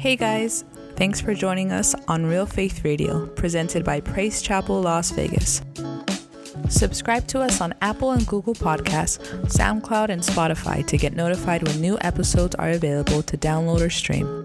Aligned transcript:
Hey 0.00 0.16
guys, 0.16 0.64
thanks 0.96 1.20
for 1.20 1.34
joining 1.34 1.72
us 1.72 1.94
on 2.08 2.24
Real 2.24 2.46
Faith 2.46 2.86
Radio, 2.86 3.26
presented 3.26 3.84
by 3.84 4.00
Praise 4.00 4.40
Chapel 4.40 4.80
Las 4.80 5.10
Vegas. 5.10 5.60
Subscribe 6.70 7.26
to 7.26 7.40
us 7.40 7.60
on 7.60 7.74
Apple 7.82 8.12
and 8.12 8.26
Google 8.26 8.54
Podcasts, 8.54 9.18
SoundCloud, 9.44 10.08
and 10.08 10.22
Spotify 10.22 10.86
to 10.86 10.96
get 10.96 11.12
notified 11.12 11.62
when 11.64 11.82
new 11.82 11.98
episodes 12.00 12.54
are 12.54 12.70
available 12.70 13.22
to 13.24 13.36
download 13.36 13.82
or 13.82 13.90
stream. 13.90 14.42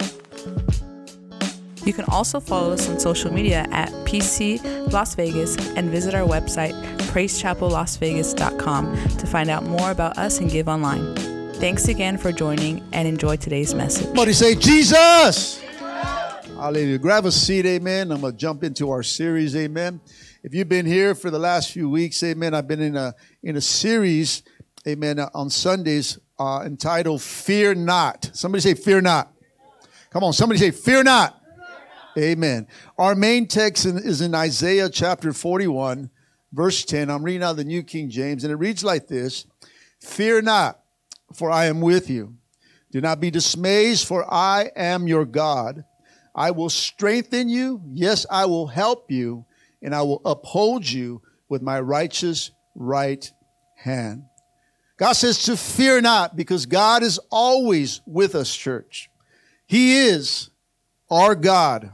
You 1.86 1.93
can 1.93 2.04
also 2.10 2.42
follow 2.42 2.74
us 2.74 2.89
on 2.89 3.00
social 3.00 3.32
media 3.32 3.65
at 3.71 3.87
PC 4.06 4.92
Las 4.92 5.15
Vegas 5.15 5.56
and 5.78 5.89
visit 5.89 6.14
our 6.14 6.28
website, 6.28 6.74
praisechapellasvegas.com, 7.14 9.07
to 9.07 9.25
find 9.25 9.50
out 9.50 9.64
more 9.64 9.92
about 9.92 10.18
us 10.18 10.42
and 10.42 10.51
give 10.51 10.68
online. 10.68 11.34
Thanks 11.55 11.87
again 11.87 12.18
for 12.18 12.33
joining 12.33 12.86
and 12.91 13.07
enjoy 13.07 13.37
today's 13.37 13.73
message. 13.73 14.07
Somebody 14.07 14.33
say, 14.33 14.55
Jesus! 14.55 15.61
Hallelujah. 15.79 16.97
Grab 16.97 17.25
a 17.25 17.32
seat, 17.32 17.65
amen. 17.65 18.11
I'm 18.11 18.19
going 18.19 18.33
to 18.33 18.37
jump 18.37 18.61
into 18.65 18.91
our 18.91 19.01
series, 19.01 19.55
amen. 19.55 20.01
If 20.43 20.54
you've 20.54 20.68
been 20.68 20.86
here 20.86 21.15
for 21.15 21.32
the 21.32 21.39
last 21.39 21.71
few 21.71 21.89
weeks, 21.89 22.21
amen, 22.23 22.54
I've 22.54 22.68
been 22.68 22.82
in 22.82 22.97
a, 22.97 23.15
in 23.41 23.55
a 23.55 23.61
series, 23.61 24.43
amen, 24.86 25.18
on 25.33 25.49
Sundays 25.49 26.19
uh, 26.37 26.63
entitled 26.65 27.21
Fear 27.21 27.75
Not. 27.75 28.32
Somebody 28.33 28.61
say, 28.61 28.74
Fear 28.74 28.99
Not. 29.01 29.32
Come 30.10 30.25
on, 30.25 30.33
somebody 30.33 30.60
say, 30.60 30.71
Fear 30.71 31.04
Not. 31.04 31.41
Amen. 32.17 32.67
Our 32.97 33.16
main 33.16 33.47
text 33.47 33.85
is 33.85 34.19
in 34.19 34.35
Isaiah 34.35 34.89
chapter 34.89 35.31
41, 35.31 36.09
verse 36.52 36.83
10. 36.83 37.09
I'm 37.09 37.23
reading 37.23 37.44
out 37.44 37.55
the 37.55 37.63
New 37.63 37.81
King 37.81 38.09
James, 38.09 38.44
and 38.44 38.52
it 38.52 38.58
reads 38.58 38.83
like 38.83 39.08
this 39.08 39.45
Fear 40.02 40.41
not 40.41 40.80
for 41.36 41.52
I 41.52 41.66
am 41.66 41.81
with 41.81 42.09
you. 42.09 42.36
Do 42.92 43.02
not 43.02 43.20
be 43.20 43.30
dismayed, 43.30 44.00
for 44.00 44.25
I 44.33 44.72
am 44.75 45.08
your 45.08 45.25
God. 45.25 45.83
I 46.33 46.52
will 46.52 46.69
strengthen 46.69 47.50
you. 47.50 47.81
Yes, 47.92 48.25
I 48.30 48.45
will 48.45 48.67
help 48.67 49.11
you, 49.11 49.45
and 49.81 49.94
I 49.94 50.02
will 50.02 50.22
uphold 50.25 50.89
you 50.89 51.22
with 51.50 51.61
my 51.61 51.80
righteous 51.80 52.52
right 52.73 53.30
hand. 53.75 54.23
God 54.97 55.14
says 55.14 55.44
to 55.44 55.58
fear 55.58 56.00
not 56.02 56.36
because 56.36 56.66
God 56.66 57.03
is 57.03 57.19
always 57.30 58.02
with 58.05 58.33
us, 58.33 58.55
church. 58.55 59.09
He 59.67 59.97
is 60.08 60.49
our 61.09 61.36
God, 61.36 61.92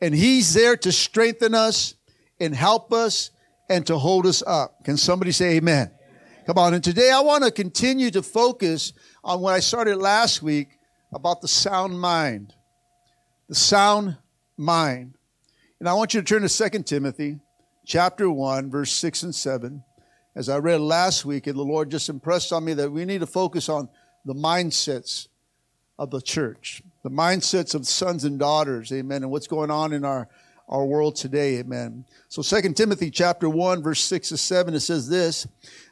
and 0.00 0.14
He's 0.14 0.54
there 0.54 0.76
to 0.78 0.92
strengthen 0.92 1.54
us 1.54 1.94
and 2.40 2.54
help 2.54 2.92
us 2.92 3.30
and 3.68 3.86
to 3.86 3.96
hold 3.96 4.26
us 4.26 4.42
up. 4.44 4.84
Can 4.84 4.96
somebody 4.96 5.32
say 5.32 5.56
amen? 5.56 5.90
Come 6.44 6.58
on. 6.58 6.74
And 6.74 6.82
today 6.82 7.12
I 7.12 7.20
want 7.20 7.44
to 7.44 7.52
continue 7.52 8.10
to 8.10 8.22
focus 8.22 8.92
on 9.22 9.40
what 9.40 9.54
I 9.54 9.60
started 9.60 9.96
last 9.96 10.42
week 10.42 10.78
about 11.12 11.40
the 11.40 11.46
sound 11.46 12.00
mind. 12.00 12.52
The 13.48 13.54
sound 13.54 14.16
mind. 14.56 15.14
And 15.78 15.88
I 15.88 15.94
want 15.94 16.14
you 16.14 16.20
to 16.20 16.26
turn 16.26 16.42
to 16.42 16.70
2 16.70 16.82
Timothy 16.82 17.38
chapter 17.86 18.28
1, 18.28 18.70
verse 18.70 18.90
6 18.90 19.22
and 19.22 19.34
7. 19.34 19.84
As 20.34 20.48
I 20.48 20.58
read 20.58 20.80
last 20.80 21.24
week, 21.24 21.46
and 21.46 21.56
the 21.56 21.62
Lord 21.62 21.90
just 21.90 22.08
impressed 22.08 22.52
on 22.52 22.64
me 22.64 22.74
that 22.74 22.90
we 22.90 23.04
need 23.04 23.20
to 23.20 23.26
focus 23.26 23.68
on 23.68 23.88
the 24.24 24.34
mindsets 24.34 25.28
of 25.96 26.10
the 26.10 26.20
church, 26.20 26.82
the 27.04 27.10
mindsets 27.10 27.74
of 27.74 27.86
sons 27.86 28.24
and 28.24 28.40
daughters, 28.40 28.90
amen, 28.90 29.22
and 29.22 29.30
what's 29.30 29.46
going 29.46 29.70
on 29.70 29.92
in 29.92 30.04
our, 30.04 30.28
our 30.68 30.84
world 30.84 31.16
today, 31.16 31.58
amen. 31.58 32.04
So 32.28 32.42
2 32.42 32.72
Timothy 32.72 33.10
chapter 33.10 33.48
1, 33.48 33.82
verse 33.82 34.00
6 34.00 34.30
to 34.30 34.36
7, 34.36 34.74
it 34.74 34.80
says 34.80 35.08
this, 35.08 35.46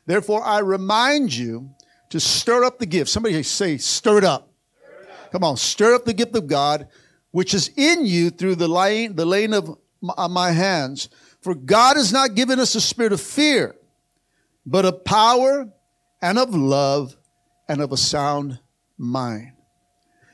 Therefore, 0.07 0.43
I 0.43 0.61
remind 0.61 1.35
you 1.35 1.71
to 2.11 2.21
stir 2.21 2.65
up 2.65 2.79
the 2.79 2.87
gift. 2.87 3.11
Somebody 3.11 3.43
say, 3.43 3.77
stir 3.77 4.19
it 4.19 4.25
up. 4.25 4.51
Stir 4.81 5.03
it 5.03 5.11
up. 5.11 5.33
Come 5.33 5.45
on, 5.45 5.57
stir 5.57 5.95
up 5.95 6.05
the 6.05 6.15
gift 6.15 6.35
of 6.35 6.47
God, 6.47 6.89
which 7.31 7.55
is 7.55 7.71
in 7.77 8.07
you 8.07 8.31
through 8.31 8.57
the 8.57 8.69
laying, 8.69 9.15
the 9.15 9.27
laying 9.27 9.55
of 9.55 9.79
uh, 10.17 10.29
my 10.29 10.51
hands. 10.51 11.09
For 11.41 11.55
God 11.55 11.97
has 11.97 12.13
not 12.13 12.35
given 12.35 12.59
us 12.59 12.75
a 12.75 12.81
spirit 12.81 13.13
of 13.13 13.21
fear, 13.21 13.77
but 14.67 14.85
of 14.85 15.05
power 15.05 15.71
and 16.21 16.39
of 16.39 16.55
love 16.55 17.17
and 17.69 17.81
of 17.81 17.93
a 17.93 17.97
sound 17.97 18.59
mind. 18.99 19.53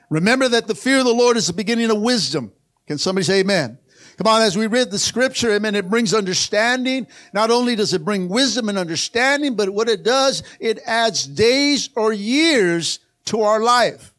Remember 0.09 0.49
that 0.49 0.67
the 0.67 0.75
fear 0.75 0.99
of 0.99 1.05
the 1.05 1.13
Lord 1.13 1.37
is 1.37 1.47
the 1.47 1.53
beginning 1.53 1.91
of 1.91 2.01
wisdom. 2.01 2.53
Can 2.87 2.99
somebody 2.99 3.25
say 3.25 3.41
amen? 3.41 3.79
Come 4.17 4.29
on, 4.29 4.41
as 4.41 4.57
we 4.57 4.67
read 4.67 4.91
the 4.91 4.99
scripture, 4.99 5.53
amen, 5.53 5.75
it 5.75 5.91
brings 5.91 6.15
understanding. 6.15 7.07
Not 7.35 7.51
only 7.51 7.77
does 7.77 7.93
it 7.93 8.05
bring 8.05 8.29
wisdom 8.29 8.71
and 8.71 8.79
understanding, 8.79 9.55
but 9.55 9.69
what 9.69 9.91
it 9.91 10.03
does, 10.03 10.43
it 10.59 10.79
adds 10.87 11.27
days 11.27 11.91
or 11.95 12.13
years 12.15 12.99
to 13.27 13.43
our 13.43 13.61
life. 13.61 14.15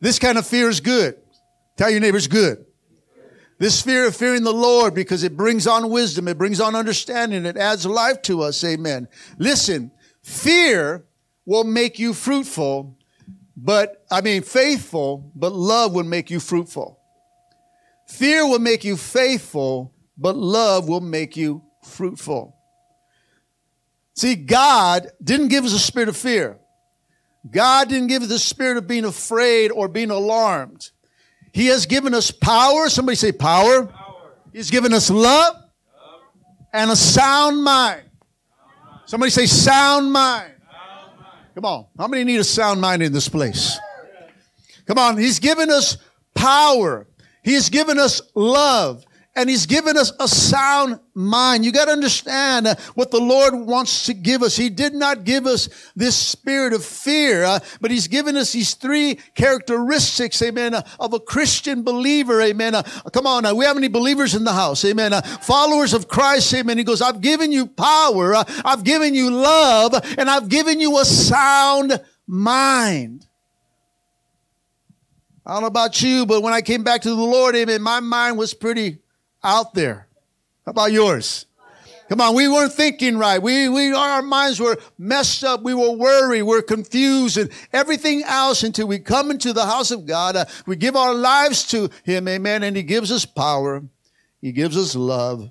This 0.00 0.18
kind 0.18 0.38
of 0.38 0.46
fear 0.46 0.68
is 0.68 0.80
good. 0.80 1.16
Tell 1.76 1.90
your 1.90 2.00
neighbors 2.00 2.28
good. 2.28 2.64
This 3.58 3.82
fear 3.82 4.06
of 4.06 4.16
fearing 4.16 4.42
the 4.42 4.52
Lord 4.52 4.94
because 4.94 5.22
it 5.22 5.36
brings 5.36 5.66
on 5.66 5.90
wisdom, 5.90 6.28
it 6.28 6.38
brings 6.38 6.60
on 6.60 6.74
understanding, 6.74 7.46
it 7.46 7.56
adds 7.56 7.86
life 7.86 8.22
to 8.22 8.42
us. 8.42 8.62
Amen. 8.64 9.08
Listen, 9.38 9.90
fear 10.22 11.04
will 11.46 11.64
make 11.64 11.98
you 11.98 12.14
fruitful, 12.14 12.96
but 13.56 14.04
I 14.10 14.20
mean 14.20 14.42
faithful, 14.42 15.30
but 15.34 15.52
love 15.52 15.94
will 15.94 16.04
make 16.04 16.30
you 16.30 16.40
fruitful. 16.40 17.01
Fear 18.12 18.46
will 18.46 18.58
make 18.58 18.84
you 18.84 18.98
faithful, 18.98 19.94
but 20.18 20.36
love 20.36 20.86
will 20.86 21.00
make 21.00 21.34
you 21.34 21.62
fruitful. 21.82 22.54
See, 24.14 24.34
God 24.34 25.08
didn't 25.24 25.48
give 25.48 25.64
us 25.64 25.72
a 25.72 25.78
spirit 25.78 26.10
of 26.10 26.16
fear. 26.16 26.58
God 27.50 27.88
didn't 27.88 28.08
give 28.08 28.22
us 28.22 28.28
the 28.28 28.38
spirit 28.38 28.76
of 28.76 28.86
being 28.86 29.06
afraid 29.06 29.70
or 29.70 29.88
being 29.88 30.10
alarmed. 30.10 30.90
He 31.52 31.68
has 31.68 31.86
given 31.86 32.12
us 32.12 32.30
power. 32.30 32.90
Somebody 32.90 33.16
say 33.16 33.32
power. 33.32 33.86
power. 33.86 34.32
He's 34.52 34.70
given 34.70 34.92
us 34.92 35.08
love, 35.08 35.54
love. 35.54 35.62
and 36.74 36.90
a 36.90 36.96
sound 36.96 37.64
mind. 37.64 38.02
Somebody 39.06 39.30
say 39.30 39.46
sound 39.46 40.12
mind. 40.12 40.52
sound 40.70 41.18
mind. 41.18 41.46
Come 41.54 41.64
on. 41.64 41.86
How 41.98 42.08
many 42.08 42.24
need 42.24 42.40
a 42.40 42.44
sound 42.44 42.78
mind 42.78 43.02
in 43.02 43.12
this 43.12 43.28
place? 43.30 43.78
Come 44.86 44.98
on. 44.98 45.16
He's 45.16 45.38
given 45.38 45.70
us 45.70 45.96
power. 46.34 47.06
He 47.42 47.54
has 47.54 47.68
given 47.68 47.98
us 47.98 48.20
love 48.34 49.04
and 49.34 49.48
he's 49.48 49.66
given 49.66 49.96
us 49.96 50.12
a 50.20 50.28
sound 50.28 51.00
mind. 51.14 51.64
You 51.64 51.72
got 51.72 51.86
to 51.86 51.92
understand 51.92 52.66
uh, 52.66 52.74
what 52.94 53.10
the 53.10 53.20
Lord 53.20 53.54
wants 53.54 54.06
to 54.06 54.14
give 54.14 54.42
us. 54.42 54.56
He 54.56 54.68
did 54.68 54.94
not 54.94 55.24
give 55.24 55.46
us 55.46 55.68
this 55.96 56.16
spirit 56.16 56.72
of 56.72 56.84
fear, 56.84 57.44
uh, 57.44 57.60
but 57.80 57.90
he's 57.90 58.08
given 58.08 58.36
us 58.36 58.52
these 58.52 58.74
three 58.74 59.18
characteristics, 59.34 60.42
amen, 60.42 60.74
uh, 60.74 60.82
of 61.00 61.14
a 61.14 61.20
Christian 61.20 61.82
believer, 61.82 62.42
amen. 62.42 62.74
Uh, 62.74 62.82
come 63.12 63.26
on, 63.26 63.46
uh, 63.46 63.54
we 63.54 63.64
have 63.64 63.76
any 63.76 63.88
believers 63.88 64.34
in 64.34 64.44
the 64.44 64.52
house, 64.52 64.84
amen. 64.84 65.12
Followers 65.40 65.94
of 65.94 66.08
Christ, 66.08 66.52
amen. 66.54 66.76
He 66.76 66.84
goes, 66.84 67.00
I've 67.00 67.20
given 67.20 67.52
you 67.52 67.66
power, 67.66 68.34
I've 68.34 68.84
given 68.84 69.14
you 69.14 69.30
love, 69.30 69.94
and 70.18 70.28
I've 70.28 70.48
given 70.48 70.78
you 70.78 70.98
a 70.98 71.04
sound 71.04 72.00
mind. 72.26 73.26
I 75.44 75.54
don't 75.54 75.62
know 75.62 75.66
about 75.66 76.00
you, 76.02 76.24
but 76.24 76.42
when 76.42 76.52
I 76.52 76.60
came 76.60 76.84
back 76.84 77.02
to 77.02 77.10
the 77.10 77.14
Lord, 77.14 77.56
amen, 77.56 77.82
my 77.82 78.00
mind 78.00 78.38
was 78.38 78.54
pretty 78.54 78.98
out 79.42 79.74
there. 79.74 80.06
How 80.64 80.70
about 80.70 80.92
yours? 80.92 81.46
Come 82.08 82.20
on, 82.20 82.34
we 82.34 82.46
weren't 82.46 82.72
thinking 82.72 83.16
right. 83.16 83.42
We, 83.42 83.68
we, 83.68 83.92
our 83.92 84.22
minds 84.22 84.60
were 84.60 84.76
messed 84.98 85.42
up. 85.44 85.62
We 85.62 85.72
were 85.72 85.92
worried. 85.92 86.42
We 86.42 86.58
are 86.58 86.62
confused 86.62 87.38
and 87.38 87.50
everything 87.72 88.22
else 88.24 88.62
until 88.62 88.86
we 88.86 88.98
come 88.98 89.30
into 89.30 89.52
the 89.52 89.64
house 89.64 89.90
of 89.90 90.04
God. 90.04 90.36
Uh, 90.36 90.44
we 90.66 90.76
give 90.76 90.94
our 90.94 91.14
lives 91.14 91.66
to 91.68 91.88
Him, 92.04 92.28
amen, 92.28 92.64
and 92.64 92.76
He 92.76 92.82
gives 92.82 93.10
us 93.10 93.24
power. 93.24 93.82
He 94.40 94.52
gives 94.52 94.76
us 94.76 94.94
love 94.94 95.50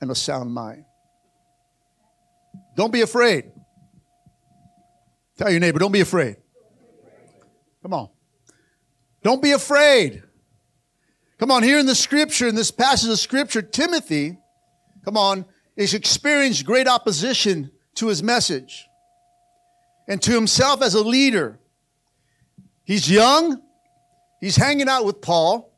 and 0.00 0.10
a 0.10 0.14
sound 0.14 0.54
mind. 0.54 0.84
Don't 2.76 2.92
be 2.92 3.00
afraid. 3.00 3.50
Tell 5.36 5.50
your 5.50 5.60
neighbor, 5.60 5.80
don't 5.80 5.92
be 5.92 6.00
afraid. 6.00 6.36
Come 7.82 7.94
on. 7.94 8.08
Don't 9.24 9.42
be 9.42 9.52
afraid. 9.52 10.22
Come 11.38 11.50
on, 11.50 11.62
here 11.62 11.78
in 11.78 11.86
the 11.86 11.94
scripture, 11.94 12.46
in 12.46 12.54
this 12.54 12.70
passage 12.70 13.10
of 13.10 13.18
scripture, 13.18 13.62
Timothy, 13.62 14.36
come 15.04 15.16
on, 15.16 15.46
is 15.76 15.94
experienced 15.94 16.64
great 16.64 16.86
opposition 16.86 17.72
to 17.96 18.08
his 18.08 18.22
message 18.22 18.86
and 20.06 20.22
to 20.22 20.32
himself 20.32 20.82
as 20.82 20.94
a 20.94 21.02
leader. 21.02 21.58
He's 22.84 23.10
young. 23.10 23.62
He's 24.40 24.56
hanging 24.56 24.88
out 24.88 25.06
with 25.06 25.22
Paul. 25.22 25.72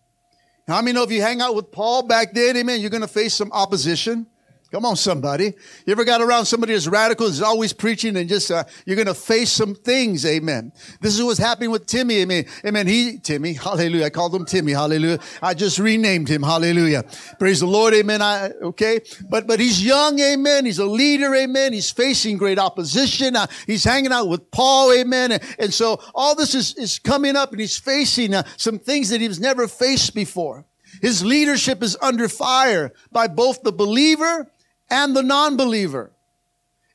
How 0.66 0.82
many 0.82 0.92
know 0.92 1.04
if 1.04 1.12
you 1.12 1.22
hang 1.22 1.40
out 1.40 1.54
with 1.54 1.70
Paul 1.70 2.02
back 2.02 2.34
then, 2.34 2.56
amen, 2.56 2.80
you're 2.80 2.90
going 2.90 3.02
to 3.02 3.08
face 3.08 3.34
some 3.34 3.52
opposition. 3.52 4.26
Come 4.72 4.84
on, 4.84 4.96
somebody. 4.96 5.54
You 5.86 5.92
ever 5.92 6.04
got 6.04 6.20
around 6.20 6.46
somebody 6.46 6.72
that's 6.72 6.88
radical, 6.88 7.28
is 7.28 7.40
always 7.40 7.72
preaching 7.72 8.16
and 8.16 8.28
just, 8.28 8.50
uh, 8.50 8.64
you're 8.84 8.96
going 8.96 9.06
to 9.06 9.14
face 9.14 9.52
some 9.52 9.76
things. 9.76 10.26
Amen. 10.26 10.72
This 11.00 11.14
is 11.14 11.22
what's 11.22 11.38
happening 11.38 11.70
with 11.70 11.86
Timmy. 11.86 12.16
Amen. 12.16 12.46
Amen. 12.64 12.88
He, 12.88 13.18
Timmy, 13.18 13.52
hallelujah. 13.52 14.06
I 14.06 14.10
called 14.10 14.34
him 14.34 14.44
Timmy. 14.44 14.72
Hallelujah. 14.72 15.20
I 15.40 15.54
just 15.54 15.78
renamed 15.78 16.28
him. 16.28 16.42
Hallelujah. 16.42 17.04
Praise 17.38 17.60
the 17.60 17.66
Lord. 17.66 17.94
Amen. 17.94 18.20
I, 18.20 18.50
okay. 18.60 19.02
But, 19.28 19.46
but 19.46 19.60
he's 19.60 19.84
young. 19.84 20.18
Amen. 20.18 20.64
He's 20.64 20.80
a 20.80 20.84
leader. 20.84 21.32
Amen. 21.32 21.72
He's 21.72 21.92
facing 21.92 22.36
great 22.36 22.58
opposition. 22.58 23.36
Uh, 23.36 23.46
he's 23.68 23.84
hanging 23.84 24.10
out 24.10 24.28
with 24.28 24.50
Paul. 24.50 24.92
Amen. 24.92 25.30
And, 25.30 25.42
and, 25.60 25.72
so 25.72 26.00
all 26.12 26.34
this 26.34 26.56
is, 26.56 26.74
is 26.74 26.98
coming 26.98 27.36
up 27.36 27.52
and 27.52 27.60
he's 27.60 27.78
facing 27.78 28.34
uh, 28.34 28.42
some 28.56 28.80
things 28.80 29.10
that 29.10 29.20
he's 29.20 29.38
never 29.38 29.68
faced 29.68 30.12
before. 30.12 30.64
His 31.00 31.24
leadership 31.24 31.84
is 31.84 31.96
under 32.02 32.28
fire 32.28 32.92
by 33.12 33.28
both 33.28 33.62
the 33.62 33.72
believer 33.72 34.50
and 34.90 35.16
the 35.16 35.22
non-believer. 35.22 36.12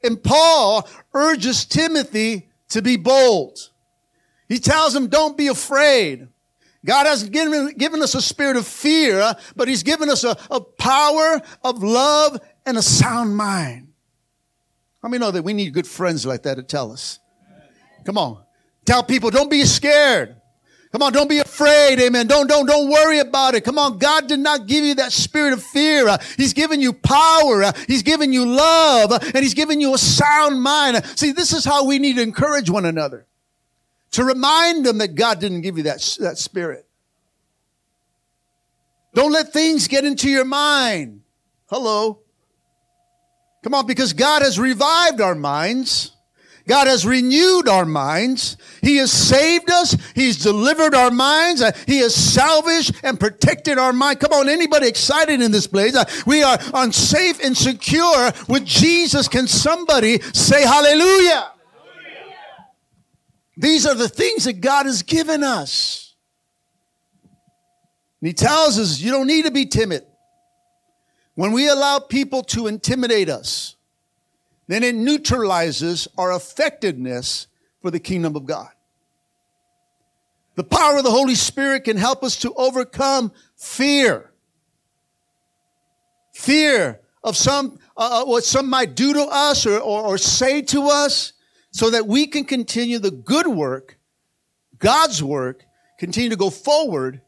And 0.03 0.21
Paul 0.21 0.87
urges 1.13 1.65
Timothy 1.65 2.49
to 2.69 2.81
be 2.81 2.97
bold. 2.97 3.69
He 4.47 4.59
tells 4.59 4.95
him, 4.95 5.07
don't 5.07 5.37
be 5.37 5.47
afraid. 5.47 6.27
God 6.83 7.05
hasn't 7.05 7.31
given, 7.31 7.73
given 7.77 8.01
us 8.01 8.15
a 8.15 8.21
spirit 8.21 8.57
of 8.57 8.65
fear, 8.65 9.35
but 9.55 9.67
he's 9.67 9.83
given 9.83 10.09
us 10.09 10.23
a, 10.23 10.35
a 10.49 10.59
power 10.59 11.41
of 11.63 11.83
love 11.83 12.39
and 12.65 12.77
a 12.77 12.81
sound 12.81 13.37
mind. 13.37 13.89
How 15.01 15.09
many 15.09 15.19
know 15.19 15.31
that 15.31 15.43
we 15.43 15.53
need 15.53 15.73
good 15.73 15.87
friends 15.87 16.25
like 16.25 16.43
that 16.43 16.55
to 16.55 16.63
tell 16.63 16.91
us? 16.91 17.19
Come 18.03 18.17
on. 18.17 18.43
Tell 18.85 19.03
people, 19.03 19.29
don't 19.29 19.49
be 19.49 19.63
scared. 19.63 20.40
Come 20.91 21.03
on, 21.03 21.13
don't 21.13 21.29
be 21.29 21.39
afraid. 21.39 21.99
Amen. 22.01 22.27
Don't, 22.27 22.47
don't, 22.47 22.65
don't 22.65 22.89
worry 22.89 23.19
about 23.19 23.55
it. 23.55 23.63
Come 23.63 23.77
on. 23.77 23.97
God 23.97 24.27
did 24.27 24.39
not 24.39 24.67
give 24.67 24.83
you 24.83 24.95
that 24.95 25.13
spirit 25.13 25.53
of 25.53 25.63
fear. 25.63 26.07
Uh, 26.07 26.17
he's 26.35 26.53
given 26.53 26.81
you 26.81 26.91
power. 26.91 27.63
Uh, 27.63 27.71
he's 27.87 28.03
given 28.03 28.33
you 28.33 28.45
love 28.45 29.13
uh, 29.13 29.19
and 29.21 29.37
he's 29.37 29.53
given 29.53 29.79
you 29.79 29.93
a 29.93 29.97
sound 29.97 30.61
mind. 30.61 31.05
See, 31.15 31.31
this 31.31 31.53
is 31.53 31.63
how 31.63 31.85
we 31.85 31.97
need 31.97 32.17
to 32.17 32.21
encourage 32.21 32.69
one 32.69 32.85
another 32.85 33.25
to 34.11 34.25
remind 34.25 34.85
them 34.85 34.97
that 34.97 35.15
God 35.15 35.39
didn't 35.39 35.61
give 35.61 35.77
you 35.77 35.83
that, 35.83 36.17
that 36.19 36.37
spirit. 36.37 36.85
Don't 39.13 39.31
let 39.31 39.53
things 39.53 39.87
get 39.87 40.03
into 40.03 40.29
your 40.29 40.45
mind. 40.45 41.21
Hello. 41.67 42.19
Come 43.63 43.73
on, 43.73 43.85
because 43.85 44.11
God 44.11 44.41
has 44.41 44.59
revived 44.59 45.21
our 45.21 45.35
minds. 45.35 46.11
God 46.67 46.87
has 46.87 47.05
renewed 47.05 47.67
our 47.67 47.85
minds. 47.85 48.57
He 48.81 48.97
has 48.97 49.11
saved 49.11 49.69
us. 49.69 49.97
He's 50.13 50.37
delivered 50.37 50.93
our 50.93 51.11
minds. 51.11 51.61
Uh, 51.61 51.71
he 51.87 51.99
has 51.99 52.13
salvaged 52.15 52.95
and 53.03 53.19
protected 53.19 53.77
our 53.77 53.93
mind. 53.93 54.19
Come 54.19 54.33
on, 54.33 54.49
anybody 54.49 54.87
excited 54.87 55.41
in 55.41 55.51
this 55.51 55.67
place? 55.67 55.95
Uh, 55.95 56.05
we 56.25 56.43
are 56.43 56.57
unsafe 56.73 57.43
and 57.43 57.57
secure 57.57 58.31
with 58.47 58.65
Jesus. 58.65 59.27
Can 59.27 59.47
somebody 59.47 60.21
say 60.33 60.61
hallelujah? 60.61 61.01
hallelujah? 61.01 61.51
These 63.57 63.85
are 63.85 63.95
the 63.95 64.09
things 64.09 64.45
that 64.45 64.61
God 64.61 64.85
has 64.85 65.01
given 65.01 65.43
us. 65.43 66.15
And 68.21 68.27
he 68.27 68.33
tells 68.33 68.77
us 68.77 68.99
you 68.99 69.11
don't 69.11 69.27
need 69.27 69.45
to 69.45 69.51
be 69.51 69.65
timid. 69.65 70.05
When 71.33 71.53
we 71.53 71.69
allow 71.69 71.99
people 71.99 72.43
to 72.43 72.67
intimidate 72.67 73.29
us, 73.29 73.75
then 74.67 74.83
it 74.83 74.95
neutralizes 74.95 76.07
our 76.17 76.33
effectiveness 76.33 77.47
for 77.81 77.91
the 77.91 77.99
kingdom 77.99 78.35
of 78.35 78.45
God. 78.45 78.69
The 80.55 80.63
power 80.63 80.97
of 80.97 81.03
the 81.03 81.11
Holy 81.11 81.35
Spirit 81.35 81.85
can 81.85 81.97
help 81.97 82.23
us 82.23 82.37
to 82.37 82.53
overcome 82.53 83.31
fear. 83.55 84.31
Fear 86.33 87.01
of 87.23 87.37
some, 87.37 87.79
uh, 87.95 88.21
uh, 88.21 88.25
what 88.25 88.43
some 88.43 88.69
might 88.69 88.95
do 88.95 89.13
to 89.13 89.23
us 89.23 89.65
or, 89.65 89.79
or, 89.79 90.03
or 90.03 90.17
say 90.17 90.61
to 90.63 90.87
us 90.87 91.33
so 91.71 91.89
that 91.89 92.07
we 92.07 92.27
can 92.27 92.43
continue 92.43 92.99
the 92.99 93.11
good 93.11 93.47
work, 93.47 93.97
God's 94.77 95.23
work, 95.23 95.65
continue 95.97 96.29
to 96.29 96.35
go 96.35 96.49
forward 96.49 97.21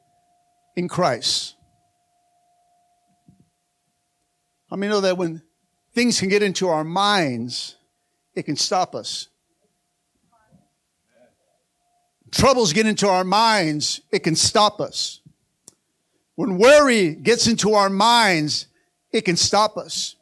in 0.75 0.87
Christ. 0.87 1.55
I 4.71 4.75
mean, 4.75 4.89
know 4.89 5.01
that 5.01 5.17
when 5.17 5.41
things 5.93 6.19
can 6.19 6.29
get 6.29 6.43
into 6.43 6.67
our 6.67 6.83
minds, 6.83 7.75
it 8.35 8.43
can 8.43 8.55
stop 8.55 8.95
us. 8.95 9.27
Troubles 12.31 12.73
get 12.73 12.87
into 12.87 13.07
our 13.07 13.23
minds, 13.23 14.01
it 14.11 14.19
can 14.19 14.35
stop 14.35 14.81
us. 14.81 15.21
When 16.35 16.57
worry 16.57 17.13
gets 17.13 17.47
into 17.47 17.73
our 17.73 17.89
minds, 17.89 18.67
it 19.11 19.21
can 19.21 19.35
stop 19.35 19.77
us. 19.77 20.15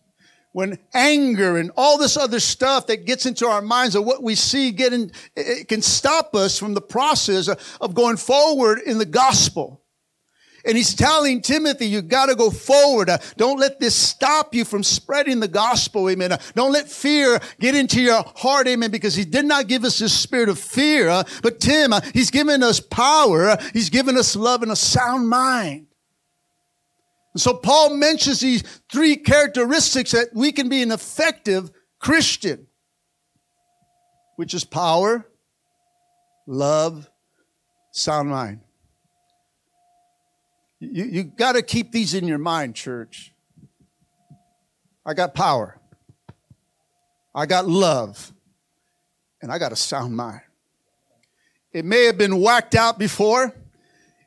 When 0.54 0.78
anger 0.94 1.56
and 1.58 1.72
all 1.78 1.98
this 1.98 2.18
other 2.18 2.42
stuff 2.42 2.88
that 2.88 3.06
gets 3.06 3.26
into 3.26 3.48
our 3.48 3.62
minds 3.62 3.96
of 3.96 4.04
what 4.04 4.22
we 4.22 4.36
see 4.36 4.72
getting, 4.72 5.12
it 5.38 5.70
can 5.70 5.82
stop 5.82 6.36
us 6.36 6.60
from 6.60 6.74
the 6.74 6.82
process 6.82 7.48
of 7.80 7.94
going 7.94 8.18
forward 8.18 8.80
in 8.86 8.98
the 8.98 9.06
gospel. 9.06 9.81
And 10.66 10.78
he's 10.78 10.94
telling 10.94 11.42
Timothy, 11.42 11.88
you 11.88 12.02
got 12.02 12.28
to 12.28 12.36
go 12.36 12.50
forward. 12.50 13.10
Uh, 13.10 13.18
don't 13.38 13.60
let 13.60 13.80
this 13.80 13.96
stop 13.96 14.54
you 14.54 14.64
from 14.64 14.84
spreading 14.84 15.40
the 15.40 15.48
gospel. 15.48 16.10
Amen. 16.10 16.32
Uh, 16.32 16.38
don't 16.56 16.72
let 16.72 16.90
fear 16.90 17.40
get 17.60 17.76
into 17.76 18.02
your 18.02 18.24
heart. 18.36 18.68
Amen. 18.68 18.92
Because 18.92 19.16
he 19.16 19.26
did 19.26 19.46
not 19.46 19.68
give 19.68 19.84
us 19.84 20.00
this 20.00 20.14
spirit 20.14 20.50
of 20.50 20.60
fear. 20.60 21.10
Uh, 21.10 21.24
but 21.42 21.60
Tim, 21.60 21.94
uh, 21.94 22.02
he's 22.14 22.32
given 22.32 22.64
us 22.64 22.80
power. 22.80 23.50
Uh, 23.50 23.64
he's 23.74 23.90
given 23.90 24.18
us 24.18 24.36
love 24.36 24.62
and 24.62 24.72
a 24.72 24.76
sound 24.76 25.28
mind. 25.28 25.88
And 27.34 27.42
so 27.42 27.54
Paul 27.54 27.96
mentions 27.96 28.40
these 28.40 28.64
three 28.92 29.16
characteristics 29.16 30.12
that 30.12 30.30
we 30.34 30.52
can 30.52 30.70
be 30.70 30.82
an 30.82 30.92
effective 30.92 31.72
Christian, 32.00 32.68
which 34.36 34.54
is 34.54 34.64
power, 34.64 35.28
love, 36.46 37.10
sound 37.92 38.30
mind. 38.30 38.61
You, 40.82 41.04
you 41.06 41.24
got 41.24 41.52
to 41.54 41.62
keep 41.62 41.92
these 41.92 42.16
in 42.16 42.28
your 42.28 42.40
mind, 42.40 42.76
church. 42.76 43.32
I 45.06 45.14
got 45.14 45.36
power. 45.36 45.80
I 47.36 47.46
got 47.46 47.68
love. 47.68 48.34
And 49.44 49.52
I 49.52 49.60
got 49.60 49.72
a 49.72 49.76
sound 49.76 50.16
mind. 50.16 50.42
It 51.72 51.86
may 51.86 52.06
have 52.06 52.18
been 52.18 52.42
whacked 52.42 52.76
out 52.76 52.98
before. 52.98 53.56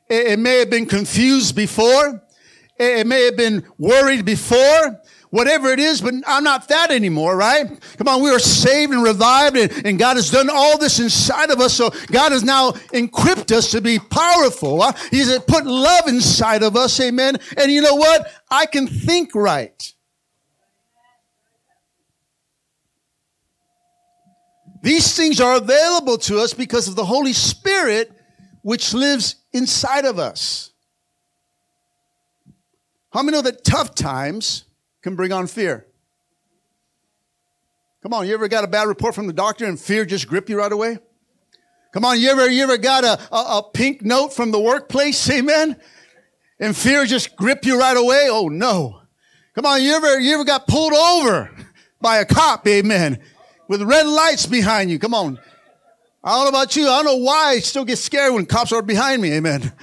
It, 0.09 0.39
may 0.39 0.59
have 0.59 0.69
been 0.69 0.85
confused 0.85 1.55
before. 1.55 2.23
It 2.77 3.05
may 3.05 3.25
have 3.25 3.37
been 3.37 3.65
worried 3.77 4.23
before 4.25 5.01
whatever 5.35 5.67
it 5.67 5.79
is, 5.79 5.99
but 5.99 6.13
I'm 6.25 6.45
not 6.45 6.69
that 6.69 6.91
anymore, 6.91 7.35
right? 7.35 7.67
Come 7.97 8.07
on, 8.07 8.23
we 8.23 8.29
are 8.29 8.39
saved 8.39 8.93
and 8.93 9.03
revived, 9.03 9.57
and, 9.57 9.85
and 9.85 9.99
God 9.99 10.15
has 10.15 10.31
done 10.31 10.49
all 10.49 10.77
this 10.77 10.97
inside 11.01 11.51
of 11.51 11.59
us. 11.59 11.73
So 11.73 11.89
God 12.07 12.31
has 12.31 12.41
now 12.41 12.73
equipped 12.93 13.51
us 13.51 13.71
to 13.71 13.81
be 13.81 13.99
powerful. 13.99 14.81
Huh? 14.81 14.93
He's 15.11 15.37
put 15.39 15.65
love 15.65 16.07
inside 16.07 16.63
of 16.63 16.77
us, 16.77 16.97
amen. 17.01 17.35
And 17.57 17.69
you 17.69 17.81
know 17.81 17.95
what? 17.95 18.31
I 18.49 18.65
can 18.65 18.87
think 18.87 19.35
right. 19.35 19.93
These 24.81 25.17
things 25.17 25.41
are 25.41 25.57
available 25.57 26.17
to 26.19 26.39
us 26.39 26.53
because 26.53 26.87
of 26.87 26.95
the 26.95 27.03
Holy 27.03 27.33
Spirit, 27.33 28.09
which 28.61 28.93
lives 28.93 29.35
inside 29.51 30.05
of 30.05 30.17
us. 30.17 30.71
How 33.11 33.21
many 33.21 33.35
know 33.35 33.41
that 33.41 33.65
tough 33.65 33.95
times 33.95 34.63
can 35.05 35.15
bring 35.15 35.31
on 35.31 35.45
fear. 35.45 35.85
Come 38.01 38.11
on, 38.11 38.27
you 38.27 38.33
ever 38.33 38.47
got 38.47 38.63
a 38.63 38.67
bad 38.67 38.87
report 38.87 39.13
from 39.13 39.27
the 39.27 39.33
doctor 39.33 39.63
and 39.65 39.79
fear 39.79 40.03
just 40.03 40.27
grip 40.27 40.49
you 40.49 40.57
right 40.57 40.71
away? 40.71 40.97
Come 41.93 42.03
on, 42.03 42.19
you 42.19 42.27
ever, 42.31 42.49
you 42.49 42.63
ever 42.63 42.77
got 42.77 43.03
a, 43.03 43.19
a, 43.31 43.57
a 43.59 43.63
pink 43.71 44.01
note 44.01 44.33
from 44.33 44.49
the 44.49 44.59
workplace? 44.59 45.29
Amen. 45.29 45.79
And 46.59 46.75
fear 46.75 47.05
just 47.05 47.35
grip 47.35 47.65
you 47.65 47.79
right 47.79 47.95
away? 47.95 48.29
Oh 48.31 48.47
no. 48.47 49.01
Come 49.53 49.67
on, 49.67 49.83
you 49.83 49.93
ever, 49.93 50.19
you 50.19 50.33
ever 50.33 50.43
got 50.43 50.65
pulled 50.65 50.93
over 50.93 51.51
by 52.01 52.17
a 52.17 52.25
cop? 52.25 52.67
Amen. 52.67 53.21
With 53.67 53.83
red 53.83 54.07
lights 54.07 54.47
behind 54.47 54.89
you. 54.89 54.97
Come 54.97 55.13
on. 55.13 55.37
I 56.23 56.31
don't 56.31 56.45
know 56.45 56.59
about 56.59 56.75
you. 56.75 56.89
I 56.89 57.03
don't 57.03 57.05
know 57.05 57.23
why 57.23 57.49
I 57.49 57.59
still 57.59 57.85
get 57.85 57.99
scared 57.99 58.33
when 58.33 58.47
cops 58.47 58.71
are 58.71 58.81
behind 58.81 59.21
me. 59.21 59.33
Amen. 59.33 59.71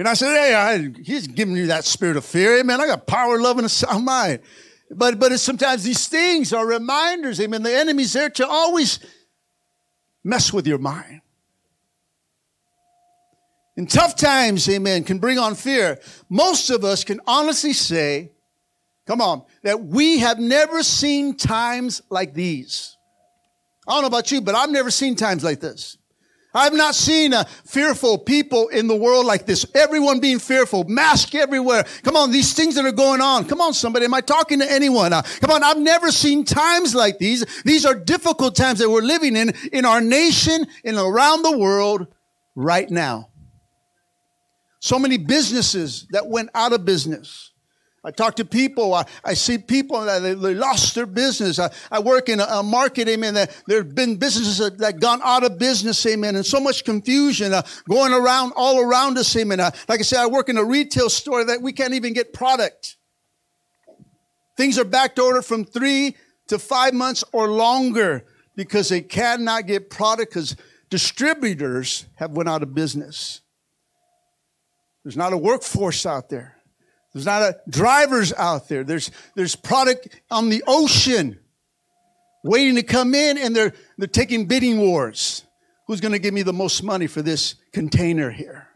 And 0.00 0.08
I 0.08 0.14
said, 0.14 0.34
hey, 0.34 0.54
I, 0.54 1.02
he's 1.04 1.26
giving 1.26 1.54
you 1.54 1.66
that 1.66 1.84
spirit 1.84 2.16
of 2.16 2.24
fear. 2.24 2.58
Amen. 2.58 2.80
I 2.80 2.86
got 2.86 3.06
power, 3.06 3.38
love, 3.38 3.58
and 3.58 3.66
a 3.66 3.68
sound 3.68 4.06
mind. 4.06 4.38
But, 4.90 5.18
but 5.18 5.38
sometimes 5.38 5.84
these 5.84 6.08
things 6.08 6.54
are 6.54 6.66
reminders. 6.66 7.38
Amen. 7.38 7.62
The 7.62 7.76
enemy's 7.76 8.14
there 8.14 8.30
to 8.30 8.48
always 8.48 8.98
mess 10.24 10.54
with 10.54 10.66
your 10.66 10.78
mind. 10.78 11.20
In 13.76 13.86
tough 13.86 14.16
times, 14.16 14.66
amen, 14.70 15.04
can 15.04 15.18
bring 15.18 15.38
on 15.38 15.54
fear. 15.54 16.00
Most 16.30 16.70
of 16.70 16.82
us 16.82 17.04
can 17.04 17.20
honestly 17.26 17.74
say, 17.74 18.32
come 19.06 19.20
on, 19.20 19.44
that 19.64 19.82
we 19.84 20.20
have 20.20 20.38
never 20.38 20.82
seen 20.82 21.36
times 21.36 22.00
like 22.08 22.32
these. 22.32 22.96
I 23.86 23.92
don't 23.92 24.00
know 24.00 24.08
about 24.08 24.32
you, 24.32 24.40
but 24.40 24.54
I've 24.54 24.70
never 24.70 24.90
seen 24.90 25.14
times 25.14 25.44
like 25.44 25.60
this. 25.60 25.98
I've 26.52 26.72
not 26.72 26.94
seen 26.94 27.32
fearful 27.64 28.18
people 28.18 28.68
in 28.68 28.88
the 28.88 28.96
world 28.96 29.24
like 29.24 29.46
this. 29.46 29.64
Everyone 29.74 30.18
being 30.18 30.40
fearful, 30.40 30.84
mask 30.84 31.34
everywhere. 31.34 31.84
Come 32.02 32.16
on, 32.16 32.32
these 32.32 32.52
things 32.54 32.74
that 32.74 32.84
are 32.84 32.92
going 32.92 33.20
on. 33.20 33.44
Come 33.44 33.60
on, 33.60 33.72
somebody. 33.72 34.04
Am 34.04 34.14
I 34.14 34.20
talking 34.20 34.58
to 34.58 34.70
anyone? 34.70 35.12
Uh, 35.12 35.22
come 35.40 35.50
on, 35.50 35.62
I've 35.62 35.78
never 35.78 36.10
seen 36.10 36.44
times 36.44 36.94
like 36.94 37.18
these. 37.18 37.44
These 37.64 37.86
are 37.86 37.94
difficult 37.94 38.56
times 38.56 38.80
that 38.80 38.90
we're 38.90 39.02
living 39.02 39.36
in, 39.36 39.52
in 39.72 39.84
our 39.84 40.00
nation 40.00 40.66
and 40.84 40.96
around 40.96 41.42
the 41.42 41.56
world 41.56 42.08
right 42.56 42.90
now. 42.90 43.28
So 44.80 44.98
many 44.98 45.18
businesses 45.18 46.06
that 46.10 46.26
went 46.26 46.50
out 46.54 46.72
of 46.72 46.84
business. 46.84 47.49
I 48.02 48.10
talk 48.10 48.36
to 48.36 48.46
people. 48.46 48.94
I, 48.94 49.04
I 49.24 49.34
see 49.34 49.58
people 49.58 50.00
that 50.02 50.20
they, 50.20 50.32
they 50.32 50.54
lost 50.54 50.94
their 50.94 51.06
business. 51.06 51.58
I, 51.58 51.70
I 51.90 52.00
work 52.00 52.30
in 52.30 52.40
a, 52.40 52.44
a 52.44 52.62
market, 52.62 53.08
amen. 53.08 53.34
That 53.34 53.54
there 53.66 53.78
have 53.78 53.94
been 53.94 54.16
businesses 54.16 54.58
that, 54.58 54.78
that 54.78 55.00
gone 55.00 55.20
out 55.22 55.44
of 55.44 55.58
business, 55.58 56.04
amen. 56.06 56.34
And 56.36 56.46
so 56.46 56.60
much 56.60 56.84
confusion 56.84 57.52
uh, 57.52 57.62
going 57.88 58.14
around 58.14 58.52
all 58.56 58.80
around 58.80 59.18
us, 59.18 59.36
amen. 59.36 59.60
Uh, 59.60 59.70
like 59.86 60.00
I 60.00 60.02
said, 60.02 60.20
I 60.20 60.26
work 60.26 60.48
in 60.48 60.56
a 60.56 60.64
retail 60.64 61.10
store 61.10 61.44
that 61.44 61.60
we 61.60 61.72
can't 61.72 61.92
even 61.92 62.14
get 62.14 62.32
product. 62.32 62.96
Things 64.56 64.78
are 64.78 64.84
back 64.84 65.18
order 65.18 65.42
from 65.42 65.64
three 65.64 66.16
to 66.48 66.58
five 66.58 66.94
months 66.94 67.22
or 67.32 67.48
longer 67.48 68.24
because 68.56 68.88
they 68.88 69.02
cannot 69.02 69.66
get 69.66 69.90
product 69.90 70.32
because 70.32 70.56
distributors 70.88 72.06
have 72.16 72.32
went 72.32 72.48
out 72.48 72.62
of 72.62 72.74
business. 72.74 73.42
There's 75.04 75.16
not 75.16 75.32
a 75.32 75.36
workforce 75.36 76.04
out 76.06 76.28
there. 76.28 76.59
There's 77.12 77.26
not 77.26 77.42
a 77.42 77.56
drivers 77.68 78.32
out 78.32 78.68
there. 78.68 78.84
There's, 78.84 79.10
there's 79.34 79.56
product 79.56 80.08
on 80.30 80.48
the 80.48 80.62
ocean 80.66 81.38
waiting 82.44 82.76
to 82.76 82.82
come 82.82 83.14
in 83.14 83.36
and 83.36 83.54
they're, 83.54 83.72
they're 83.98 84.06
taking 84.06 84.46
bidding 84.46 84.78
wars. 84.78 85.44
Who's 85.86 86.00
going 86.00 86.12
to 86.12 86.20
give 86.20 86.32
me 86.32 86.42
the 86.42 86.52
most 86.52 86.84
money 86.84 87.08
for 87.08 87.20
this 87.20 87.56
container 87.72 88.30
here? 88.30 88.68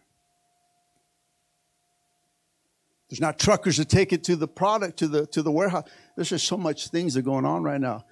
There's 3.08 3.20
not 3.20 3.38
truckers 3.38 3.76
to 3.76 3.84
take 3.84 4.12
it 4.12 4.24
to 4.24 4.34
the 4.34 4.48
product, 4.48 4.98
to 4.98 5.06
the, 5.06 5.26
to 5.28 5.42
the 5.42 5.52
warehouse. 5.52 5.88
There's 6.16 6.30
just 6.30 6.48
so 6.48 6.56
much 6.56 6.88
things 6.88 7.14
that 7.14 7.20
are 7.20 7.22
going 7.22 7.44
on 7.44 7.62
right 7.62 7.80
now. 7.80 8.04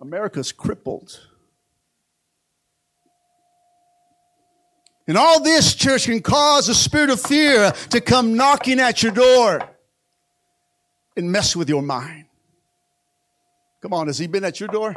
America's 0.00 0.52
crippled. 0.52 1.20
And 5.06 5.18
all 5.18 5.42
this, 5.42 5.74
church, 5.74 6.06
can 6.06 6.20
cause 6.22 6.68
a 6.68 6.74
spirit 6.74 7.10
of 7.10 7.20
fear 7.20 7.72
to 7.90 8.00
come 8.00 8.34
knocking 8.34 8.80
at 8.80 9.02
your 9.02 9.12
door 9.12 9.60
and 11.16 11.30
mess 11.30 11.54
with 11.54 11.68
your 11.68 11.82
mind. 11.82 12.24
Come 13.82 13.92
on, 13.92 14.06
has 14.06 14.18
he 14.18 14.26
been 14.26 14.44
at 14.44 14.60
your 14.60 14.68
door? 14.70 14.94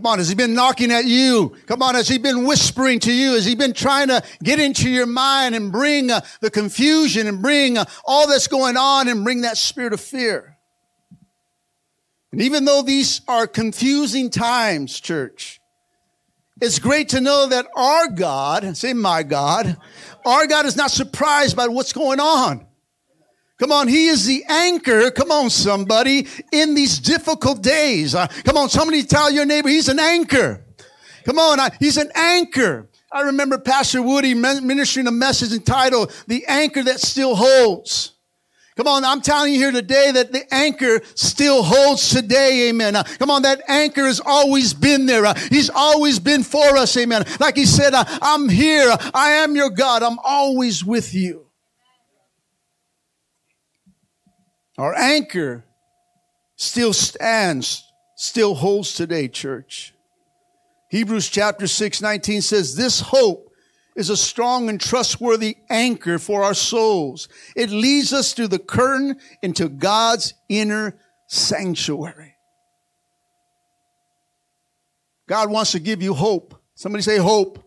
Come 0.00 0.06
on, 0.06 0.18
has 0.18 0.30
he 0.30 0.34
been 0.34 0.54
knocking 0.54 0.90
at 0.90 1.04
you? 1.04 1.54
Come 1.66 1.82
on, 1.82 1.94
has 1.94 2.08
he 2.08 2.16
been 2.16 2.46
whispering 2.46 3.00
to 3.00 3.12
you? 3.12 3.32
Has 3.32 3.44
he 3.44 3.54
been 3.54 3.74
trying 3.74 4.08
to 4.08 4.22
get 4.42 4.58
into 4.58 4.88
your 4.88 5.04
mind 5.04 5.54
and 5.54 5.70
bring 5.70 6.10
uh, 6.10 6.22
the 6.40 6.50
confusion 6.50 7.26
and 7.26 7.42
bring 7.42 7.76
uh, 7.76 7.84
all 8.06 8.26
that's 8.26 8.46
going 8.46 8.78
on 8.78 9.08
and 9.08 9.24
bring 9.24 9.42
that 9.42 9.58
spirit 9.58 9.92
of 9.92 10.00
fear? 10.00 10.56
And 12.32 12.40
even 12.40 12.64
though 12.64 12.80
these 12.80 13.20
are 13.28 13.46
confusing 13.46 14.30
times, 14.30 14.98
church, 14.98 15.59
it's 16.60 16.78
great 16.78 17.10
to 17.10 17.20
know 17.20 17.46
that 17.48 17.66
our 17.76 18.08
God, 18.08 18.76
say 18.76 18.92
my 18.92 19.22
God, 19.22 19.76
our 20.24 20.46
God 20.46 20.66
is 20.66 20.76
not 20.76 20.90
surprised 20.90 21.56
by 21.56 21.68
what's 21.68 21.92
going 21.92 22.20
on. 22.20 22.66
Come 23.58 23.72
on, 23.72 23.88
He 23.88 24.06
is 24.06 24.24
the 24.24 24.44
anchor. 24.48 25.10
Come 25.10 25.30
on, 25.30 25.50
somebody, 25.50 26.26
in 26.52 26.74
these 26.74 26.98
difficult 26.98 27.62
days. 27.62 28.14
Uh, 28.14 28.26
come 28.44 28.56
on, 28.56 28.68
somebody 28.68 29.02
tell 29.02 29.30
your 29.30 29.44
neighbor 29.44 29.68
He's 29.68 29.88
an 29.88 30.00
anchor. 30.00 30.64
Come 31.24 31.38
on, 31.38 31.60
uh, 31.60 31.70
He's 31.78 31.98
an 31.98 32.10
anchor. 32.14 32.88
I 33.12 33.22
remember 33.22 33.58
Pastor 33.58 34.02
Woody 34.02 34.34
ministering 34.34 35.06
a 35.08 35.12
message 35.12 35.52
entitled 35.52 36.12
The 36.28 36.46
Anchor 36.46 36.82
That 36.84 37.00
Still 37.00 37.34
Holds. 37.34 38.12
Come 38.76 38.86
on, 38.86 39.04
I'm 39.04 39.20
telling 39.20 39.52
you 39.52 39.58
here 39.58 39.72
today 39.72 40.12
that 40.12 40.32
the 40.32 40.42
anchor 40.54 41.00
still 41.14 41.62
holds 41.62 42.10
today, 42.10 42.68
amen. 42.68 42.96
Uh, 42.96 43.02
come 43.18 43.30
on, 43.30 43.42
that 43.42 43.62
anchor 43.68 44.06
has 44.06 44.20
always 44.24 44.72
been 44.72 45.06
there. 45.06 45.26
Uh, 45.26 45.34
he's 45.50 45.70
always 45.70 46.18
been 46.18 46.42
for 46.42 46.76
us, 46.76 46.96
amen. 46.96 47.24
Like 47.40 47.56
he 47.56 47.66
said, 47.66 47.94
uh, 47.94 48.04
I'm 48.22 48.48
here. 48.48 48.96
I 49.12 49.30
am 49.30 49.56
your 49.56 49.70
God. 49.70 50.02
I'm 50.02 50.18
always 50.20 50.84
with 50.84 51.14
you. 51.14 51.46
Our 54.78 54.94
anchor 54.94 55.64
still 56.56 56.92
stands, 56.92 57.84
still 58.16 58.54
holds 58.54 58.94
today, 58.94 59.28
church. 59.28 59.94
Hebrews 60.90 61.28
chapter 61.28 61.66
6, 61.66 62.00
19 62.00 62.40
says, 62.40 62.76
This 62.76 63.00
hope 63.00 63.49
is 64.00 64.10
a 64.10 64.16
strong 64.16 64.68
and 64.68 64.80
trustworthy 64.80 65.58
anchor 65.68 66.18
for 66.18 66.42
our 66.42 66.54
souls. 66.54 67.28
It 67.54 67.70
leads 67.70 68.12
us 68.12 68.32
through 68.32 68.48
the 68.48 68.58
curtain 68.58 69.20
into 69.42 69.68
God's 69.68 70.34
inner 70.48 70.98
sanctuary. 71.28 72.34
God 75.28 75.50
wants 75.50 75.72
to 75.72 75.78
give 75.78 76.02
you 76.02 76.14
hope. 76.14 76.60
Somebody 76.74 77.02
say 77.02 77.18
hope. 77.18 77.62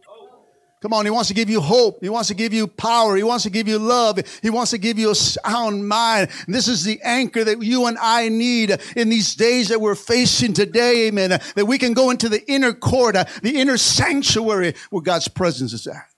Come 0.82 0.92
on, 0.92 1.06
He 1.06 1.12
wants 1.12 1.30
to 1.30 1.34
give 1.34 1.50
you 1.50 1.62
hope. 1.62 2.00
He 2.02 2.10
wants 2.10 2.28
to 2.28 2.34
give 2.34 2.54
you 2.54 2.68
power. 2.68 3.16
He 3.16 3.24
wants 3.24 3.44
to 3.44 3.50
give 3.50 3.70
you 3.70 3.80
love. 3.80 4.20
He 4.42 4.50
wants 4.50 4.72
to 4.72 4.78
give 4.78 5.00
you 5.00 5.12
a 5.12 5.16
sound 5.16 5.88
mind. 5.88 6.30
And 6.46 6.54
this 6.54 6.68
is 6.68 6.84
the 6.84 7.00
anchor 7.04 7.42
that 7.42 7.62
you 7.62 7.86
and 7.86 7.98
I 8.02 8.28
need 8.28 8.78
in 8.98 9.08
these 9.08 9.36
days 9.36 9.70
that 9.70 9.80
we're 9.80 9.96
facing 9.96 10.52
today, 10.52 11.08
amen. 11.08 11.30
That 11.56 11.66
we 11.68 11.78
can 11.78 11.94
go 11.94 12.10
into 12.10 12.28
the 12.28 12.44
inner 12.52 12.74
court, 12.74 13.16
uh, 13.16 13.24
the 13.42 13.62
inner 13.62 13.78
sanctuary 13.78 14.74
where 14.90 15.02
God's 15.02 15.30
presence 15.30 15.72
is 15.72 15.88
at. 15.88 16.13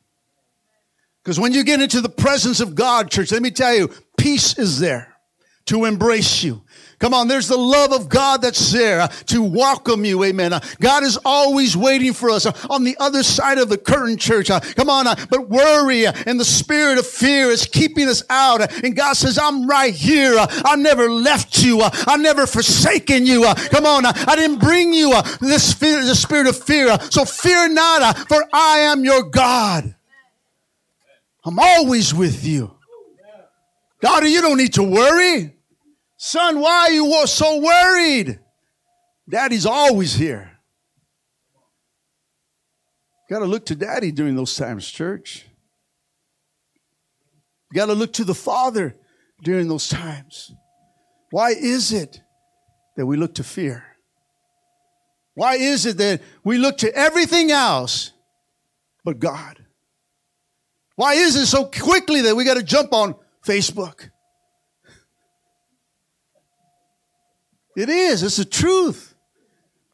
Because 1.25 1.39
when 1.39 1.53
you 1.53 1.63
get 1.63 1.81
into 1.81 2.01
the 2.01 2.09
presence 2.09 2.59
of 2.59 2.75
God, 2.75 3.09
church, 3.09 3.31
let 3.31 3.41
me 3.41 3.49
tell 3.49 3.73
you, 3.73 3.89
peace 4.15 4.59
is 4.59 4.77
there 4.77 5.17
to 5.65 5.85
embrace 5.85 6.43
you. 6.43 6.61
Come 6.99 7.15
on, 7.15 7.27
there's 7.27 7.47
the 7.47 7.57
love 7.57 7.91
of 7.91 8.09
God 8.09 8.43
that's 8.43 8.71
there 8.71 9.01
uh, 9.01 9.07
to 9.07 9.41
welcome 9.41 10.05
you. 10.05 10.23
Amen. 10.23 10.53
Uh, 10.53 10.59
God 10.79 11.01
is 11.03 11.17
always 11.25 11.75
waiting 11.75 12.13
for 12.13 12.29
us 12.29 12.45
uh, 12.45 12.51
on 12.69 12.83
the 12.83 12.95
other 12.99 13.23
side 13.23 13.57
of 13.57 13.69
the 13.69 13.77
curtain, 13.79 14.17
church. 14.17 14.51
Uh, 14.51 14.59
come 14.59 14.87
on, 14.87 15.07
uh, 15.07 15.15
but 15.31 15.49
worry 15.49 16.05
uh, 16.05 16.13
and 16.27 16.39
the 16.39 16.45
spirit 16.45 16.99
of 16.99 17.07
fear 17.07 17.47
is 17.47 17.65
keeping 17.65 18.07
us 18.07 18.21
out. 18.29 18.71
and 18.83 18.95
God 18.95 19.13
says, 19.13 19.39
I'm 19.39 19.65
right 19.65 19.95
here. 19.95 20.35
I 20.37 20.75
never 20.75 21.09
left 21.09 21.63
you. 21.63 21.81
I 21.81 22.17
never 22.17 22.45
forsaken 22.45 23.25
you. 23.25 23.51
come 23.71 23.87
on, 23.87 24.05
I 24.05 24.35
didn't 24.35 24.59
bring 24.59 24.93
you 24.93 25.11
this 25.41 25.73
fear, 25.73 26.05
the 26.05 26.13
spirit 26.13 26.45
of 26.45 26.55
fear. 26.55 26.95
so 27.09 27.25
fear 27.25 27.67
not, 27.67 28.15
for 28.27 28.47
I 28.53 28.81
am 28.81 29.03
your 29.03 29.23
God. 29.23 29.95
I'm 31.45 31.59
always 31.59 32.13
with 32.13 32.43
you. 32.43 32.75
Daughter, 34.01 34.27
you 34.27 34.41
don't 34.41 34.57
need 34.57 34.73
to 34.73 34.83
worry. 34.83 35.55
Son, 36.17 36.59
why 36.59 36.87
are 36.87 36.91
you 36.91 37.27
so 37.27 37.59
worried? 37.59 38.39
Daddy's 39.29 39.65
always 39.65 40.13
here. 40.15 40.51
Got 43.29 43.39
to 43.39 43.45
look 43.45 43.65
to 43.67 43.75
daddy 43.75 44.11
during 44.11 44.35
those 44.35 44.55
times, 44.55 44.89
church. 44.89 45.45
Got 47.73 47.87
to 47.87 47.93
look 47.93 48.13
to 48.13 48.23
the 48.23 48.35
Father 48.35 48.95
during 49.43 49.67
those 49.67 49.87
times. 49.87 50.51
Why 51.31 51.49
is 51.51 51.91
it 51.91 52.21
that 52.95 53.05
we 53.05 53.17
look 53.17 53.35
to 53.35 53.43
fear? 53.43 53.83
Why 55.33 55.55
is 55.55 55.85
it 55.85 55.97
that 55.97 56.21
we 56.43 56.57
look 56.57 56.77
to 56.79 56.95
everything 56.95 57.51
else 57.51 58.13
but 59.03 59.19
God? 59.19 59.64
Why 60.95 61.15
is 61.15 61.35
it 61.35 61.47
so 61.47 61.65
quickly 61.65 62.21
that 62.21 62.35
we 62.35 62.45
got 62.45 62.55
to 62.55 62.63
jump 62.63 62.93
on 62.93 63.15
Facebook? 63.45 64.09
It 67.75 67.89
is. 67.89 68.23
It's 68.23 68.37
the 68.37 68.45
truth. 68.45 69.15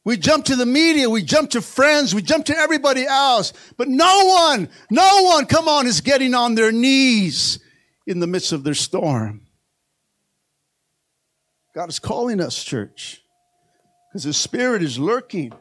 We 0.04 0.18
jump 0.18 0.46
to 0.46 0.56
the 0.56 0.66
media, 0.66 1.10
we 1.10 1.22
jump 1.22 1.52
to 1.52 1.62
friends, 1.62 2.16
we 2.16 2.24
jump 2.24 2.46
to 2.46 2.58
everybody 2.58 3.06
else, 3.06 3.54
but 3.78 3.88
no 3.88 4.26
one, 4.26 4.68
no 4.90 5.24
one, 5.26 5.46
come 5.46 5.68
on, 5.68 5.86
is 5.86 6.02
getting 6.02 6.34
on 6.34 6.56
their 6.56 6.72
knees 6.72 7.60
in 8.08 8.20
the 8.20 8.26
midst 8.26 8.52
of 8.52 8.64
their 8.64 8.74
storm. 8.74 9.42
God 11.76 11.90
is 11.90 12.00
calling 12.00 12.42
us, 12.42 12.64
church, 12.64 13.22
because 14.10 14.24
His 14.24 14.38
Spirit 14.38 14.82
is 14.82 14.98
lurking. 14.98 15.54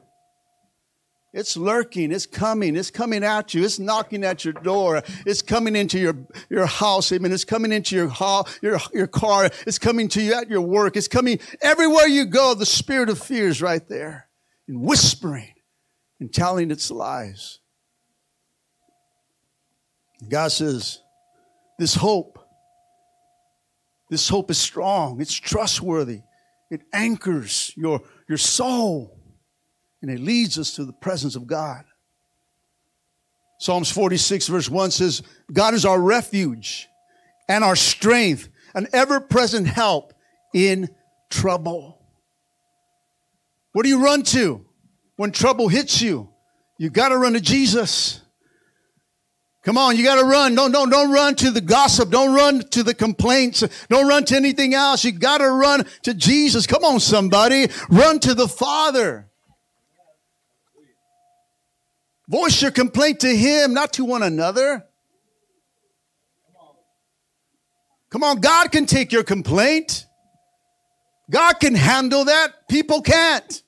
It's 1.32 1.56
lurking. 1.56 2.10
It's 2.10 2.26
coming. 2.26 2.76
It's 2.76 2.90
coming 2.90 3.22
at 3.22 3.54
you. 3.54 3.64
It's 3.64 3.78
knocking 3.78 4.25
at 4.25 4.44
your 4.44 4.54
door. 4.54 5.02
It's 5.25 5.42
coming 5.42 5.76
into 5.76 5.99
your, 5.99 6.16
your 6.49 6.66
house. 6.66 7.12
Amen. 7.12 7.30
It's 7.30 7.44
coming 7.44 7.70
into 7.70 7.94
your 7.94 8.08
hall, 8.08 8.49
your, 8.62 8.80
your 8.92 9.06
car. 9.06 9.49
It's 9.66 9.78
coming 9.78 10.08
to 10.08 10.22
you 10.22 10.34
at 10.34 10.50
your 10.50 10.60
work. 10.60 10.96
It's 10.96 11.06
coming 11.06 11.38
everywhere 11.62 12.08
you 12.08 12.25
go. 12.25 12.54
The 12.54 12.66
spirit 12.66 13.08
of 13.08 13.18
fear 13.22 13.46
is 13.46 13.62
right 13.62 13.87
there 13.88 14.28
and 14.66 14.82
whispering 14.82 15.54
and 16.18 16.32
telling 16.32 16.72
its 16.72 16.90
lies. 16.90 17.60
God 20.28 20.50
says, 20.50 21.00
this 21.78 21.94
hope, 21.94 22.38
this 24.10 24.28
hope 24.28 24.50
is 24.50 24.58
strong. 24.58 25.20
It's 25.20 25.34
trustworthy. 25.34 26.22
It 26.70 26.82
anchors 26.92 27.72
your, 27.76 28.02
your 28.28 28.37
soul. 28.37 29.20
And 30.02 30.11
it 30.11 30.21
leads 30.21 30.59
us 30.59 30.75
to 30.75 30.85
the 30.85 30.92
presence 30.92 31.37
of 31.37 31.47
God. 31.47 31.85
Psalms 33.59 33.90
46 33.90 34.47
verse 34.49 34.71
1 34.71 34.90
says, 34.90 35.23
God 35.52 35.75
is 35.75 35.85
our 35.85 36.00
refuge 36.00 36.88
and 37.49 37.62
our 37.62 37.76
strength, 37.76 38.49
an 38.75 38.87
ever 38.92 39.21
present 39.21 39.66
help 39.66 40.14
in 40.54 40.88
trouble. 41.28 42.00
What 43.73 43.83
do 43.83 43.88
you 43.88 44.02
run 44.02 44.23
to 44.25 44.64
when 45.16 45.33
trouble 45.33 45.69
hits 45.69 46.00
you? 46.00 46.28
You 46.78 46.90
got 46.90 47.11
to 47.11 47.19
run 47.19 47.35
to 47.35 47.40
Jesus. 47.40 48.23
Come 49.62 49.76
on, 49.76 49.97
you 49.97 50.04
got 50.04 50.19
to 50.19 50.25
run. 50.25 50.54
Don't, 50.54 50.73
don't, 50.73 50.88
don't 50.88 51.12
run 51.12 51.35
to 51.37 51.50
the 51.50 51.61
gossip. 51.61 52.11
Don't 52.11 52.35
run 52.35 52.61
to 52.71 52.83
the 52.83 52.95
complaints. 52.95 53.62
Don't 53.90 54.09
run 54.09 54.25
to 54.25 54.37
anything 54.37 54.73
else. 54.73 55.04
You 55.04 55.12
got 55.12 55.38
to 55.38 55.50
run 55.50 55.87
to 56.04 56.14
Jesus. 56.14 56.66
Come 56.66 56.83
on, 56.83 56.99
somebody. 56.99 57.69
Run 57.90 58.19
to 58.21 58.33
the 58.33 58.49
Father. 58.49 59.29
Voice 62.30 62.62
your 62.62 62.70
complaint 62.70 63.20
to 63.20 63.37
Him, 63.37 63.75
not 63.75 63.94
to 63.94 64.04
one 64.04 64.22
another. 64.22 64.87
Come 68.10 68.22
on, 68.22 68.40
God 68.40 68.70
can 68.70 68.87
take 68.87 69.10
your 69.10 69.25
complaint. 69.25 70.06
God 71.28 71.54
can 71.54 71.75
handle 71.75 72.26
that. 72.26 72.68
People 72.68 73.02
can't. 73.02 73.62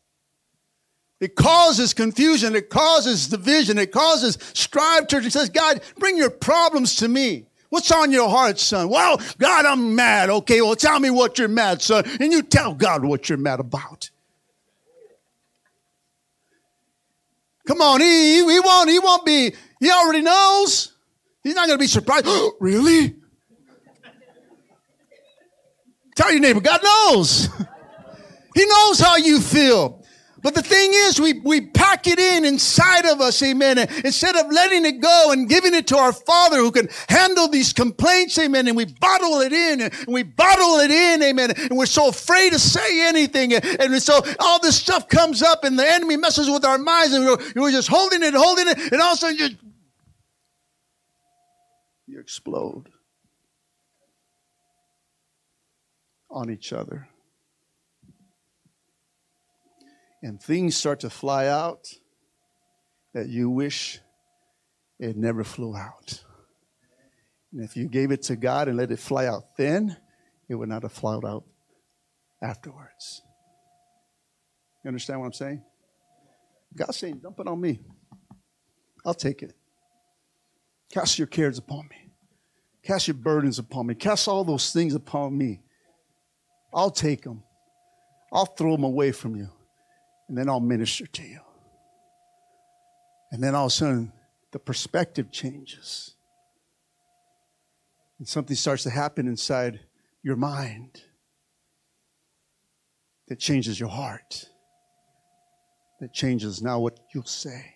It 1.19 1.35
causes 1.35 1.93
confusion. 1.93 2.55
It 2.55 2.71
causes 2.71 3.27
division. 3.29 3.79
It 3.79 3.91
causes 3.91 4.39
strife. 4.55 5.09
Church 5.09 5.27
it 5.27 5.33
says, 5.33 5.51
God, 5.51 5.81
bring 5.99 6.17
your 6.17 6.31
problems 6.31 6.97
to 6.97 7.09
me. 7.09 7.47
What's 7.69 7.91
on 7.91 8.13
your 8.13 8.29
heart, 8.29 8.61
son? 8.61 8.89
Well, 8.89 9.21
God, 9.39 9.65
I'm 9.65 9.97
mad. 9.97 10.31
Okay, 10.31 10.61
well, 10.61 10.77
tell 10.77 11.01
me 11.01 11.11
what 11.11 11.39
you're 11.39 11.49
mad, 11.49 11.83
son. 11.83 12.05
And 12.21 12.33
you 12.33 12.43
tell 12.43 12.75
God 12.75 13.05
what 13.05 13.29
you're 13.29 13.39
mad 13.39 13.59
about. 13.59 14.11
Come 17.67 17.81
on, 17.81 18.01
he, 18.01 18.37
he, 18.37 18.61
won't, 18.61 18.91
he 18.91 18.99
won't 18.99 19.25
be, 19.25 19.55
he 19.81 19.91
already 19.91 20.23
knows. 20.23 20.93
He's 21.43 21.55
not 21.55 21.67
going 21.67 21.79
to 21.79 21.83
be 21.83 21.87
surprised. 21.87 22.27
really? 22.61 23.17
Tell 26.15 26.31
your 26.31 26.41
neighbor, 26.41 26.61
God 26.61 26.81
knows. 26.83 27.49
he 28.55 28.67
knows 28.67 29.01
how 29.01 29.17
you 29.17 29.41
feel. 29.41 30.02
But 30.43 30.57
the 30.57 30.63
thing 30.63 30.91
is, 30.93 31.21
we, 31.21 31.35
we 31.35 31.61
pack 31.61 32.09
it 32.09 32.19
in 32.19 32.45
inside 32.45 33.07
of 33.07 33.21
us, 33.21 33.41
amen. 33.45 33.79
And 33.79 33.91
instead 34.05 34.35
of 34.35 34.51
letting 34.51 34.85
it 34.85 35.01
go 35.01 35.31
and 35.31 35.49
giving 35.49 35.73
it 35.73 35.87
to 35.89 35.97
our 35.97 36.13
Father 36.13 36.57
who 36.57 36.73
can 36.73 36.89
handle 37.09 37.47
these 37.47 37.73
complaints, 37.73 38.37
amen. 38.39 38.67
And 38.67 38.77
we 38.77 38.87
bottle 38.87 39.41
it 39.41 39.53
in 39.53 39.83
and 39.83 39.95
we 40.09 40.25
bottle 40.25 40.81
it 40.81 40.91
in, 40.91 41.23
amen. 41.23 41.53
And 41.57 41.79
we're 41.79 41.87
so 41.87 42.09
afraid 42.09 42.53
to 42.53 42.59
say 42.59 43.07
anything. 43.07 43.55
And 43.55 44.03
so 44.03 44.21
all 44.41 44.59
this 44.59 44.77
stuff 44.77 45.09
comes 45.09 45.43
up 45.43 45.63
and 45.63 45.79
the 45.79 45.89
enemy 45.89 46.17
messes 46.17 46.51
with 46.51 46.65
our 46.65 46.79
minds 46.79 47.15
and 47.15 47.25
we're, 47.25 47.39
we're 47.55 47.71
just 47.71 47.89
holding 47.89 48.25
it, 48.25 48.35
holding 48.35 48.67
it. 48.67 48.93
And 48.93 49.01
all 49.01 49.13
of 49.13 49.19
a 49.19 49.21
sudden 49.21 49.39
you, 49.39 49.49
you 52.09 52.19
explode 52.19 52.89
on 56.29 56.51
each 56.51 56.73
other 56.73 57.07
and 60.23 60.41
things 60.41 60.77
start 60.77 61.01
to 61.01 61.11
fly 61.11 61.49
out 61.49 61.89
that 63.13 63.29
you 63.29 63.51
wish 63.51 64.01
it 64.99 65.17
never 65.17 65.43
flew 65.45 65.77
out. 65.77 66.23
And 67.53 67.63
if 67.63 67.77
you 67.77 67.89
gave 67.89 68.13
it 68.13 68.23
to 68.25 68.37
God 68.37 68.69
and 68.69 68.77
let 68.77 68.91
it 68.91 68.99
fly 68.99 69.27
out 69.27 69.57
then, 69.57 69.97
it 70.49 70.55
would 70.55 70.69
not 70.69 70.83
have 70.83 70.93
flown 70.93 71.27
out 71.27 71.45
afterwards. 72.41 73.23
You 74.85 74.89
understand 74.89 75.21
what 75.21 75.27
I'm 75.27 75.33
saying? 75.33 75.63
God's 76.75 76.97
saying, 76.97 77.19
dump 77.19 77.41
it 77.41 77.49
on 77.49 77.61
me. 77.61 77.81
I'll 79.05 79.15
take 79.15 79.43
it. 79.43 79.55
Cast 80.93 81.19
your 81.19 81.27
cares 81.27 81.59
upon 81.59 81.89
me. 81.89 81.97
Cast 82.83 83.09
your 83.09 83.15
burdens 83.15 83.59
upon 83.59 83.87
me. 83.87 83.95
Cast 83.95 84.29
all 84.29 84.45
those 84.45 84.73
things 84.73 84.95
upon 84.95 85.37
me. 85.37 85.61
I'll 86.73 86.91
take 86.91 87.23
them. 87.23 87.43
I'll 88.33 88.47
throw 88.47 88.73
them 88.73 88.85
away 88.85 89.13
from 89.13 89.37
you 89.37 89.51
and 90.33 90.39
then 90.39 90.49
I'll 90.49 90.61
minister 90.61 91.07
to 91.07 91.23
you. 91.23 91.41
And 93.33 93.45
then 93.45 93.55
all 93.55 93.67
of 93.67 93.69
a 93.69 93.75
sudden, 93.75 94.15
the 94.51 94.59
perspective 94.59 95.31
changes. 95.31 96.15
And 98.19 98.27
something 98.27 98.57
starts 98.57 98.83
to 98.85 98.91
happen 98.91 99.29
inside 99.29 99.81
your 100.23 100.37
mind 100.37 101.03
that 103.29 103.39
changes 103.41 103.79
your 103.79 103.91
heart, 103.91 104.47
that 106.01 106.15
changes 106.15 106.63
now 106.63 106.81
what 106.81 106.99
you'll 107.15 107.25
say. 107.25 107.75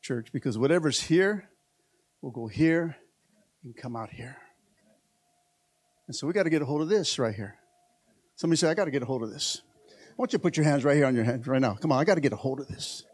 Church, 0.00 0.28
because 0.32 0.56
whatever's 0.56 1.02
here 1.02 1.50
will 2.22 2.30
go 2.30 2.46
here 2.46 2.96
and 3.62 3.76
come 3.76 3.94
out 3.94 4.08
here. 4.08 4.38
And 6.06 6.16
so 6.16 6.26
we 6.26 6.32
got 6.32 6.44
to 6.44 6.50
get 6.50 6.62
a 6.62 6.64
hold 6.64 6.80
of 6.80 6.88
this 6.88 7.18
right 7.18 7.34
here. 7.34 7.56
Somebody 8.36 8.56
say, 8.56 8.70
I 8.70 8.74
got 8.74 8.86
to 8.86 8.90
get 8.90 9.02
a 9.02 9.06
hold 9.06 9.22
of 9.22 9.30
this. 9.30 9.60
Want 10.16 10.32
you 10.32 10.38
put 10.38 10.56
your 10.56 10.64
hands 10.64 10.84
right 10.84 10.96
here 10.96 11.06
on 11.06 11.14
your 11.14 11.24
head 11.24 11.46
right 11.46 11.60
now. 11.60 11.74
Come 11.74 11.92
on, 11.92 11.98
I 11.98 12.04
got 12.04 12.14
to 12.14 12.20
get 12.20 12.32
a 12.32 12.36
hold 12.36 12.60
of 12.60 12.68
this. 12.68 13.04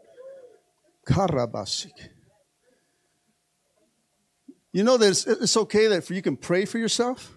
Karabasik. 1.07 2.09
You 4.71 4.83
know 4.83 4.97
that 4.97 5.09
it's, 5.09 5.27
it's 5.27 5.57
okay 5.57 5.87
that 5.87 6.09
you 6.09 6.21
can 6.21 6.37
pray 6.37 6.65
for 6.65 6.77
yourself? 6.77 7.33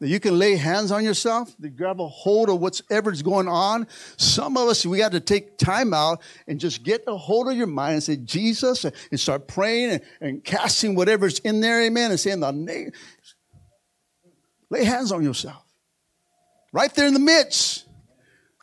That 0.00 0.08
you 0.08 0.18
can 0.18 0.38
lay 0.38 0.56
hands 0.56 0.90
on 0.90 1.04
yourself, 1.04 1.54
to 1.60 1.68
grab 1.68 2.00
a 2.00 2.08
hold 2.08 2.48
of 2.48 2.60
whatever's 2.60 3.22
going 3.22 3.48
on. 3.48 3.86
Some 4.16 4.56
of 4.56 4.68
us, 4.68 4.84
we 4.84 4.98
got 4.98 5.12
to 5.12 5.20
take 5.20 5.58
time 5.58 5.94
out 5.94 6.22
and 6.46 6.58
just 6.58 6.82
get 6.82 7.04
a 7.06 7.16
hold 7.16 7.48
of 7.48 7.56
your 7.56 7.66
mind 7.66 7.94
and 7.94 8.02
say, 8.02 8.16
Jesus, 8.16 8.84
and 8.84 9.20
start 9.20 9.46
praying 9.46 9.90
and, 9.90 10.02
and 10.20 10.44
casting 10.44 10.94
whatever's 10.94 11.38
in 11.40 11.60
there, 11.60 11.82
amen, 11.82 12.10
and 12.10 12.18
saying 12.18 12.40
the 12.40 12.50
name. 12.50 12.92
Lay 14.70 14.84
hands 14.84 15.12
on 15.12 15.22
yourself. 15.22 15.62
Right 16.72 16.92
there 16.94 17.06
in 17.06 17.14
the 17.14 17.20
midst. 17.20 17.86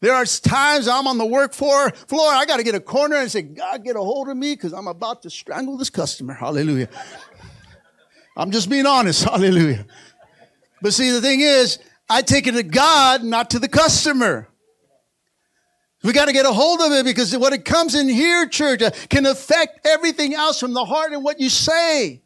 There 0.01 0.13
are 0.13 0.25
times 0.25 0.87
I'm 0.87 1.07
on 1.07 1.17
the 1.17 1.25
work 1.25 1.53
floor, 1.53 1.89
floor 1.89 2.31
I 2.31 2.45
got 2.45 2.57
to 2.57 2.63
get 2.63 2.75
a 2.75 2.79
corner 2.79 3.15
and 3.15 3.31
say, 3.31 3.41
God, 3.41 3.83
get 3.83 3.95
a 3.95 3.99
hold 3.99 4.29
of 4.29 4.37
me 4.37 4.53
because 4.53 4.73
I'm 4.73 4.87
about 4.87 5.23
to 5.23 5.29
strangle 5.29 5.75
this 5.75 5.89
customer. 5.89 6.33
Hallelujah. 6.33 6.89
I'm 8.35 8.51
just 8.51 8.69
being 8.69 8.85
honest. 8.85 9.23
Hallelujah. 9.29 9.87
But 10.81 10.93
see, 10.93 11.09
the 11.09 11.21
thing 11.21 11.41
is, 11.41 11.79
I 12.07 12.21
take 12.21 12.45
it 12.45 12.51
to 12.51 12.63
God, 12.63 13.23
not 13.23 13.49
to 13.51 13.59
the 13.59 13.67
customer. 13.67 14.47
We 16.03 16.13
got 16.13 16.25
to 16.25 16.33
get 16.33 16.45
a 16.45 16.53
hold 16.53 16.79
of 16.81 16.91
it 16.91 17.03
because 17.03 17.35
what 17.35 17.53
it 17.53 17.65
comes 17.65 17.95
in 17.95 18.07
here, 18.07 18.47
church, 18.47 18.83
uh, 18.83 18.91
can 19.09 19.25
affect 19.25 19.85
everything 19.85 20.35
else 20.35 20.59
from 20.59 20.73
the 20.73 20.85
heart 20.85 21.11
and 21.11 21.23
what 21.23 21.39
you 21.39 21.49
say. 21.49 22.21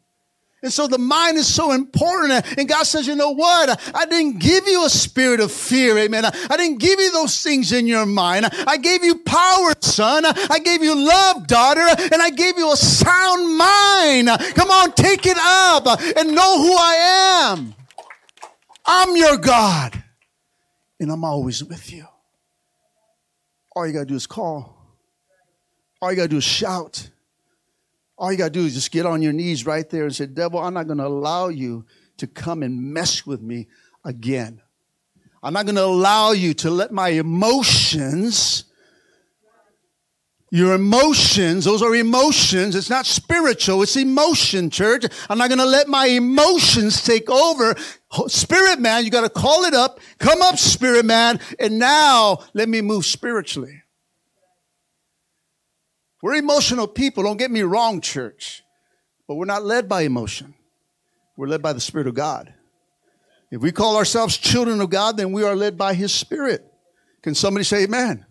And 0.62 0.72
so 0.72 0.86
the 0.86 0.98
mind 0.98 1.38
is 1.38 1.52
so 1.52 1.72
important. 1.72 2.46
And 2.56 2.68
God 2.68 2.84
says, 2.84 3.06
you 3.06 3.16
know 3.16 3.30
what? 3.30 3.80
I 3.94 4.06
didn't 4.06 4.38
give 4.38 4.68
you 4.68 4.86
a 4.86 4.88
spirit 4.88 5.40
of 5.40 5.50
fear. 5.50 5.98
Amen. 5.98 6.24
I 6.24 6.56
didn't 6.56 6.78
give 6.78 7.00
you 7.00 7.10
those 7.10 7.42
things 7.42 7.72
in 7.72 7.88
your 7.88 8.06
mind. 8.06 8.46
I 8.66 8.76
gave 8.76 9.02
you 9.02 9.16
power, 9.16 9.72
son. 9.80 10.24
I 10.24 10.60
gave 10.60 10.82
you 10.82 10.94
love, 10.94 11.48
daughter. 11.48 11.80
And 11.80 12.22
I 12.22 12.30
gave 12.30 12.58
you 12.58 12.72
a 12.72 12.76
sound 12.76 13.58
mind. 13.58 14.28
Come 14.54 14.70
on, 14.70 14.92
take 14.92 15.26
it 15.26 15.36
up 15.36 16.00
and 16.16 16.32
know 16.32 16.62
who 16.62 16.72
I 16.72 17.50
am. 17.50 17.74
I'm 18.86 19.16
your 19.16 19.38
God. 19.38 20.00
And 21.00 21.10
I'm 21.10 21.24
always 21.24 21.64
with 21.64 21.92
you. 21.92 22.06
All 23.74 23.84
you 23.84 23.92
got 23.92 24.00
to 24.00 24.06
do 24.06 24.14
is 24.14 24.28
call. 24.28 24.76
All 26.00 26.10
you 26.10 26.16
got 26.16 26.24
to 26.24 26.28
do 26.28 26.36
is 26.36 26.44
shout. 26.44 27.08
All 28.22 28.30
you 28.30 28.38
got 28.38 28.44
to 28.44 28.50
do 28.50 28.64
is 28.64 28.74
just 28.74 28.92
get 28.92 29.04
on 29.04 29.20
your 29.20 29.32
knees 29.32 29.66
right 29.66 29.90
there 29.90 30.04
and 30.04 30.14
say, 30.14 30.26
Devil, 30.26 30.60
I'm 30.60 30.74
not 30.74 30.86
going 30.86 30.98
to 30.98 31.06
allow 31.08 31.48
you 31.48 31.84
to 32.18 32.28
come 32.28 32.62
and 32.62 32.80
mess 32.94 33.26
with 33.26 33.42
me 33.42 33.66
again. 34.04 34.62
I'm 35.42 35.52
not 35.54 35.66
going 35.66 35.74
to 35.74 35.84
allow 35.84 36.30
you 36.30 36.54
to 36.54 36.70
let 36.70 36.92
my 36.92 37.08
emotions, 37.08 38.66
your 40.52 40.72
emotions, 40.72 41.64
those 41.64 41.82
are 41.82 41.96
emotions. 41.96 42.76
It's 42.76 42.88
not 42.88 43.06
spiritual, 43.06 43.82
it's 43.82 43.96
emotion, 43.96 44.70
church. 44.70 45.04
I'm 45.28 45.36
not 45.36 45.48
going 45.48 45.58
to 45.58 45.66
let 45.66 45.88
my 45.88 46.06
emotions 46.06 47.02
take 47.02 47.28
over. 47.28 47.74
Spirit 48.28 48.78
man, 48.78 49.04
you 49.04 49.10
got 49.10 49.22
to 49.22 49.30
call 49.30 49.64
it 49.64 49.74
up. 49.74 49.98
Come 50.18 50.42
up, 50.42 50.58
spirit 50.58 51.04
man. 51.04 51.40
And 51.58 51.80
now 51.80 52.38
let 52.54 52.68
me 52.68 52.82
move 52.82 53.04
spiritually. 53.04 53.81
We're 56.22 56.36
emotional 56.36 56.86
people. 56.86 57.24
Don't 57.24 57.36
get 57.36 57.50
me 57.50 57.62
wrong, 57.62 58.00
church. 58.00 58.62
But 59.28 59.34
we're 59.34 59.44
not 59.44 59.64
led 59.64 59.88
by 59.88 60.02
emotion. 60.02 60.54
We're 61.36 61.48
led 61.48 61.60
by 61.62 61.72
the 61.72 61.80
Spirit 61.80 62.06
of 62.06 62.14
God. 62.14 62.54
If 63.50 63.60
we 63.60 63.72
call 63.72 63.96
ourselves 63.96 64.38
children 64.38 64.80
of 64.80 64.88
God, 64.88 65.16
then 65.16 65.32
we 65.32 65.42
are 65.42 65.56
led 65.56 65.76
by 65.76 65.94
His 65.94 66.12
Spirit. 66.12 66.64
Can 67.22 67.34
somebody 67.34 67.64
say 67.64 67.84
amen? 67.84 68.24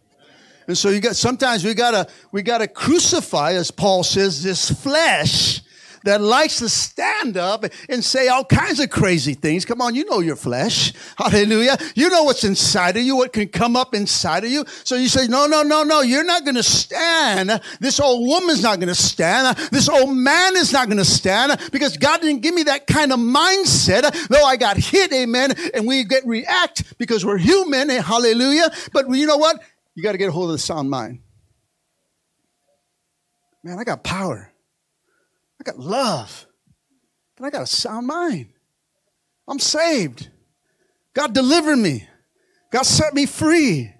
And 0.67 0.77
so 0.77 0.89
you 0.89 0.99
got 0.99 1.15
sometimes 1.15 1.65
we 1.65 1.73
gotta 1.73 2.07
we 2.31 2.41
gotta 2.41 2.67
crucify, 2.67 3.53
as 3.53 3.71
Paul 3.71 4.03
says, 4.03 4.41
this 4.41 4.71
flesh 4.71 5.61
that 6.03 6.21
likes 6.21 6.59
to 6.59 6.69
stand 6.69 7.37
up 7.37 7.65
and 7.89 8.03
say 8.03 8.27
all 8.27 8.43
kinds 8.43 8.79
of 8.79 8.89
crazy 8.89 9.33
things. 9.33 9.65
Come 9.65 9.81
on, 9.81 9.95
you 9.95 10.05
know 10.05 10.19
your 10.19 10.35
flesh. 10.35 10.93
Hallelujah. 11.17 11.77
You 11.95 12.09
know 12.09 12.23
what's 12.23 12.43
inside 12.43 12.97
of 12.97 13.03
you, 13.03 13.15
what 13.15 13.33
can 13.33 13.47
come 13.47 13.75
up 13.75 13.93
inside 13.93 14.43
of 14.43 14.51
you. 14.51 14.65
So 14.83 14.95
you 14.95 15.07
say, 15.07 15.27
no, 15.27 15.45
no, 15.47 15.63
no, 15.63 15.83
no, 15.83 16.01
you're 16.01 16.23
not 16.23 16.43
going 16.43 16.55
to 16.55 16.63
stand. 16.63 17.61
This 17.79 17.99
old 17.99 18.27
woman's 18.27 18.63
not 18.63 18.77
going 18.77 18.89
to 18.89 18.95
stand. 18.95 19.57
This 19.71 19.89
old 19.89 20.15
man 20.15 20.55
is 20.55 20.73
not 20.73 20.87
going 20.87 20.97
to 20.97 21.05
stand 21.05 21.59
because 21.71 21.97
God 21.97 22.21
didn't 22.21 22.41
give 22.41 22.55
me 22.55 22.63
that 22.63 22.87
kind 22.87 23.11
of 23.11 23.19
mindset. 23.19 24.27
Though 24.27 24.43
I 24.43 24.57
got 24.57 24.77
hit, 24.77 25.13
amen, 25.13 25.53
and 25.73 25.87
we 25.87 26.03
get 26.03 26.25
react 26.25 26.97
because 26.97 27.25
we're 27.25 27.37
human, 27.37 27.89
eh, 27.89 28.01
hallelujah. 28.01 28.69
But 28.93 29.09
you 29.09 29.27
know 29.27 29.37
what? 29.37 29.61
You 29.95 30.03
got 30.03 30.13
to 30.13 30.17
get 30.17 30.29
a 30.29 30.31
hold 30.31 30.49
of 30.49 30.53
the 30.53 30.59
sound 30.59 30.89
mind. 30.89 31.19
Man, 33.63 33.77
I 33.77 33.83
got 33.83 34.03
power. 34.03 34.50
I 35.61 35.63
got 35.63 35.79
love. 35.79 36.47
And 37.37 37.45
I 37.45 37.51
got 37.51 37.61
a 37.61 37.67
sound 37.67 38.07
mind. 38.07 38.47
I'm 39.47 39.59
saved. 39.59 40.31
God 41.13 41.35
delivered 41.35 41.77
me. 41.77 42.07
God 42.71 42.83
set 42.83 43.13
me 43.13 43.27
free. 43.27 43.93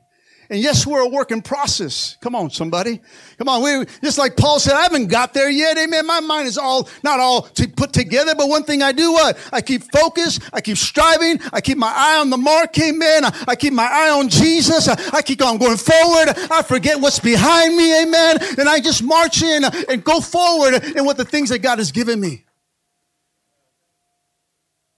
And 0.51 0.59
yes, 0.59 0.85
we're 0.85 0.99
a 0.99 1.07
work 1.07 1.31
in 1.31 1.41
process. 1.41 2.17
Come 2.19 2.35
on, 2.35 2.49
somebody. 2.49 2.99
Come 3.37 3.47
on. 3.47 3.63
We 3.63 3.85
just 4.03 4.17
like 4.17 4.35
Paul 4.35 4.59
said, 4.59 4.73
I 4.73 4.81
haven't 4.81 5.07
got 5.07 5.33
there 5.33 5.49
yet. 5.49 5.77
Amen. 5.77 6.05
My 6.05 6.19
mind 6.19 6.45
is 6.45 6.57
all, 6.57 6.89
not 7.03 7.21
all 7.21 7.43
to 7.43 7.69
put 7.69 7.93
together, 7.93 8.35
but 8.35 8.49
one 8.49 8.63
thing 8.63 8.83
I 8.83 8.91
do 8.91 9.13
what? 9.13 9.37
I 9.53 9.61
keep 9.61 9.89
focused. 9.93 10.41
I 10.51 10.59
keep 10.59 10.75
striving. 10.75 11.39
I 11.53 11.61
keep 11.61 11.77
my 11.77 11.93
eye 11.95 12.17
on 12.19 12.29
the 12.29 12.37
mark. 12.37 12.77
Amen. 12.77 13.23
I, 13.23 13.43
I 13.47 13.55
keep 13.55 13.71
my 13.71 13.85
eye 13.89 14.09
on 14.09 14.27
Jesus. 14.27 14.89
I, 14.89 14.97
I, 15.13 15.21
keep 15.21 15.41
on 15.41 15.57
going 15.57 15.77
forward. 15.77 16.33
I 16.51 16.63
forget 16.63 16.99
what's 16.99 17.19
behind 17.19 17.77
me. 17.77 18.03
Amen. 18.03 18.39
And 18.57 18.67
I 18.67 18.81
just 18.81 19.03
march 19.03 19.41
in 19.41 19.63
and 19.63 20.03
go 20.03 20.19
forward 20.19 20.83
in 20.83 21.05
what 21.05 21.15
the 21.15 21.23
things 21.23 21.47
that 21.47 21.59
God 21.59 21.77
has 21.77 21.93
given 21.93 22.19
me. 22.19 22.43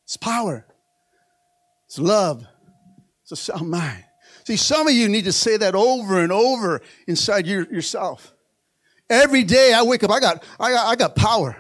It's 0.06 0.18
power. 0.18 0.66
It's 1.86 2.00
love. 2.00 2.44
It's 3.22 3.34
a 3.34 3.36
sound 3.36 3.70
mind. 3.70 4.04
See, 4.46 4.58
some 4.58 4.88
of 4.88 4.94
you 4.94 5.08
need 5.08 5.26
to 5.26 5.32
say 5.32 5.58
that 5.58 5.74
over 5.74 6.20
and 6.20 6.32
over 6.32 6.82
inside 7.08 7.48
your, 7.48 7.64
yourself. 7.72 8.34
Every 9.10 9.44
day 9.44 9.74
I 9.74 9.84
wake 9.84 10.04
up, 10.04 10.12
I 10.12 10.20
got, 10.20 10.44
I 10.60 10.72
got, 10.72 10.88
I 10.88 10.96
got 10.96 11.16
power. 11.16 11.56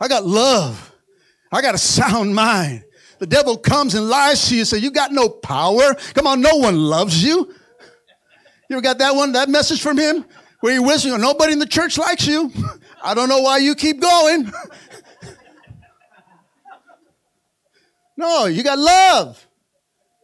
I 0.00 0.06
got 0.06 0.24
love. 0.24 0.92
I 1.50 1.60
got 1.62 1.74
a 1.74 1.78
sound 1.78 2.34
mind. 2.34 2.84
The 3.18 3.26
devil 3.26 3.56
comes 3.56 3.94
and 3.94 4.08
lies 4.08 4.48
to 4.48 4.54
you 4.54 4.60
and 4.60 4.68
say, 4.68 4.78
you 4.78 4.92
got 4.92 5.12
no 5.12 5.28
power. 5.28 5.94
Come 6.14 6.26
on, 6.26 6.40
no 6.40 6.56
one 6.56 6.76
loves 6.76 7.22
you. 7.22 7.52
You 8.68 8.76
ever 8.76 8.80
got 8.80 8.98
that 8.98 9.14
one, 9.14 9.32
that 9.32 9.48
message 9.48 9.82
from 9.82 9.98
him? 9.98 10.24
Where 10.60 10.74
you're 10.74 10.84
whispering, 10.84 11.20
nobody 11.20 11.52
in 11.52 11.58
the 11.58 11.66
church 11.66 11.98
likes 11.98 12.26
you. 12.26 12.52
I 13.02 13.14
don't 13.14 13.28
know 13.28 13.40
why 13.40 13.58
you 13.58 13.74
keep 13.74 14.00
going. 14.00 14.52
no, 18.16 18.46
you 18.46 18.62
got 18.62 18.78
love. 18.78 19.47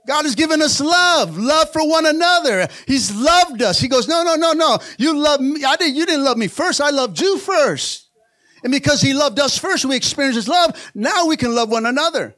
God 0.06 0.24
has 0.24 0.34
given 0.34 0.60
us 0.60 0.80
love, 0.80 1.38
love 1.38 1.72
for 1.72 1.88
one 1.88 2.06
another. 2.06 2.68
He's 2.86 3.14
loved 3.14 3.62
us. 3.62 3.80
He 3.80 3.88
goes, 3.88 4.06
no, 4.06 4.22
no, 4.22 4.34
no, 4.34 4.52
no. 4.52 4.78
You 4.98 5.16
love 5.18 5.40
me. 5.40 5.64
I 5.64 5.76
didn't, 5.76 5.96
you 5.96 6.04
didn't 6.04 6.24
love 6.24 6.36
me 6.36 6.48
first. 6.48 6.80
I 6.80 6.90
loved 6.90 7.20
you 7.20 7.38
first. 7.38 8.10
And 8.62 8.70
because 8.70 9.00
he 9.00 9.14
loved 9.14 9.38
us 9.38 9.58
first, 9.58 9.84
we 9.84 9.96
experienced 9.96 10.36
his 10.36 10.48
love. 10.48 10.90
Now 10.94 11.26
we 11.26 11.36
can 11.36 11.54
love 11.54 11.70
one 11.70 11.86
another. 11.86 12.34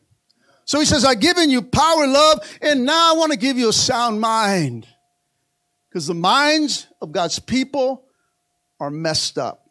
So 0.64 0.80
he 0.80 0.86
says, 0.86 1.04
I've 1.04 1.20
given 1.20 1.50
you 1.50 1.62
power, 1.62 2.06
love, 2.06 2.40
and 2.60 2.84
now 2.84 3.14
I 3.14 3.16
want 3.16 3.32
to 3.32 3.38
give 3.38 3.56
you 3.56 3.68
a 3.68 3.72
sound 3.72 4.20
mind. 4.20 4.86
Because 5.88 6.06
the 6.06 6.14
minds 6.14 6.88
of 7.00 7.12
God's 7.12 7.38
people 7.38 8.04
are 8.80 8.90
messed 8.90 9.38
up. 9.38 9.70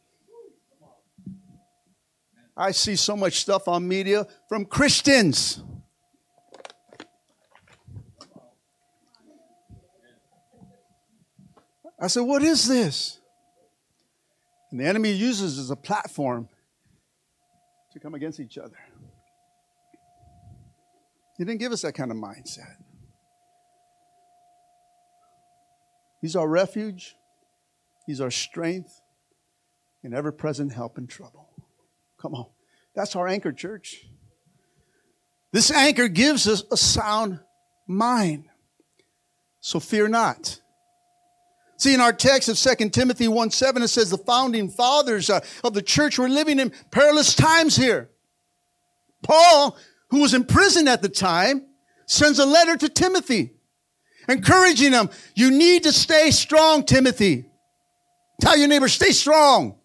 I 2.58 2.72
see 2.72 2.96
so 2.96 3.18
much 3.18 3.42
stuff 3.42 3.68
on 3.68 3.86
media 3.88 4.26
from 4.48 4.66
Christians 4.66 5.62
I 12.00 12.08
said, 12.08 12.22
What 12.22 12.44
is 12.44 12.68
this? 12.68 13.20
And 14.72 14.80
the 14.80 14.86
enemy 14.86 15.12
uses 15.12 15.58
as 15.58 15.70
a 15.70 15.76
platform 15.76 16.50
to 17.94 18.00
come 18.00 18.14
against 18.14 18.40
each 18.40 18.58
other. 18.58 18.78
He 21.38 21.46
didn't 21.46 21.60
give 21.60 21.72
us 21.72 21.82
that 21.82 21.94
kind 21.94 22.12
of 22.12 22.18
mindset. 22.18 22.76
He's 26.22 26.36
our 26.36 26.48
refuge, 26.48 27.16
He's 28.06 28.22
our 28.22 28.32
strength, 28.32 29.02
and 30.04 30.14
ever 30.14 30.32
present 30.32 30.74
help 30.74 30.98
in 30.98 31.08
trouble. 31.08 31.50
Come 32.20 32.34
on. 32.34 32.48
That's 32.96 33.16
our 33.16 33.28
anchor, 33.28 33.52
church. 33.52 34.06
This 35.52 35.72
anchor 35.72 36.08
gives 36.08 36.48
us 36.48 36.64
a 36.72 36.78
sound 36.78 37.40
mind. 37.88 38.46
So 39.60 39.80
fear 39.80 40.08
not. 40.08 40.60
See, 41.78 41.94
in 41.94 42.00
our 42.00 42.14
text 42.14 42.48
of 42.48 42.58
2 42.58 42.90
Timothy 42.90 43.28
1 43.28 43.52
7, 43.52 43.84
it 43.84 43.90
says 43.90 44.10
the 44.10 44.18
founding 44.18 44.70
fathers 44.70 45.30
uh, 45.30 45.42
of 45.64 45.74
the 45.74 45.82
church 45.82 46.18
were 46.18 46.30
living 46.30 46.60
in 46.60 46.72
perilous 46.92 47.36
times 47.36 47.76
here. 47.76 48.10
Paul, 49.24 49.78
who 50.10 50.22
was 50.22 50.34
in 50.34 50.46
prison 50.46 50.88
at 50.88 51.02
the 51.02 51.10
time, 51.10 51.66
sends 52.06 52.40
a 52.40 52.46
letter 52.46 52.78
to 52.78 52.88
Timothy, 52.88 53.52
encouraging 54.30 54.94
him, 54.94 55.10
You 55.36 55.52
need 55.52 55.84
to 55.84 55.92
stay 55.92 56.32
strong, 56.32 56.86
Timothy. 56.86 57.46
Tell 58.40 58.58
your 58.58 58.68
neighbor, 58.68 58.88
stay 58.88 59.12
strong. 59.12 59.78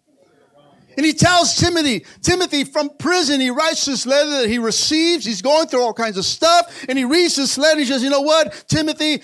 And 0.97 1.05
he 1.05 1.13
tells 1.13 1.55
Timothy, 1.55 2.05
Timothy 2.21 2.65
from 2.65 2.89
prison, 2.97 3.39
he 3.39 3.49
writes 3.49 3.85
this 3.85 4.05
letter 4.05 4.41
that 4.41 4.49
he 4.49 4.59
receives. 4.59 5.25
He's 5.25 5.41
going 5.41 5.67
through 5.67 5.81
all 5.81 5.93
kinds 5.93 6.17
of 6.17 6.25
stuff. 6.25 6.85
And 6.87 6.97
he 6.97 7.05
reads 7.05 7.37
this 7.37 7.57
letter. 7.57 7.79
He 7.79 7.85
says, 7.85 8.03
You 8.03 8.09
know 8.09 8.21
what, 8.21 8.65
Timothy, 8.67 9.21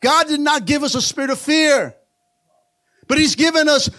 God 0.00 0.28
did 0.28 0.40
not 0.40 0.64
give 0.64 0.84
us 0.84 0.94
a 0.94 1.02
spirit 1.02 1.30
of 1.30 1.40
fear 1.40 1.96
but 3.08 3.18
He's 3.18 3.34
given 3.34 3.68
us 3.68 3.90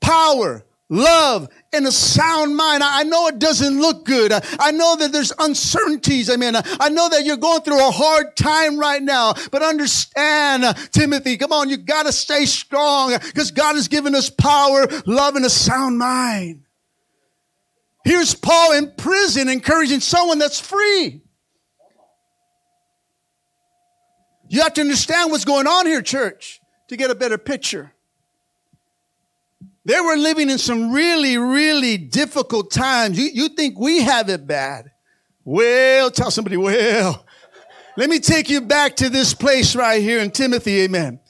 power, 0.00 0.64
love, 0.88 1.48
and 1.72 1.86
a 1.86 1.92
sound 1.92 2.56
mind. 2.56 2.82
I 2.82 3.04
know 3.04 3.28
it 3.28 3.38
doesn't 3.38 3.80
look 3.80 4.04
good. 4.04 4.32
I 4.32 4.70
know 4.70 4.96
that 4.96 5.12
there's 5.12 5.32
uncertainties. 5.38 6.30
I 6.30 6.36
mean, 6.36 6.54
I 6.56 6.88
know 6.88 7.08
that 7.08 7.24
you're 7.24 7.36
going 7.36 7.62
through 7.62 7.86
a 7.86 7.90
hard 7.90 8.36
time 8.36 8.78
right 8.78 9.02
now, 9.02 9.34
but 9.50 9.62
understand, 9.62 10.64
Timothy, 10.90 11.36
come 11.36 11.52
on, 11.52 11.68
you 11.68 11.76
gotta 11.76 12.12
stay 12.12 12.46
strong 12.46 13.12
because 13.12 13.50
God 13.50 13.76
has 13.76 13.88
given 13.88 14.14
us 14.14 14.30
power, 14.30 14.86
love, 15.06 15.36
and 15.36 15.44
a 15.44 15.50
sound 15.50 15.98
mind. 15.98 16.64
Here's 18.04 18.34
Paul 18.34 18.72
in 18.72 18.92
prison 18.96 19.48
encouraging 19.48 20.00
someone 20.00 20.38
that's 20.38 20.60
free. 20.60 21.22
You 24.48 24.60
have 24.60 24.74
to 24.74 24.82
understand 24.82 25.30
what's 25.30 25.46
going 25.46 25.66
on 25.66 25.86
here, 25.86 26.02
church, 26.02 26.60
to 26.88 26.96
get 26.96 27.10
a 27.10 27.14
better 27.14 27.38
picture. 27.38 27.92
They 29.84 30.00
were 30.00 30.16
living 30.16 30.48
in 30.48 30.58
some 30.58 30.92
really, 30.92 31.36
really 31.36 31.98
difficult 31.98 32.70
times. 32.70 33.18
You, 33.18 33.30
you 33.32 33.48
think 33.50 33.78
we 33.78 34.00
have 34.00 34.28
it 34.28 34.46
bad. 34.46 34.90
Well, 35.44 36.10
tell 36.10 36.30
somebody, 36.30 36.56
well, 36.56 37.26
let 37.96 38.08
me 38.08 38.18
take 38.18 38.48
you 38.48 38.62
back 38.62 38.96
to 38.96 39.10
this 39.10 39.34
place 39.34 39.76
right 39.76 40.00
here 40.00 40.20
in 40.20 40.30
Timothy, 40.30 40.82
amen. 40.82 41.20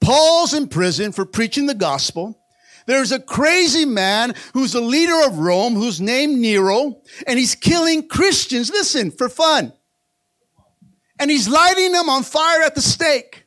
Paul's 0.00 0.52
in 0.52 0.68
prison 0.68 1.12
for 1.12 1.24
preaching 1.24 1.66
the 1.66 1.74
gospel. 1.74 2.38
There's 2.86 3.12
a 3.12 3.18
crazy 3.18 3.86
man 3.86 4.34
who's 4.52 4.72
the 4.72 4.82
leader 4.82 5.26
of 5.26 5.38
Rome, 5.38 5.74
who's 5.74 6.02
named 6.02 6.38
Nero, 6.38 7.00
and 7.26 7.38
he's 7.38 7.54
killing 7.54 8.06
Christians, 8.06 8.68
listen, 8.68 9.10
for 9.10 9.30
fun. 9.30 9.72
And 11.18 11.30
he's 11.30 11.48
lighting 11.48 11.92
them 11.92 12.10
on 12.10 12.22
fire 12.22 12.60
at 12.62 12.74
the 12.74 12.82
stake. 12.82 13.43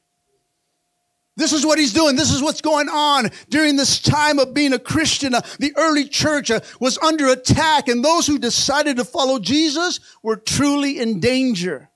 This 1.38 1.54
is 1.54 1.64
what 1.64 1.78
he's 1.78 1.94
doing. 1.94 2.16
This 2.16 2.34
is 2.34 2.42
what's 2.42 2.62
going 2.62 2.90
on 2.90 3.30
during 3.50 3.76
this 3.76 4.02
time 4.02 4.40
of 4.40 4.56
being 4.56 4.74
a 4.74 4.80
Christian. 4.80 5.36
Uh, 5.36 5.42
the 5.60 5.72
early 5.78 6.10
church 6.10 6.50
uh, 6.50 6.62
was 6.80 6.98
under 6.98 7.28
attack, 7.28 7.88
and 7.88 8.04
those 8.04 8.26
who 8.26 8.40
decided 8.40 8.98
to 8.98 9.06
follow 9.06 9.38
Jesus 9.38 10.00
were 10.24 10.36
truly 10.36 11.00
in 11.00 11.20
danger. 11.20 11.90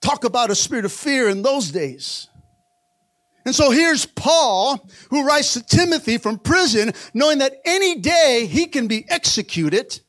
Talk 0.00 0.22
about 0.22 0.50
a 0.50 0.54
spirit 0.54 0.84
of 0.84 0.92
fear 0.92 1.28
in 1.28 1.42
those 1.42 1.72
days. 1.72 2.28
And 3.44 3.52
so 3.52 3.72
here's 3.72 4.06
Paul, 4.06 4.88
who 5.10 5.26
writes 5.26 5.54
to 5.54 5.62
Timothy 5.62 6.18
from 6.18 6.38
prison, 6.38 6.92
knowing 7.14 7.38
that 7.38 7.56
any 7.64 7.96
day 7.96 8.46
he 8.48 8.66
can 8.66 8.86
be 8.86 9.06
executed. 9.08 10.00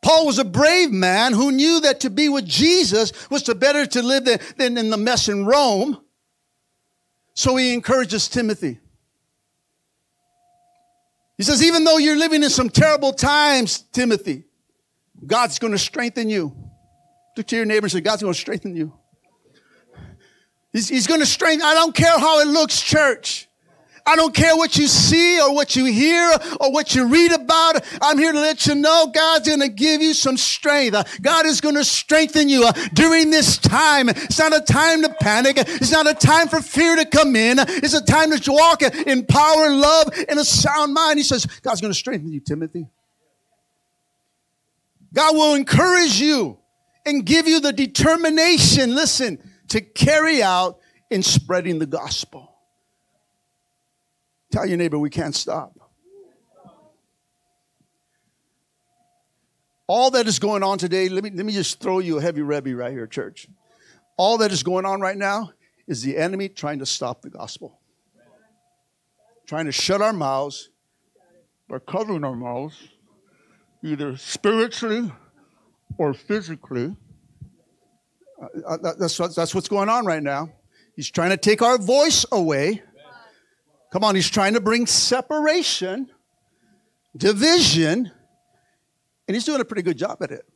Paul 0.00 0.26
was 0.26 0.38
a 0.38 0.44
brave 0.44 0.92
man 0.92 1.32
who 1.32 1.50
knew 1.50 1.80
that 1.80 2.00
to 2.00 2.10
be 2.10 2.28
with 2.28 2.46
Jesus 2.46 3.12
was 3.30 3.42
to 3.44 3.56
better 3.56 3.84
to 3.84 4.02
live 4.02 4.26
than, 4.26 4.38
than 4.56 4.78
in 4.78 4.90
the 4.90 4.96
mess 4.96 5.28
in 5.28 5.44
Rome. 5.44 5.98
So 7.40 7.56
he 7.56 7.72
encourages 7.72 8.28
Timothy. 8.28 8.80
He 11.38 11.42
says, 11.42 11.62
even 11.62 11.84
though 11.84 11.96
you're 11.96 12.18
living 12.18 12.42
in 12.42 12.50
some 12.50 12.68
terrible 12.68 13.14
times, 13.14 13.78
Timothy, 13.78 14.44
God's 15.26 15.58
going 15.58 15.72
to 15.72 15.78
strengthen 15.78 16.28
you. 16.28 16.54
Look 17.38 17.46
to 17.46 17.56
your 17.56 17.64
neighbor 17.64 17.86
and 17.86 17.92
say, 17.92 18.02
God's 18.02 18.20
going 18.20 18.34
to 18.34 18.38
strengthen 18.38 18.76
you. 18.76 18.92
He's, 20.74 20.90
he's 20.90 21.06
going 21.06 21.20
to 21.20 21.26
strengthen. 21.26 21.66
I 21.66 21.72
don't 21.72 21.94
care 21.94 22.18
how 22.18 22.40
it 22.40 22.46
looks, 22.46 22.82
church. 22.82 23.48
I 24.06 24.16
don't 24.16 24.34
care 24.34 24.56
what 24.56 24.76
you 24.76 24.86
see 24.86 25.40
or 25.40 25.54
what 25.54 25.76
you 25.76 25.84
hear 25.84 26.32
or 26.60 26.72
what 26.72 26.94
you 26.94 27.06
read 27.06 27.32
about. 27.32 27.84
I'm 28.00 28.18
here 28.18 28.32
to 28.32 28.40
let 28.40 28.66
you 28.66 28.74
know 28.74 29.10
God's 29.12 29.48
going 29.48 29.60
to 29.60 29.68
give 29.68 30.02
you 30.02 30.14
some 30.14 30.36
strength. 30.36 31.20
God 31.22 31.46
is 31.46 31.60
going 31.60 31.74
to 31.76 31.84
strengthen 31.84 32.48
you 32.48 32.66
uh, 32.66 32.72
during 32.94 33.30
this 33.30 33.58
time. 33.58 34.08
It's 34.08 34.38
not 34.38 34.54
a 34.54 34.60
time 34.60 35.02
to 35.02 35.14
panic. 35.20 35.56
It's 35.58 35.92
not 35.92 36.08
a 36.08 36.14
time 36.14 36.48
for 36.48 36.60
fear 36.60 36.96
to 36.96 37.04
come 37.04 37.36
in. 37.36 37.58
It's 37.58 37.94
a 37.94 38.04
time 38.04 38.30
to 38.30 38.52
walk 38.52 38.82
in 38.82 39.26
power, 39.26 39.66
and 39.66 39.80
love, 39.80 40.08
and 40.28 40.38
a 40.38 40.44
sound 40.44 40.94
mind. 40.94 41.18
He 41.18 41.22
says, 41.22 41.46
God's 41.62 41.80
going 41.80 41.92
to 41.92 41.98
strengthen 41.98 42.32
you, 42.32 42.40
Timothy. 42.40 42.88
God 45.12 45.34
will 45.34 45.54
encourage 45.54 46.20
you 46.20 46.58
and 47.04 47.24
give 47.24 47.48
you 47.48 47.60
the 47.60 47.72
determination, 47.72 48.94
listen, 48.94 49.38
to 49.68 49.80
carry 49.80 50.42
out 50.42 50.78
in 51.10 51.22
spreading 51.22 51.78
the 51.78 51.86
gospel. 51.86 52.49
Tell 54.50 54.66
your 54.66 54.78
neighbor 54.78 54.98
we 54.98 55.10
can't 55.10 55.34
stop. 55.34 55.78
All 59.86 60.10
that 60.12 60.28
is 60.28 60.38
going 60.38 60.62
on 60.62 60.78
today, 60.78 61.08
let 61.08 61.24
me, 61.24 61.30
let 61.30 61.44
me 61.44 61.52
just 61.52 61.80
throw 61.80 61.98
you 61.98 62.18
a 62.18 62.22
heavy 62.22 62.42
rebby 62.42 62.74
right 62.74 62.92
here, 62.92 63.08
church. 63.08 63.48
All 64.16 64.38
that 64.38 64.52
is 64.52 64.62
going 64.62 64.86
on 64.86 65.00
right 65.00 65.16
now 65.16 65.50
is 65.88 66.02
the 66.02 66.16
enemy 66.16 66.48
trying 66.48 66.78
to 66.78 66.86
stop 66.86 67.22
the 67.22 67.30
gospel, 67.30 67.80
trying 69.46 69.64
to 69.64 69.72
shut 69.72 70.00
our 70.00 70.12
mouths 70.12 70.70
by 71.68 71.80
covering 71.80 72.22
our 72.22 72.36
mouths, 72.36 72.76
either 73.82 74.16
spiritually 74.16 75.10
or 75.98 76.14
physically. 76.14 76.94
Uh, 78.40 78.74
uh 78.82 78.94
that's, 78.98 79.18
what, 79.18 79.34
that's 79.34 79.54
what's 79.54 79.68
going 79.68 79.88
on 79.88 80.06
right 80.06 80.22
now. 80.22 80.50
He's 80.94 81.10
trying 81.10 81.30
to 81.30 81.36
take 81.36 81.62
our 81.62 81.78
voice 81.78 82.24
away. 82.30 82.82
Come 83.90 84.04
on, 84.04 84.14
he's 84.14 84.30
trying 84.30 84.54
to 84.54 84.60
bring 84.60 84.86
separation, 84.86 86.10
division, 87.16 88.10
and 89.26 89.34
he's 89.34 89.44
doing 89.44 89.60
a 89.60 89.64
pretty 89.64 89.82
good 89.82 89.98
job 89.98 90.22
at 90.22 90.30
it. 90.30 90.46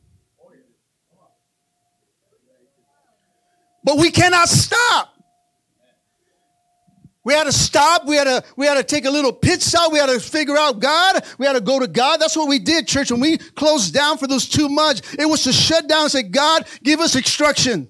But 3.83 3.97
we 3.97 4.09
cannot 4.09 4.47
stop. 4.49 5.11
We 7.23 7.33
had 7.33 7.45
to 7.45 7.51
stop. 7.51 8.05
We 8.05 8.15
had 8.15 8.25
to, 8.25 8.43
we 8.55 8.67
had 8.67 8.75
to 8.75 8.83
take 8.83 9.05
a 9.05 9.09
little 9.09 9.33
pit 9.33 9.61
stop. 9.61 9.91
We 9.91 9.99
had 9.99 10.09
to 10.09 10.19
figure 10.19 10.55
out 10.55 10.79
God. 10.79 11.25
We 11.37 11.45
had 11.45 11.53
to 11.53 11.61
go 11.61 11.79
to 11.79 11.87
God. 11.87 12.17
That's 12.21 12.37
what 12.37 12.47
we 12.47 12.59
did, 12.59 12.87
church. 12.87 13.11
When 13.11 13.19
we 13.19 13.37
closed 13.37 13.93
down 13.93 14.17
for 14.17 14.27
those 14.27 14.47
two 14.47 14.69
months, 14.69 15.01
it 15.17 15.25
was 15.25 15.43
to 15.43 15.51
shut 15.51 15.87
down 15.87 16.03
and 16.03 16.11
say, 16.11 16.23
God, 16.23 16.67
give 16.83 16.99
us 16.99 17.15
instruction. 17.15 17.89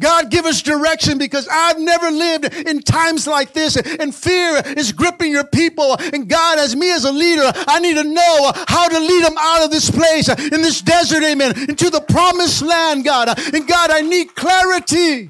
God, 0.00 0.30
give 0.30 0.46
us 0.46 0.62
direction 0.62 1.18
because 1.18 1.46
I've 1.50 1.78
never 1.78 2.10
lived 2.10 2.46
in 2.54 2.80
times 2.80 3.26
like 3.26 3.52
this 3.52 3.76
and 3.76 4.14
fear 4.14 4.62
is 4.76 4.90
gripping 4.90 5.30
your 5.30 5.44
people. 5.44 5.96
And 6.14 6.28
God, 6.28 6.58
as 6.58 6.74
me 6.74 6.90
as 6.92 7.04
a 7.04 7.12
leader, 7.12 7.52
I 7.68 7.78
need 7.78 7.94
to 7.94 8.04
know 8.04 8.52
how 8.68 8.88
to 8.88 8.98
lead 8.98 9.24
them 9.24 9.36
out 9.38 9.64
of 9.64 9.70
this 9.70 9.90
place, 9.90 10.28
in 10.28 10.62
this 10.62 10.80
desert, 10.80 11.22
amen, 11.22 11.68
into 11.68 11.90
the 11.90 12.00
promised 12.00 12.62
land, 12.62 13.04
God. 13.04 13.38
And 13.54 13.68
God, 13.68 13.90
I 13.90 14.00
need 14.00 14.34
clarity. 14.34 15.28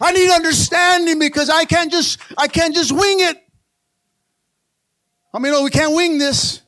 I 0.00 0.12
need 0.12 0.30
understanding 0.30 1.18
because 1.18 1.50
I 1.50 1.66
can't 1.66 1.92
just, 1.92 2.18
I 2.38 2.48
can't 2.48 2.74
just 2.74 2.92
wing 2.92 3.20
it. 3.20 3.36
I 5.34 5.38
mean, 5.38 5.52
no, 5.52 5.62
we 5.62 5.70
can't 5.70 5.94
wing 5.94 6.16
this. 6.16 6.61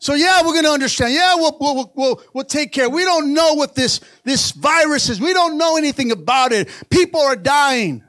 So 0.00 0.14
yeah, 0.14 0.40
we're 0.40 0.54
going 0.54 0.64
to 0.64 0.70
understand. 0.70 1.12
Yeah, 1.12 1.34
we'll, 1.34 1.56
we'll, 1.60 1.92
we'll, 1.94 2.22
we'll 2.32 2.44
take 2.44 2.72
care. 2.72 2.88
We 2.88 3.04
don't 3.04 3.34
know 3.34 3.52
what 3.52 3.74
this, 3.74 4.00
this 4.24 4.50
virus 4.52 5.10
is. 5.10 5.20
We 5.20 5.34
don't 5.34 5.58
know 5.58 5.76
anything 5.76 6.10
about 6.10 6.52
it. 6.52 6.70
People 6.88 7.20
are 7.20 7.36
dying. 7.36 8.02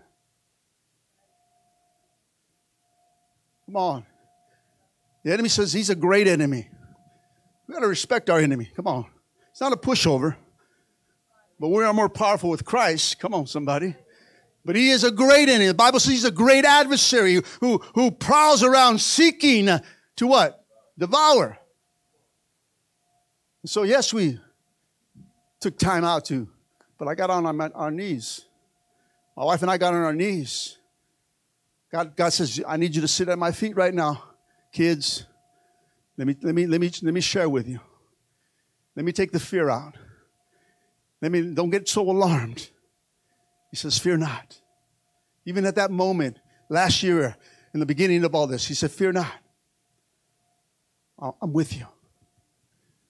Come 3.66 3.76
on. 3.76 4.06
The 5.26 5.34
enemy 5.34 5.50
says 5.50 5.74
he's 5.74 5.90
a 5.90 5.96
great 5.96 6.28
enemy. 6.28 6.70
We 7.68 7.74
got 7.74 7.82
to 7.82 7.88
respect 7.88 8.30
our 8.30 8.40
enemy. 8.40 8.72
Come 8.74 8.88
on. 8.88 9.06
It's 9.52 9.60
not 9.60 9.74
a 9.74 9.78
pushover. 9.78 10.38
But 11.60 11.68
we 11.70 11.84
are 11.84 11.94
more 11.94 12.10
powerful 12.10 12.50
with 12.50 12.64
Christ. 12.64 13.20
Come 13.20 13.34
on, 13.34 13.48
somebody. 13.48 13.96
But 14.64 14.78
he 14.78 14.92
is 14.92 15.04
a 15.04 15.12
great 15.12 15.50
enemy. 15.50 15.68
The 15.68 15.74
Bible 15.74 16.00
says 16.00 16.14
he's 16.14 16.24
a 16.24 16.32
great 16.32 16.64
adversary 16.64 17.42
who, 17.60 17.80
who 17.96 18.12
prowls 18.12 18.64
around 18.64 19.02
seeking 19.02 19.68
to 19.68 20.28
what? 20.28 20.64
Devour. 20.98 21.58
So, 23.66 23.84
yes, 23.84 24.14
we 24.14 24.40
took 25.60 25.78
time 25.78 26.04
out 26.04 26.26
to, 26.26 26.48
but 26.98 27.08
I 27.08 27.16
got 27.16 27.30
on 27.30 27.46
our, 27.46 27.72
our 27.76 27.92
knees. 27.92 28.46
My 29.38 29.46
wife 29.46 29.62
and 29.62 29.70
I 29.70 29.78
got 29.78 29.94
on 29.94 30.02
our 30.02 30.14
knees. 30.14 30.78
God, 31.92 32.16
God 32.16 32.34
says, 32.34 32.62
I 32.68 32.78
need 32.78 32.96
you 32.96 33.02
to 33.02 33.08
sit 33.08 33.30
at 33.30 33.38
my 33.38 33.52
feet 33.52 33.76
right 33.76 33.94
now. 33.94 34.24
Kids, 34.72 35.26
let 36.18 36.28
me, 36.28 36.36
let 36.42 36.56
me, 36.56 36.66
let 36.66 36.82
me, 36.82 36.92
let 37.02 37.14
me 37.14 37.22
share 37.22 37.50
with 37.50 37.68
you. 37.68 37.80
Let 38.96 39.06
me 39.06 39.12
take 39.12 39.32
the 39.32 39.40
fear 39.40 39.70
out. 39.70 39.96
Let 41.22 41.32
me, 41.32 41.54
don't 41.54 41.70
get 41.70 41.88
so 41.88 42.02
alarmed. 42.10 42.70
He 43.70 43.78
says, 43.78 43.98
Fear 43.98 44.18
not. 44.18 44.60
Even 45.46 45.66
at 45.66 45.76
that 45.76 45.92
moment, 45.92 46.40
last 46.70 47.04
year, 47.04 47.36
in 47.74 47.80
the 47.80 47.86
beginning 47.86 48.24
of 48.24 48.36
all 48.36 48.48
this, 48.48 48.68
he 48.68 48.74
said, 48.74 48.92
Fear 48.92 49.14
not. 49.14 49.32
I'm 51.42 51.54
with 51.54 51.78
you. 51.78 51.86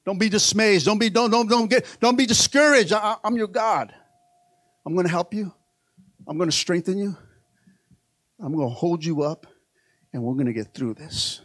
Don't 0.06 0.18
be 0.18 0.30
dismayed. 0.30 0.84
Don't 0.84 0.98
be, 0.98 1.10
don't, 1.10 1.30
don't, 1.30 1.48
don't 1.48 1.70
get, 1.70 1.86
don't 2.00 2.18
be 2.18 2.26
discouraged. 2.26 2.94
I, 2.94 3.16
I'm 3.24 3.36
your 3.36 3.48
God. 3.48 3.94
I'm 4.86 4.94
going 4.94 5.06
to 5.06 5.12
help 5.12 5.34
you. 5.34 5.54
I'm 6.28 6.38
going 6.38 6.50
to 6.50 6.56
strengthen 6.56 6.98
you. 6.98 7.16
I'm 8.40 8.54
going 8.56 8.68
to 8.68 8.74
hold 8.74 9.06
you 9.06 9.22
up 9.22 9.46
and 10.14 10.24
we're 10.24 10.34
going 10.34 10.48
to 10.48 10.54
get 10.54 10.74
through 10.74 10.96
this. 10.96 11.42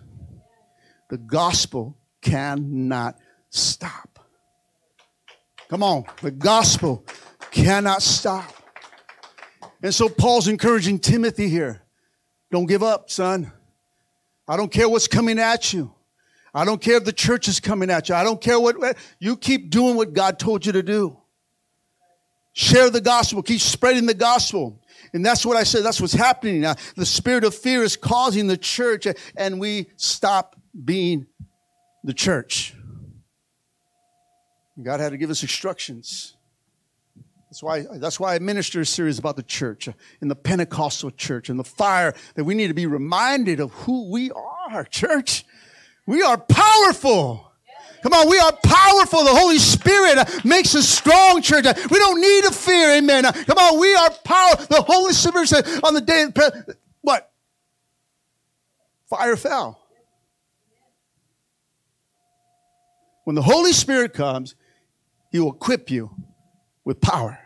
The 1.10 1.18
gospel 1.18 1.98
cannot 2.22 3.16
stop. 3.50 4.18
Come 5.68 5.82
on. 5.82 6.04
The 6.22 6.30
gospel 6.30 7.04
cannot 7.50 8.02
stop. 8.02 8.52
And 9.82 9.94
so 9.94 10.08
Paul's 10.08 10.48
encouraging 10.48 10.98
Timothy 10.98 11.48
here. 11.48 11.82
Don't 12.50 12.66
give 12.66 12.82
up, 12.82 13.10
son. 13.10 13.52
I 14.48 14.56
don't 14.56 14.72
care 14.72 14.88
what's 14.88 15.08
coming 15.08 15.38
at 15.38 15.72
you. 15.72 15.92
I 16.56 16.64
don't 16.64 16.80
care 16.80 16.96
if 16.96 17.04
the 17.04 17.12
church 17.12 17.48
is 17.48 17.60
coming 17.60 17.90
at 17.90 18.08
you. 18.08 18.14
I 18.14 18.24
don't 18.24 18.40
care 18.40 18.58
what, 18.58 18.96
you 19.18 19.36
keep 19.36 19.68
doing 19.68 19.94
what 19.94 20.14
God 20.14 20.38
told 20.38 20.64
you 20.64 20.72
to 20.72 20.82
do. 20.82 21.18
Share 22.54 22.88
the 22.88 23.02
gospel. 23.02 23.42
Keep 23.42 23.60
spreading 23.60 24.06
the 24.06 24.14
gospel. 24.14 24.80
And 25.12 25.24
that's 25.24 25.44
what 25.44 25.58
I 25.58 25.64
said. 25.64 25.84
That's 25.84 26.00
what's 26.00 26.14
happening 26.14 26.62
now. 26.62 26.76
The 26.96 27.04
spirit 27.04 27.44
of 27.44 27.54
fear 27.54 27.82
is 27.82 27.94
causing 27.94 28.46
the 28.46 28.56
church 28.56 29.06
and 29.36 29.60
we 29.60 29.90
stop 29.96 30.56
being 30.82 31.26
the 32.02 32.14
church. 32.14 32.74
God 34.82 35.00
had 35.00 35.10
to 35.10 35.18
give 35.18 35.28
us 35.28 35.42
instructions. 35.42 36.36
That's 37.50 37.62
why, 37.62 37.84
that's 37.96 38.18
why 38.18 38.34
I 38.34 38.38
minister 38.38 38.80
a 38.80 38.86
series 38.86 39.18
about 39.18 39.36
the 39.36 39.42
church 39.42 39.90
in 40.22 40.28
the 40.28 40.34
Pentecostal 40.34 41.10
church 41.10 41.50
and 41.50 41.58
the 41.58 41.64
fire 41.64 42.14
that 42.34 42.44
we 42.44 42.54
need 42.54 42.68
to 42.68 42.74
be 42.74 42.86
reminded 42.86 43.60
of 43.60 43.72
who 43.72 44.10
we 44.10 44.30
are, 44.30 44.84
church. 44.84 45.44
We 46.06 46.22
are 46.22 46.38
powerful. 46.38 47.42
Come 48.02 48.12
on, 48.12 48.30
we 48.30 48.38
are 48.38 48.52
powerful. 48.62 49.24
The 49.24 49.34
Holy 49.34 49.58
Spirit 49.58 50.44
makes 50.44 50.74
us 50.76 50.88
strong, 50.88 51.42
church. 51.42 51.64
We 51.90 51.98
don't 51.98 52.20
need 52.20 52.44
to 52.44 52.52
fear, 52.52 52.92
amen. 52.98 53.24
Come 53.24 53.58
on, 53.58 53.80
we 53.80 53.92
are 53.94 54.10
powerful. 54.24 54.66
The 54.66 54.82
Holy 54.82 55.12
Spirit 55.12 55.48
said 55.48 55.66
on 55.82 55.94
the 55.94 56.00
day, 56.00 56.22
of 56.22 56.76
what? 57.00 57.30
Fire 59.10 59.36
fell. 59.36 59.82
When 63.24 63.34
the 63.34 63.42
Holy 63.42 63.72
Spirit 63.72 64.14
comes, 64.14 64.54
He 65.32 65.40
will 65.40 65.52
equip 65.52 65.90
you 65.90 66.10
with 66.84 67.00
power. 67.00 67.40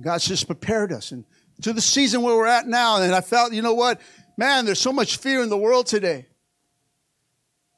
God's 0.00 0.26
just 0.26 0.46
prepared 0.46 0.92
us. 0.92 1.12
And 1.12 1.24
to 1.62 1.72
the 1.72 1.80
season 1.80 2.22
where 2.22 2.34
we're 2.34 2.46
at 2.46 2.66
now, 2.66 3.00
and 3.00 3.14
I 3.14 3.20
felt, 3.20 3.52
you 3.52 3.62
know 3.62 3.74
what? 3.74 4.00
Man, 4.36 4.64
there's 4.64 4.80
so 4.80 4.92
much 4.92 5.18
fear 5.18 5.40
in 5.40 5.50
the 5.50 5.56
world 5.56 5.86
today. 5.86 6.26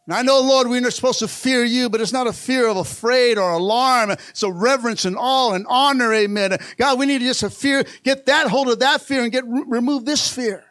And 0.07 0.14
I 0.14 0.23
know, 0.23 0.40
Lord, 0.40 0.69
we're 0.69 0.81
not 0.81 0.92
supposed 0.92 1.19
to 1.19 1.29
fear 1.29 1.64
you, 1.64 1.90
but 1.90 2.01
it's 2.01 2.12
not 2.12 2.29
a 2.29 2.33
fear 2.33 2.69
of 2.69 2.77
afraid 2.77 3.38
or 3.38 3.53
alarm. 3.53 4.12
It's 4.12 4.42
a 4.45 4.51
reverence 4.51 5.05
and 5.05 5.16
awe 5.19 5.53
and 5.53 5.66
honor. 5.69 6.12
Amen. 6.14 6.57
God, 6.77 6.99
we 6.99 7.07
need 7.07 7.19
to 7.19 7.25
just 7.25 7.42
a 7.42 7.51
fear, 7.51 7.85
get 8.05 8.27
that 8.27 8.47
hold 8.47 8.69
of 8.69 8.79
that 8.81 9.01
fear 9.01 9.23
and 9.23 9.33
get 9.33 9.45
remove 9.47 10.05
this 10.05 10.33
fear. 10.33 10.64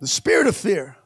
The 0.00 0.06
spirit 0.06 0.46
of 0.46 0.56
fear. 0.56 0.96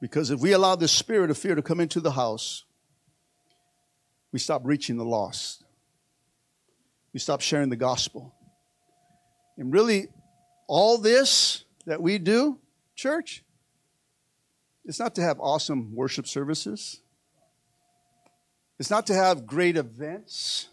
Because 0.00 0.30
if 0.30 0.38
we 0.38 0.52
allow 0.52 0.76
the 0.76 0.86
spirit 0.86 1.30
of 1.30 1.38
fear 1.38 1.54
to 1.54 1.62
come 1.62 1.80
into 1.80 1.98
the 1.98 2.12
house, 2.12 2.64
we 4.32 4.38
stop 4.38 4.60
reaching 4.64 4.96
the 4.96 5.04
lost. 5.04 5.64
We 7.12 7.20
stop 7.20 7.40
sharing 7.40 7.70
the 7.70 7.76
gospel. 7.76 8.33
And 9.56 9.72
really, 9.72 10.08
all 10.66 10.98
this 10.98 11.64
that 11.86 12.02
we 12.02 12.18
do, 12.18 12.58
church, 12.96 13.44
it's 14.84 14.98
not 14.98 15.14
to 15.14 15.22
have 15.22 15.38
awesome 15.40 15.94
worship 15.94 16.26
services. 16.26 17.00
It's 18.78 18.90
not 18.90 19.06
to 19.06 19.14
have 19.14 19.46
great 19.46 19.76
events. 19.76 20.68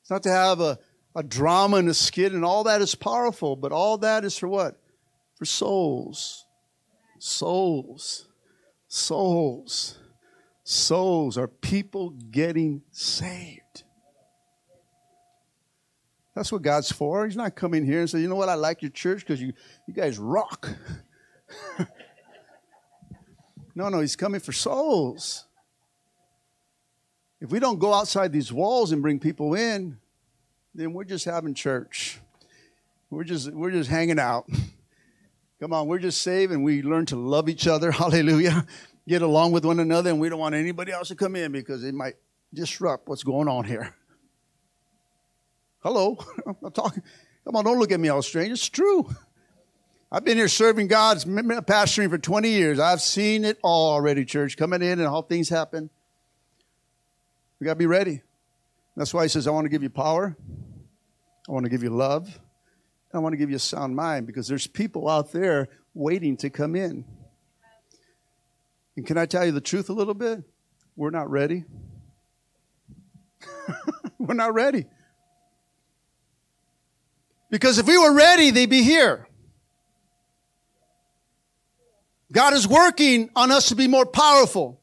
It's 0.00 0.10
not 0.10 0.22
to 0.24 0.30
have 0.30 0.60
a, 0.60 0.78
a 1.14 1.22
drama 1.22 1.76
and 1.76 1.88
a 1.88 1.94
skit, 1.94 2.32
and 2.32 2.44
all 2.44 2.64
that 2.64 2.80
is 2.80 2.94
powerful, 2.94 3.54
but 3.54 3.70
all 3.70 3.98
that 3.98 4.24
is 4.24 4.36
for 4.36 4.48
what? 4.48 4.80
For 5.36 5.44
souls. 5.44 6.46
Souls. 7.18 8.26
Souls. 8.88 9.98
Souls 10.64 11.38
are 11.38 11.48
people 11.48 12.10
getting 12.10 12.82
saved. 12.90 13.61
That's 16.34 16.50
what 16.50 16.62
God's 16.62 16.90
for. 16.90 17.26
He's 17.26 17.36
not 17.36 17.54
coming 17.54 17.84
here 17.84 18.00
and 18.00 18.08
saying, 18.08 18.22
you 18.22 18.28
know 18.28 18.36
what, 18.36 18.48
I 18.48 18.54
like 18.54 18.80
your 18.82 18.90
church 18.90 19.20
because 19.20 19.40
you, 19.40 19.52
you 19.86 19.92
guys 19.92 20.18
rock. 20.18 20.70
no, 23.74 23.88
no, 23.88 24.00
He's 24.00 24.16
coming 24.16 24.40
for 24.40 24.52
souls. 24.52 25.46
If 27.40 27.50
we 27.50 27.58
don't 27.58 27.78
go 27.78 27.92
outside 27.92 28.32
these 28.32 28.52
walls 28.52 28.92
and 28.92 29.02
bring 29.02 29.18
people 29.18 29.54
in, 29.54 29.98
then 30.74 30.92
we're 30.92 31.04
just 31.04 31.24
having 31.24 31.54
church. 31.54 32.20
We're 33.10 33.24
just 33.24 33.52
we're 33.52 33.72
just 33.72 33.90
hanging 33.90 34.18
out. 34.18 34.48
Come 35.60 35.72
on, 35.72 35.86
we're 35.86 35.98
just 35.98 36.22
saved 36.22 36.50
and 36.50 36.64
we 36.64 36.82
learn 36.82 37.06
to 37.06 37.16
love 37.16 37.48
each 37.48 37.66
other. 37.66 37.90
Hallelujah. 37.92 38.66
Get 39.06 39.22
along 39.22 39.52
with 39.52 39.64
one 39.64 39.80
another, 39.80 40.10
and 40.10 40.20
we 40.20 40.28
don't 40.28 40.38
want 40.38 40.54
anybody 40.54 40.92
else 40.92 41.08
to 41.08 41.16
come 41.16 41.34
in 41.34 41.50
because 41.50 41.82
it 41.82 41.94
might 41.94 42.14
disrupt 42.54 43.08
what's 43.08 43.24
going 43.24 43.48
on 43.48 43.64
here. 43.64 43.94
Hello, 45.82 46.16
I'm 46.46 46.56
not 46.62 46.74
talking. 46.74 47.02
Come 47.44 47.56
on, 47.56 47.64
don't 47.64 47.78
look 47.78 47.90
at 47.90 47.98
me 47.98 48.08
all 48.08 48.22
strange. 48.22 48.52
It's 48.52 48.68
true. 48.68 49.08
I've 50.12 50.24
been 50.24 50.36
here 50.36 50.48
serving 50.48 50.86
God, 50.88 51.18
pastoring 51.18 52.10
for 52.10 52.18
20 52.18 52.50
years. 52.50 52.78
I've 52.78 53.00
seen 53.00 53.44
it 53.44 53.58
all 53.62 53.92
already, 53.92 54.24
church, 54.24 54.56
coming 54.56 54.82
in 54.82 55.00
and 55.00 55.08
how 55.08 55.22
things 55.22 55.48
happen. 55.48 55.90
We 57.58 57.64
got 57.64 57.72
to 57.72 57.78
be 57.78 57.86
ready. 57.86 58.22
That's 58.96 59.14
why 59.14 59.22
he 59.22 59.28
says, 59.28 59.46
I 59.46 59.50
want 59.50 59.64
to 59.64 59.70
give 59.70 59.82
you 59.82 59.90
power. 59.90 60.36
I 61.48 61.52
want 61.52 61.64
to 61.64 61.70
give 61.70 61.82
you 61.82 61.90
love. 61.90 62.38
I 63.14 63.18
want 63.18 63.32
to 63.32 63.36
give 63.36 63.50
you 63.50 63.56
a 63.56 63.60
sound 63.60 63.96
mind 63.96 64.26
because 64.26 64.46
there's 64.46 64.66
people 64.66 65.08
out 65.08 65.32
there 65.32 65.68
waiting 65.94 66.36
to 66.38 66.50
come 66.50 66.76
in. 66.76 67.04
And 68.96 69.06
can 69.06 69.18
I 69.18 69.26
tell 69.26 69.44
you 69.44 69.52
the 69.52 69.60
truth 69.60 69.88
a 69.88 69.92
little 69.92 70.14
bit? 70.14 70.42
We're 70.94 71.10
not 71.10 71.30
ready. 71.30 71.64
We're 74.18 74.34
not 74.34 74.54
ready. 74.54 74.86
Because 77.52 77.78
if 77.78 77.86
we 77.86 77.98
were 77.98 78.14
ready, 78.14 78.50
they'd 78.50 78.70
be 78.70 78.82
here. 78.82 79.28
God 82.32 82.54
is 82.54 82.66
working 82.66 83.28
on 83.36 83.52
us 83.52 83.68
to 83.68 83.76
be 83.76 83.86
more 83.86 84.06
powerful. 84.06 84.80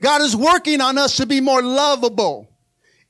God 0.00 0.22
is 0.22 0.36
working 0.36 0.80
on 0.80 0.96
us 0.96 1.16
to 1.16 1.26
be 1.26 1.40
more 1.40 1.60
lovable 1.60 2.48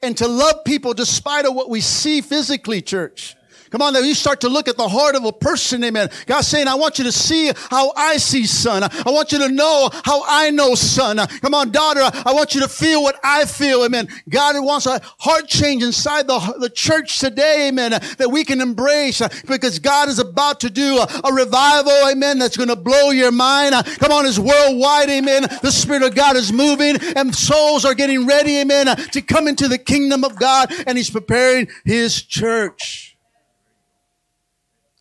and 0.02 0.16
to 0.16 0.26
love 0.26 0.64
people 0.64 0.94
despite 0.94 1.44
of 1.44 1.54
what 1.54 1.68
we 1.68 1.82
see 1.82 2.22
physically, 2.22 2.80
church. 2.80 3.36
Come 3.74 3.82
on, 3.82 3.92
now 3.92 3.98
you 3.98 4.14
start 4.14 4.40
to 4.42 4.48
look 4.48 4.68
at 4.68 4.76
the 4.76 4.86
heart 4.86 5.16
of 5.16 5.24
a 5.24 5.32
person, 5.32 5.82
amen. 5.82 6.08
God's 6.26 6.46
saying, 6.46 6.68
I 6.68 6.76
want 6.76 6.98
you 6.98 7.04
to 7.06 7.10
see 7.10 7.50
how 7.70 7.92
I 7.96 8.18
see 8.18 8.46
son. 8.46 8.84
I 8.84 9.10
want 9.10 9.32
you 9.32 9.38
to 9.40 9.48
know 9.48 9.90
how 10.04 10.22
I 10.28 10.50
know 10.50 10.76
son. 10.76 11.16
Come 11.16 11.54
on, 11.54 11.72
daughter, 11.72 12.08
I 12.24 12.32
want 12.32 12.54
you 12.54 12.60
to 12.60 12.68
feel 12.68 13.02
what 13.02 13.18
I 13.24 13.44
feel, 13.46 13.84
amen. 13.84 14.06
God 14.28 14.54
wants 14.64 14.86
a 14.86 15.00
heart 15.18 15.48
change 15.48 15.82
inside 15.82 16.28
the, 16.28 16.38
the 16.60 16.70
church 16.70 17.18
today, 17.18 17.66
amen, 17.66 17.90
that 18.18 18.30
we 18.30 18.44
can 18.44 18.60
embrace 18.60 19.20
because 19.48 19.80
God 19.80 20.08
is 20.08 20.20
about 20.20 20.60
to 20.60 20.70
do 20.70 20.98
a, 20.98 21.22
a 21.24 21.32
revival, 21.32 22.10
amen, 22.12 22.38
that's 22.38 22.56
going 22.56 22.68
to 22.68 22.76
blow 22.76 23.10
your 23.10 23.32
mind. 23.32 23.74
Come 23.98 24.12
on, 24.12 24.24
it's 24.24 24.38
worldwide, 24.38 25.10
amen. 25.10 25.48
The 25.62 25.72
Spirit 25.72 26.04
of 26.04 26.14
God 26.14 26.36
is 26.36 26.52
moving 26.52 26.94
and 27.16 27.34
souls 27.34 27.84
are 27.84 27.94
getting 27.94 28.24
ready, 28.24 28.58
amen, 28.58 28.86
to 28.86 29.20
come 29.20 29.48
into 29.48 29.66
the 29.66 29.78
kingdom 29.78 30.22
of 30.22 30.36
God 30.36 30.72
and 30.86 30.96
He's 30.96 31.10
preparing 31.10 31.66
His 31.84 32.22
church. 32.22 33.13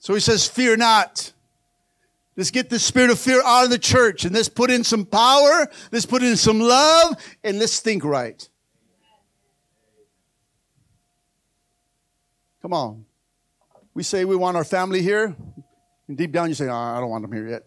So 0.04 0.14
he 0.14 0.20
says, 0.20 0.46
fear 0.46 0.76
not. 0.76 1.32
Let's 2.36 2.52
get 2.52 2.70
the 2.70 2.78
spirit 2.78 3.10
of 3.10 3.18
fear 3.18 3.42
out 3.42 3.64
of 3.64 3.70
the 3.70 3.80
church 3.80 4.26
and 4.26 4.36
let's 4.36 4.50
put 4.50 4.70
in 4.70 4.84
some 4.84 5.06
power, 5.06 5.66
let's 5.94 6.06
put 6.06 6.22
in 6.22 6.36
some 6.36 6.60
love, 6.60 7.16
and 7.42 7.58
let's 7.58 7.80
think 7.80 8.04
right. 8.04 8.50
Come 12.62 12.74
on. 12.74 13.06
We 13.94 14.04
say 14.04 14.26
we 14.26 14.36
want 14.36 14.58
our 14.58 14.66
family 14.66 15.02
here, 15.02 15.38
and 16.10 16.18
deep 16.18 16.34
down 16.34 16.50
you 16.50 16.56
say, 16.56 16.68
oh, 16.68 16.76
I 16.76 17.00
don't 17.00 17.10
want 17.10 17.22
them 17.22 17.32
here 17.32 17.48
yet. 17.48 17.64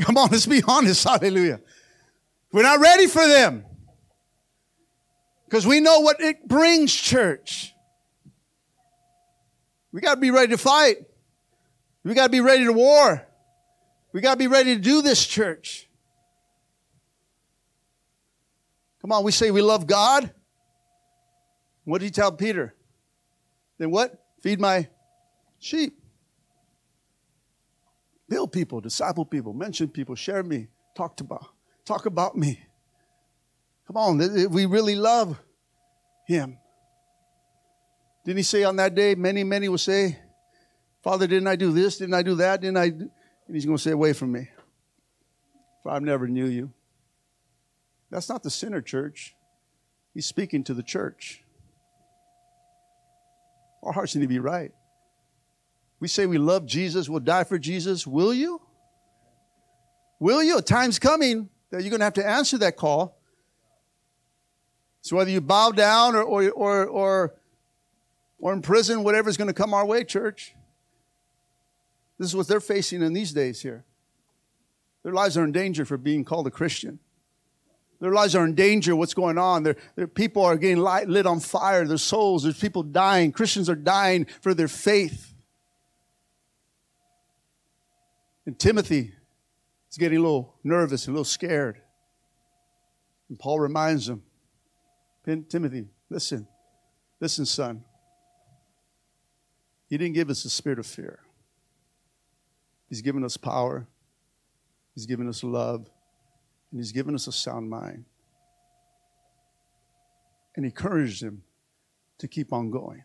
Come 0.02 0.18
on, 0.18 0.28
let's 0.30 0.44
be 0.44 0.62
honest. 0.68 1.02
Hallelujah. 1.02 1.62
We're 2.52 2.62
not 2.62 2.78
ready 2.78 3.06
for 3.06 3.26
them 3.26 3.64
because 5.46 5.66
we 5.66 5.80
know 5.80 6.00
what 6.00 6.20
it 6.20 6.46
brings, 6.46 6.92
church. 6.92 7.73
We 9.94 10.00
got 10.00 10.16
to 10.16 10.20
be 10.20 10.32
ready 10.32 10.48
to 10.48 10.58
fight. 10.58 10.96
We 12.02 12.14
got 12.14 12.24
to 12.24 12.30
be 12.30 12.40
ready 12.40 12.64
to 12.64 12.72
war. 12.72 13.24
We 14.12 14.20
got 14.20 14.32
to 14.32 14.38
be 14.38 14.48
ready 14.48 14.74
to 14.74 14.80
do 14.80 15.02
this, 15.02 15.24
church. 15.24 15.88
Come 19.00 19.12
on, 19.12 19.22
we 19.22 19.30
say 19.30 19.52
we 19.52 19.62
love 19.62 19.86
God. 19.86 20.32
What 21.84 22.00
did 22.00 22.06
he 22.06 22.10
tell 22.10 22.32
Peter? 22.32 22.74
Then 23.78 23.92
what? 23.92 24.20
Feed 24.40 24.58
my 24.58 24.88
sheep. 25.60 25.96
Build 28.28 28.50
people, 28.50 28.80
disciple 28.80 29.24
people, 29.24 29.52
mention 29.52 29.86
people, 29.86 30.16
share 30.16 30.42
me, 30.42 30.66
talk 30.96 31.20
about, 31.20 31.46
talk 31.84 32.06
about 32.06 32.36
me. 32.36 32.58
Come 33.86 33.96
on, 33.96 34.50
we 34.50 34.66
really 34.66 34.96
love 34.96 35.38
him. 36.26 36.58
Didn't 38.24 38.38
he 38.38 38.42
say 38.42 38.64
on 38.64 38.76
that 38.76 38.94
day, 38.94 39.14
many, 39.14 39.44
many 39.44 39.68
will 39.68 39.78
say, 39.78 40.18
Father, 41.02 41.26
didn't 41.26 41.46
I 41.46 41.56
do 41.56 41.72
this? 41.72 41.98
Didn't 41.98 42.14
I 42.14 42.22
do 42.22 42.36
that? 42.36 42.62
Didn't 42.62 42.78
I? 42.78 42.84
And 42.84 43.10
he's 43.52 43.66
going 43.66 43.76
to 43.76 43.82
say, 43.82 43.90
Away 43.90 44.14
from 44.14 44.32
me. 44.32 44.48
For 45.82 45.92
I 45.92 45.98
never 45.98 46.26
knew 46.26 46.46
you. 46.46 46.72
That's 48.10 48.28
not 48.28 48.42
the 48.42 48.50
sinner 48.50 48.80
church. 48.80 49.34
He's 50.14 50.24
speaking 50.24 50.64
to 50.64 50.74
the 50.74 50.82
church. 50.82 51.42
Our 53.82 53.92
hearts 53.92 54.14
need 54.14 54.22
to 54.22 54.28
be 54.28 54.38
right. 54.38 54.72
We 56.00 56.08
say 56.08 56.24
we 56.26 56.38
love 56.38 56.64
Jesus, 56.64 57.08
we'll 57.08 57.20
die 57.20 57.44
for 57.44 57.58
Jesus. 57.58 58.06
Will 58.06 58.32
you? 58.32 58.60
Will 60.18 60.42
you? 60.42 60.58
A 60.58 60.62
time's 60.62 60.98
coming 60.98 61.50
that 61.70 61.82
you're 61.82 61.90
going 61.90 62.00
to 62.00 62.04
have 62.04 62.14
to 62.14 62.26
answer 62.26 62.56
that 62.58 62.76
call. 62.76 63.18
So 65.02 65.16
whether 65.16 65.30
you 65.30 65.42
bow 65.42 65.72
down 65.72 66.14
or, 66.16 66.22
or, 66.22 66.50
or, 66.50 66.86
or 66.86 67.34
or 68.44 68.52
in 68.52 68.60
prison, 68.60 69.02
whatever's 69.04 69.38
going 69.38 69.48
to 69.48 69.54
come 69.54 69.72
our 69.72 69.86
way, 69.86 70.04
church. 70.04 70.54
This 72.18 72.28
is 72.28 72.36
what 72.36 72.46
they're 72.46 72.60
facing 72.60 73.02
in 73.02 73.14
these 73.14 73.32
days 73.32 73.62
here. 73.62 73.86
Their 75.02 75.14
lives 75.14 75.38
are 75.38 75.44
in 75.44 75.50
danger 75.50 75.86
for 75.86 75.96
being 75.96 76.24
called 76.24 76.46
a 76.46 76.50
Christian. 76.50 76.98
Their 78.00 78.12
lives 78.12 78.34
are 78.34 78.44
in 78.44 78.54
danger. 78.54 78.94
What's 78.94 79.14
going 79.14 79.38
on? 79.38 79.62
Their, 79.62 79.76
their 79.96 80.06
people 80.06 80.44
are 80.44 80.58
getting 80.58 80.76
light, 80.76 81.08
lit 81.08 81.24
on 81.24 81.40
fire. 81.40 81.86
Their 81.86 81.96
souls. 81.96 82.42
There's 82.42 82.60
people 82.60 82.82
dying. 82.82 83.32
Christians 83.32 83.70
are 83.70 83.74
dying 83.74 84.26
for 84.42 84.52
their 84.52 84.68
faith. 84.68 85.32
And 88.44 88.58
Timothy 88.58 89.14
is 89.90 89.96
getting 89.96 90.18
a 90.18 90.20
little 90.20 90.54
nervous, 90.62 91.06
and 91.06 91.12
a 91.12 91.14
little 91.14 91.24
scared. 91.24 91.80
And 93.30 93.38
Paul 93.38 93.58
reminds 93.58 94.06
him, 94.06 94.22
Timothy, 95.24 95.86
listen, 96.10 96.46
listen, 97.22 97.46
son. 97.46 97.84
He 99.94 99.98
didn't 99.98 100.16
give 100.16 100.28
us 100.28 100.44
a 100.44 100.50
spirit 100.50 100.80
of 100.80 100.86
fear. 100.86 101.20
He's 102.88 103.00
given 103.00 103.22
us 103.22 103.36
power, 103.36 103.86
He's 104.92 105.06
given 105.06 105.28
us 105.28 105.44
love, 105.44 105.88
and 106.72 106.80
He's 106.80 106.90
given 106.90 107.14
us 107.14 107.28
a 107.28 107.32
sound 107.32 107.70
mind. 107.70 108.04
And 110.56 110.64
he 110.64 110.70
encouraged 110.70 111.22
him 111.22 111.44
to 112.18 112.26
keep 112.26 112.52
on 112.52 112.72
going 112.72 113.04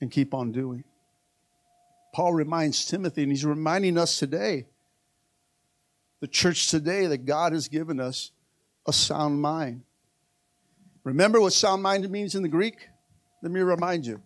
and 0.00 0.08
keep 0.08 0.34
on 0.34 0.52
doing. 0.52 0.84
Paul 2.14 2.32
reminds 2.32 2.84
Timothy, 2.84 3.24
and 3.24 3.32
he's 3.32 3.44
reminding 3.44 3.98
us 3.98 4.20
today, 4.20 4.66
the 6.20 6.28
church 6.28 6.70
today, 6.70 7.06
that 7.06 7.26
God 7.26 7.52
has 7.52 7.66
given 7.66 7.98
us 7.98 8.30
a 8.86 8.92
sound 8.92 9.42
mind. 9.42 9.82
Remember 11.02 11.40
what 11.40 11.54
sound 11.54 11.82
mind 11.82 12.08
means 12.08 12.36
in 12.36 12.42
the 12.42 12.48
Greek? 12.48 12.88
Let 13.42 13.50
me 13.50 13.58
remind 13.58 14.06
you 14.06 14.22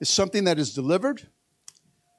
is 0.00 0.08
something 0.08 0.44
that 0.44 0.58
is 0.58 0.74
delivered, 0.74 1.26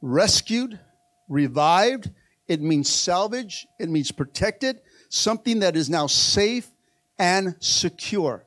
rescued, 0.01 0.79
revived. 1.27 2.09
It 2.47 2.61
means 2.61 2.89
salvage. 2.89 3.67
It 3.79 3.89
means 3.89 4.11
protected. 4.11 4.81
Something 5.09 5.59
that 5.59 5.75
is 5.75 5.89
now 5.89 6.07
safe 6.07 6.69
and 7.17 7.55
secure. 7.59 8.45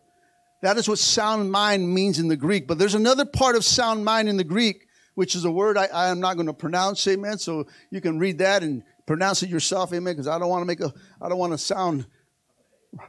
That 0.62 0.77
is 0.77 0.88
what 0.88 0.99
sound 0.99 1.51
mind 1.51 1.93
means 1.93 2.19
in 2.19 2.29
the 2.29 2.37
Greek. 2.37 2.67
But 2.67 2.79
there's 2.79 2.95
another 2.95 3.25
part 3.25 3.57
of 3.57 3.64
sound 3.64 4.05
mind 4.05 4.29
in 4.29 4.37
the 4.37 4.44
Greek, 4.44 4.88
which 5.15 5.35
is 5.35 5.44
a 5.44 5.50
word 5.50 5.77
I, 5.77 5.87
I 5.87 6.09
am 6.09 6.21
not 6.21 6.35
going 6.35 6.46
to 6.46 6.52
pronounce, 6.52 7.07
amen. 7.07 7.38
So 7.38 7.67
you 7.90 8.00
can 8.00 8.19
read 8.19 8.38
that 8.38 8.63
and 8.63 8.83
pronounce 9.07 9.42
it 9.42 9.50
yourself, 9.50 9.92
amen, 9.92 10.15
because 10.15 10.29
I 10.29 10.38
don't 10.38 10.48
want 10.48 10.63
to 10.63 10.67
make 10.67 10.81
a, 10.81 10.92
I 11.21 11.29
don't 11.29 11.38
want 11.38 11.52
to 11.52 11.59
sound 11.59 12.07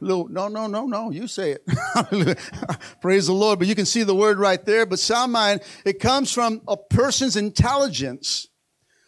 Little, 0.02 0.28
no, 0.28 0.48
no, 0.48 0.68
no, 0.68 0.86
no. 0.86 1.12
You 1.12 1.28
say 1.28 1.52
it. 1.52 2.40
Praise 3.02 3.28
the 3.28 3.34
Lord. 3.34 3.60
But 3.60 3.68
you 3.68 3.76
can 3.76 3.86
see 3.86 4.04
the 4.04 4.16
word 4.16 4.38
right 4.38 4.64
there. 4.66 4.86
But 4.86 5.00
sound 5.00 5.32
mind, 5.32 5.62
it 5.86 6.00
comes 6.00 6.32
from 6.32 6.62
a 6.68 6.78
person's 6.78 7.36
intelligence 7.36 8.48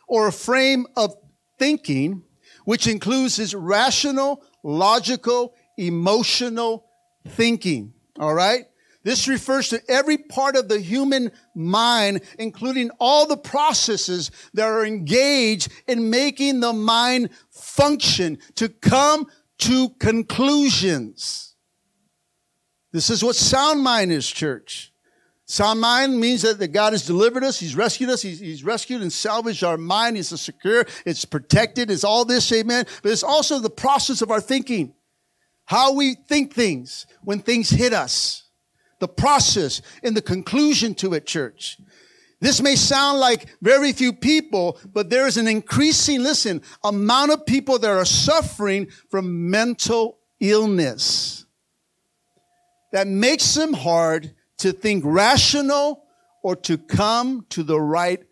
or 0.08 0.28
a 0.28 0.32
frame 0.32 0.88
of 0.96 1.16
thinking, 1.60 2.24
which 2.66 2.88
includes 2.88 3.36
his 3.36 3.54
rational, 3.54 4.44
logical, 4.64 5.56
emotional 5.78 6.86
thinking. 7.28 7.94
All 8.20 8.34
right? 8.34 8.66
This 9.04 9.28
refers 9.28 9.70
to 9.70 9.82
every 9.90 10.18
part 10.18 10.56
of 10.56 10.68
the 10.68 10.80
human 10.80 11.32
mind, 11.56 12.22
including 12.38 12.92
all 13.00 13.26
the 13.26 13.38
processes 13.38 14.30
that 14.54 14.68
are 14.68 14.86
engaged 14.86 15.72
in 15.88 16.12
making 16.12 16.60
the 16.60 16.74
mind 16.74 17.30
function 17.50 18.38
to 18.56 18.70
come 18.70 19.26
to 19.62 19.90
conclusions. 20.00 21.56
This 22.92 23.10
is 23.10 23.24
what 23.24 23.36
sound 23.36 23.82
mind 23.82 24.12
is, 24.12 24.30
church. 24.30 24.92
Sound 25.46 25.82
mind 25.82 26.20
means 26.20 26.44
that, 26.44 26.60
that 26.60 26.70
God 26.70 26.94
has 26.94 27.06
delivered 27.06 27.44
us. 27.44 27.60
He's 27.60 27.76
rescued 27.76 28.10
us. 28.10 28.22
He's, 28.22 28.40
he's 28.40 28.64
rescued 28.64 29.02
and 29.02 29.12
salvaged 29.12 29.64
our 29.64 29.78
mind. 29.78 30.18
It's 30.18 30.40
secure. 30.40 30.86
It's 31.06 31.26
protected. 31.26 31.92
It's 31.92 32.04
all 32.04 32.26
this, 32.26 32.52
amen. 32.52 32.86
But 33.04 33.12
it's 33.12 33.24
also 33.24 33.60
the 33.60 33.70
process 33.70 34.22
of 34.22 34.32
our 34.32 34.42
thinking. 34.42 34.94
How 35.66 35.94
we 35.94 36.16
think 36.16 36.54
things 36.54 37.06
when 37.24 37.40
things 37.40 37.70
hit 37.70 37.94
us 37.94 38.42
the 39.02 39.08
process 39.08 39.82
and 40.04 40.16
the 40.16 40.22
conclusion 40.22 40.94
to 40.96 41.14
it, 41.14 41.26
church. 41.26 41.78
This 42.42 42.60
may 42.60 42.76
sound 42.76 43.20
like 43.20 43.56
very 43.62 43.94
few 43.94 44.12
people, 44.12 44.80
but 44.92 45.12
there 45.12 45.28
is 45.28 45.38
an 45.38 45.48
increasing, 45.48 46.24
listen, 46.24 46.64
amount 46.84 47.32
of 47.32 47.46
people 47.46 47.78
that 47.80 47.90
are 47.90 48.04
suffering 48.04 48.90
from 49.10 49.50
mental 49.52 50.18
illness 50.40 51.46
that 52.92 53.08
makes 53.08 53.54
them 53.54 53.74
hard 53.74 54.34
to 54.58 54.72
think 54.72 55.04
rational 55.06 56.04
or 56.44 56.56
to 56.56 56.80
come 56.80 57.46
to 57.50 57.62
the 57.62 57.80
right 57.80 58.24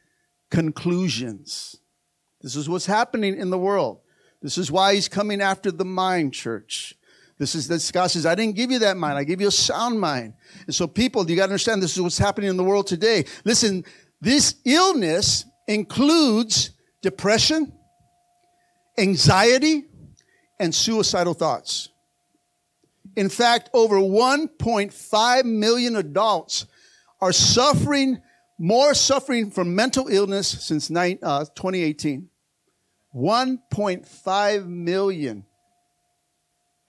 conclusions. 0.49 1.76
This 2.41 2.55
is 2.55 2.68
what's 2.68 2.88
happening 2.88 3.38
in 3.38 3.51
the 3.51 3.60
world. 3.60 3.99
This 4.41 4.57
is 4.57 4.72
why 4.72 4.95
he's 4.95 5.07
coming 5.07 5.41
after 5.41 5.72
the 5.72 5.86
mind, 5.86 6.34
church. 6.34 6.95
This 7.40 7.56
is 7.56 7.70
this 7.70 7.90
God 7.92 8.08
says, 8.08 8.26
I 8.26 8.36
didn't 8.36 8.56
give 8.56 8.70
you 8.70 8.80
that 8.80 8.98
mind. 8.98 9.18
I 9.18 9.24
gave 9.24 9.40
you 9.40 9.48
a 9.48 9.52
sound 9.52 10.00
mind. 10.00 10.34
And 10.66 10.76
so 10.76 10.88
people, 10.88 11.28
you 11.28 11.38
got 11.38 11.44
to 11.44 11.52
understand 11.54 11.82
this 11.82 11.96
is 11.96 12.02
what's 12.02 12.18
happening 12.18 12.50
in 12.50 12.58
the 12.58 12.64
world 12.64 12.86
today. 12.86 13.26
Listen, 13.46 13.86
this 14.20 14.56
illness 14.66 15.46
includes 15.66 16.72
depression, 17.02 17.72
anxiety, 18.98 19.86
and 20.60 20.76
suicidal 20.76 21.34
thoughts. 21.34 21.90
In 23.16 23.30
fact, 23.30 23.70
over 23.74 23.96
1.5 23.96 25.46
million 25.46 25.96
adults 25.96 26.66
are 27.22 27.32
suffering, 27.32 28.22
more 28.58 28.94
suffering 28.94 29.50
from 29.50 29.74
mental 29.76 30.10
illness 30.10 30.48
since 30.48 30.92
uh, 30.92 31.46
2018. 31.56 32.30
1.5 33.16 34.68
million 34.68 35.46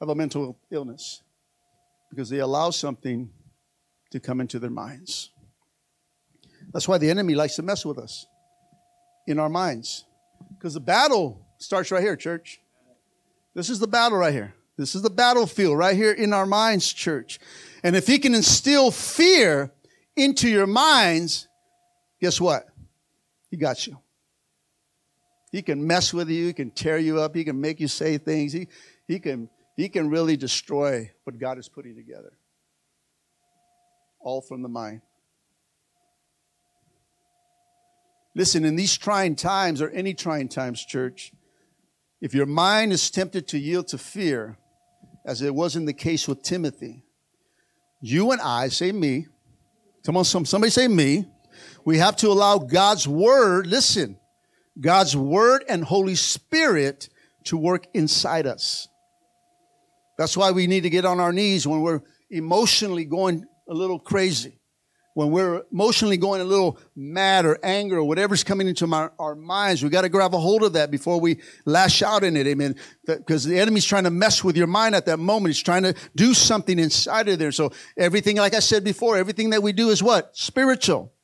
of 0.01 0.09
a 0.09 0.15
mental 0.15 0.59
illness 0.71 1.23
because 2.11 2.29
they 2.29 2.39
allow 2.39 2.71
something 2.71 3.31
to 4.11 4.21
come 4.21 4.41
into 4.41 4.59
their 4.59 4.71
minds. 4.71 5.31
That's 6.73 6.89
why 6.89 6.99
the 6.99 7.11
enemy 7.11 7.35
likes 7.35 7.57
to 7.57 7.63
mess 7.63 7.85
with 7.85 7.99
us 7.99 8.27
in 9.27 9.39
our 9.39 9.49
minds 9.49 10.05
because 10.57 10.75
the 10.75 10.81
battle 10.81 11.47
starts 11.59 11.91
right 11.91 12.03
here, 12.03 12.17
church. 12.17 12.61
This 13.55 13.71
is 13.71 13.79
the 13.79 13.89
battle 13.89 14.19
right 14.19 14.33
here. 14.33 14.55
This 14.77 14.95
is 14.95 15.03
the 15.03 15.11
battlefield 15.11 15.77
right 15.77 15.95
here 15.95 16.13
in 16.13 16.33
our 16.33 16.47
minds, 16.47 16.93
church. 16.93 17.39
And 17.83 17.95
if 17.95 18.07
he 18.07 18.19
can 18.19 18.35
instill 18.35 18.91
fear 18.91 19.73
into 20.17 20.49
your 20.49 20.67
minds, 20.67 21.49
guess 22.21 22.41
what? 22.41 22.67
He 23.51 23.57
got 23.57 23.87
you. 23.87 23.99
He 25.53 25.63
can 25.63 25.87
mess 25.87 26.15
with 26.15 26.31
you. 26.31 26.47
He 26.47 26.53
can 26.53 26.71
tear 26.71 26.97
you 26.97 27.21
up. 27.21 27.35
He 27.35 27.45
can 27.45 27.61
make 27.61 27.81
you 27.81 27.89
say 27.89 28.17
things. 28.19 28.53
He, 28.53 28.69
he 29.07 29.19
can 29.19 29.51
he 29.81 29.89
can 29.89 30.11
really 30.11 30.37
destroy 30.37 31.11
what 31.25 31.39
God 31.39 31.59
is 31.59 31.69
putting 31.69 31.95
together. 31.95 32.33
All 34.21 34.41
from 34.41 34.63
the 34.63 34.69
mind. 34.69 35.01
Listen, 38.35 38.65
in 38.65 38.77
these 38.77 38.97
trying 38.97 39.35
times, 39.35 39.81
or 39.81 39.89
any 39.91 40.15
trying 40.15 40.49
times, 40.49 40.85
church, 40.85 41.33
if 42.21 42.35
your 42.35 42.47
mind 42.47 42.93
is 42.93 43.11
tempted 43.11 43.49
to 43.49 43.59
yield 43.59 43.89
to 43.89 43.99
fear, 43.99 44.59
as 45.25 45.43
it 45.43 45.55
was 45.55 45.77
in 45.77 45.85
the 45.85 45.93
case 45.93 46.29
with 46.29 46.43
Timothy, 46.43 47.05
you 48.01 48.31
and 48.31 48.41
I, 48.41 48.69
say 48.69 48.93
me, 48.93 49.27
come 50.05 50.17
on, 50.17 50.25
somebody 50.25 50.71
say 50.71 50.89
me, 50.89 51.27
we 51.85 51.99
have 51.99 52.17
to 52.17 52.29
allow 52.29 52.59
God's 52.59 53.09
word, 53.09 53.67
listen, 53.67 54.19
God's 54.79 55.17
word 55.17 55.65
and 55.69 55.85
Holy 55.85 56.15
Spirit 56.15 57.09
to 57.45 57.57
work 57.57 57.87
inside 57.95 58.47
us. 58.47 58.89
That's 60.21 60.37
why 60.37 60.51
we 60.51 60.67
need 60.67 60.83
to 60.83 60.91
get 60.91 61.07
on 61.07 61.19
our 61.19 61.33
knees 61.33 61.67
when 61.67 61.81
we're 61.81 62.03
emotionally 62.29 63.07
going 63.07 63.47
a 63.67 63.73
little 63.73 63.99
crazy. 63.99 64.61
When 65.15 65.31
we're 65.31 65.63
emotionally 65.73 66.19
going 66.19 66.43
a 66.43 66.45
little 66.45 66.79
mad 66.95 67.47
or 67.47 67.59
anger 67.63 67.97
or 67.97 68.05
whatever's 68.05 68.45
coming 68.45 68.69
into 68.69 68.87
our, 68.93 69.15
our 69.19 69.35
minds, 69.35 69.83
we 69.83 69.89
got 69.89 70.03
to 70.03 70.11
grab 70.11 70.35
a 70.35 70.39
hold 70.39 70.63
of 70.63 70.75
that 70.75 70.91
before 70.91 71.19
we 71.19 71.41
lash 71.65 72.03
out 72.03 72.23
in 72.23 72.37
it. 72.37 72.47
Amen. 72.47 72.77
Because 73.07 73.45
the 73.45 73.59
enemy's 73.59 73.87
trying 73.87 74.05
to 74.05 74.11
mess 74.11 74.45
with 74.45 74.59
your 74.59 74.67
mind 74.67 74.95
at 74.95 75.07
that 75.07 75.19
moment. 75.19 75.55
He's 75.55 75.63
trying 75.63 75.85
to 75.85 75.95
do 76.15 76.35
something 76.35 76.79
inside 76.79 77.27
of 77.31 77.39
there. 77.39 77.51
So 77.51 77.73
everything, 77.97 78.37
like 78.37 78.53
I 78.53 78.61
said 78.61 78.85
before, 78.85 79.17
everything 79.17 79.49
that 79.51 79.63
we 79.63 79.73
do 79.73 79.89
is 79.89 80.03
what? 80.03 80.37
Spiritual. 80.37 81.15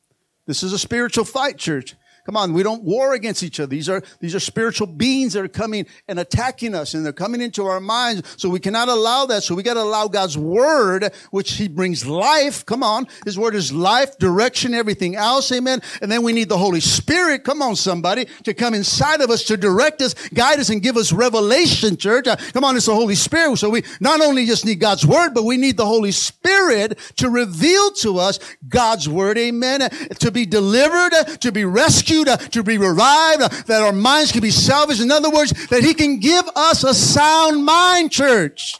This 0.47 0.63
is 0.63 0.73
a 0.73 0.79
spiritual 0.79 1.23
fight, 1.23 1.59
church. 1.59 1.93
Come 2.27 2.35
on, 2.35 2.51
we 2.51 2.61
don't 2.61 2.83
war 2.83 3.13
against 3.13 3.41
each 3.41 3.57
other. 3.61 3.69
These 3.69 3.87
are, 3.87 4.03
these 4.19 4.35
are 4.35 4.41
spiritual 4.41 4.85
beings 4.85 5.31
that 5.31 5.45
are 5.45 5.47
coming 5.47 5.85
and 6.09 6.19
attacking 6.19 6.75
us 6.75 6.93
and 6.93 7.05
they're 7.05 7.13
coming 7.13 7.39
into 7.39 7.63
our 7.63 7.79
minds. 7.79 8.35
So 8.35 8.49
we 8.49 8.59
cannot 8.59 8.89
allow 8.89 9.27
that. 9.27 9.43
So 9.43 9.55
we 9.55 9.63
got 9.63 9.75
to 9.75 9.81
allow 9.81 10.09
God's 10.09 10.37
word, 10.37 11.13
which 11.31 11.53
he 11.53 11.69
brings 11.69 12.05
life. 12.05 12.65
Come 12.65 12.83
on. 12.83 13.07
His 13.23 13.39
word 13.39 13.55
is 13.55 13.71
life, 13.71 14.17
direction, 14.17 14.73
everything 14.73 15.15
else. 15.15 15.49
Amen. 15.53 15.79
And 16.01 16.11
then 16.11 16.21
we 16.21 16.33
need 16.33 16.49
the 16.49 16.57
Holy 16.57 16.81
Spirit. 16.81 17.45
Come 17.45 17.61
on, 17.61 17.77
somebody 17.77 18.25
to 18.43 18.53
come 18.53 18.73
inside 18.73 19.21
of 19.21 19.29
us 19.29 19.45
to 19.45 19.55
direct 19.55 20.01
us, 20.01 20.13
guide 20.33 20.59
us 20.59 20.69
and 20.69 20.81
give 20.81 20.97
us 20.97 21.13
revelation, 21.13 21.95
church. 21.95 22.27
Come 22.51 22.65
on. 22.65 22.75
It's 22.75 22.87
the 22.87 22.93
Holy 22.93 23.15
Spirit. 23.15 23.55
So 23.55 23.69
we 23.69 23.83
not 24.01 24.19
only 24.19 24.45
just 24.45 24.65
need 24.65 24.81
God's 24.81 25.07
word, 25.07 25.33
but 25.33 25.45
we 25.45 25.55
need 25.55 25.77
the 25.77 25.85
Holy 25.85 26.11
Spirit 26.11 26.99
to 27.15 27.29
reveal 27.29 27.91
to 27.91 28.19
us 28.19 28.37
God's 28.67 29.07
word. 29.07 29.37
Amen. 29.37 29.89
To 30.19 30.29
be 30.29 30.45
delivered, 30.45 31.39
to 31.39 31.53
be 31.53 31.63
rescued 31.63 32.16
to 32.25 32.63
be 32.63 32.77
revived, 32.77 33.67
that 33.67 33.81
our 33.81 33.91
minds 33.91 34.31
can 34.31 34.41
be 34.41 34.51
salvaged. 34.51 35.01
In 35.01 35.11
other 35.11 35.29
words, 35.29 35.67
that 35.67 35.83
He 35.83 35.93
can 35.93 36.19
give 36.19 36.47
us 36.55 36.83
a 36.83 36.93
sound 36.93 37.63
mind, 37.63 38.11
church. 38.11 38.77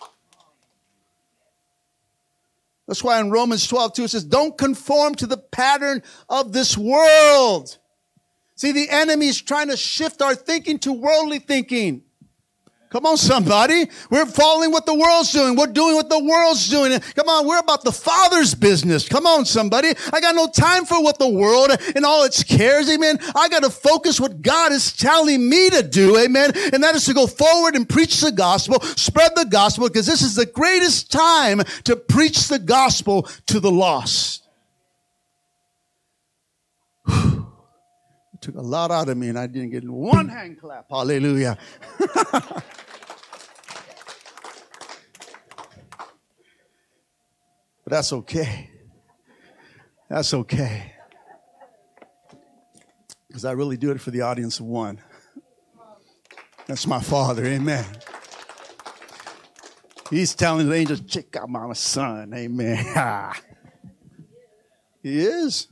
That's 2.87 3.03
why 3.03 3.19
in 3.19 3.29
Romans 3.29 3.67
12, 3.67 3.93
2, 3.93 4.03
it 4.05 4.07
says, 4.09 4.23
Don't 4.23 4.57
conform 4.57 5.15
to 5.15 5.27
the 5.27 5.37
pattern 5.37 6.01
of 6.29 6.53
this 6.53 6.77
world. 6.77 7.77
See, 8.55 8.71
the 8.71 8.89
enemy 8.89 9.27
is 9.27 9.41
trying 9.41 9.67
to 9.67 9.77
shift 9.77 10.21
our 10.21 10.33
thinking 10.33 10.79
to 10.79 10.93
worldly 10.93 11.39
thinking. 11.39 12.03
Come 12.89 13.05
on, 13.05 13.17
somebody. 13.17 13.85
We're 14.09 14.25
following 14.25 14.71
what 14.71 14.85
the 14.85 14.93
world's 14.93 15.33
doing. 15.33 15.57
We're 15.57 15.67
doing 15.67 15.95
what 15.95 16.09
the 16.09 16.23
world's 16.23 16.69
doing. 16.69 16.97
Come 17.15 17.27
on, 17.27 17.45
we're 17.45 17.59
about 17.59 17.83
the 17.83 17.91
Father's 17.91 18.55
business. 18.55 19.09
Come 19.09 19.25
on, 19.25 19.43
somebody. 19.43 19.89
I 20.13 20.21
got 20.21 20.35
no 20.35 20.47
time 20.47 20.85
for 20.85 21.03
what 21.03 21.19
the 21.19 21.27
world 21.27 21.71
and 21.95 22.05
all 22.05 22.23
its 22.23 22.43
cares. 22.43 22.89
Amen. 22.89 23.19
I 23.35 23.49
got 23.49 23.63
to 23.63 23.69
focus 23.69 24.21
what 24.21 24.41
God 24.41 24.71
is 24.71 24.93
telling 24.93 25.49
me 25.49 25.69
to 25.69 25.83
do. 25.83 26.17
Amen. 26.17 26.51
And 26.71 26.81
that 26.81 26.95
is 26.95 27.03
to 27.05 27.13
go 27.13 27.27
forward 27.27 27.75
and 27.75 27.87
preach 27.87 28.21
the 28.21 28.31
gospel, 28.31 28.79
spread 28.79 29.31
the 29.35 29.45
gospel, 29.45 29.89
because 29.89 30.05
this 30.05 30.21
is 30.21 30.35
the 30.35 30.45
greatest 30.45 31.11
time 31.11 31.63
to 31.83 31.97
preach 31.97 32.47
the 32.47 32.59
gospel 32.59 33.23
to 33.47 33.59
the 33.59 33.71
lost. 33.71 34.47
It 38.37 38.41
took 38.41 38.55
a 38.55 38.61
lot 38.61 38.91
out 38.91 39.09
of 39.09 39.17
me 39.17 39.29
and 39.29 39.37
I 39.37 39.47
didn't 39.47 39.71
get 39.71 39.89
one 39.89 40.29
hand 40.29 40.61
clap. 40.61 40.85
Hallelujah. 40.89 41.57
But 47.87 47.95
that's 47.95 48.11
okay. 48.11 48.69
That's 50.09 50.33
okay. 50.33 50.91
Because 53.29 53.45
I 53.45 53.51
really 53.51 53.77
do 53.77 53.91
it 53.91 54.01
for 54.01 54.11
the 54.11 54.19
audience 54.23 54.59
of 54.59 54.65
one. 54.65 54.99
That's 56.65 56.85
my 56.85 56.99
father. 56.99 57.45
Amen. 57.45 57.85
He's 60.09 60.35
telling 60.35 60.67
the 60.67 60.75
angels, 60.75 60.99
check 60.99 61.33
out 61.37 61.49
my 61.49 61.71
son. 61.71 62.33
Amen. 62.33 62.85
he 65.01 65.19
is. 65.19 65.69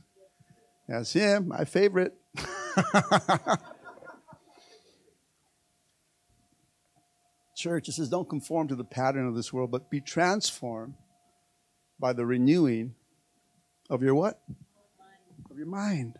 That's 0.88 1.12
him, 1.12 1.48
my 1.48 1.66
favorite. 1.66 2.14
Church, 7.54 7.90
it 7.90 7.92
says, 7.92 8.08
don't 8.08 8.26
conform 8.26 8.68
to 8.68 8.74
the 8.74 8.84
pattern 8.84 9.26
of 9.26 9.34
this 9.34 9.52
world, 9.52 9.70
but 9.70 9.90
be 9.90 10.00
transformed 10.00 10.94
by 11.98 12.12
the 12.12 12.26
renewing 12.26 12.94
of 13.90 14.02
your 14.02 14.14
what? 14.14 14.40
Of 15.50 15.56
your 15.56 15.66
mind. 15.66 16.16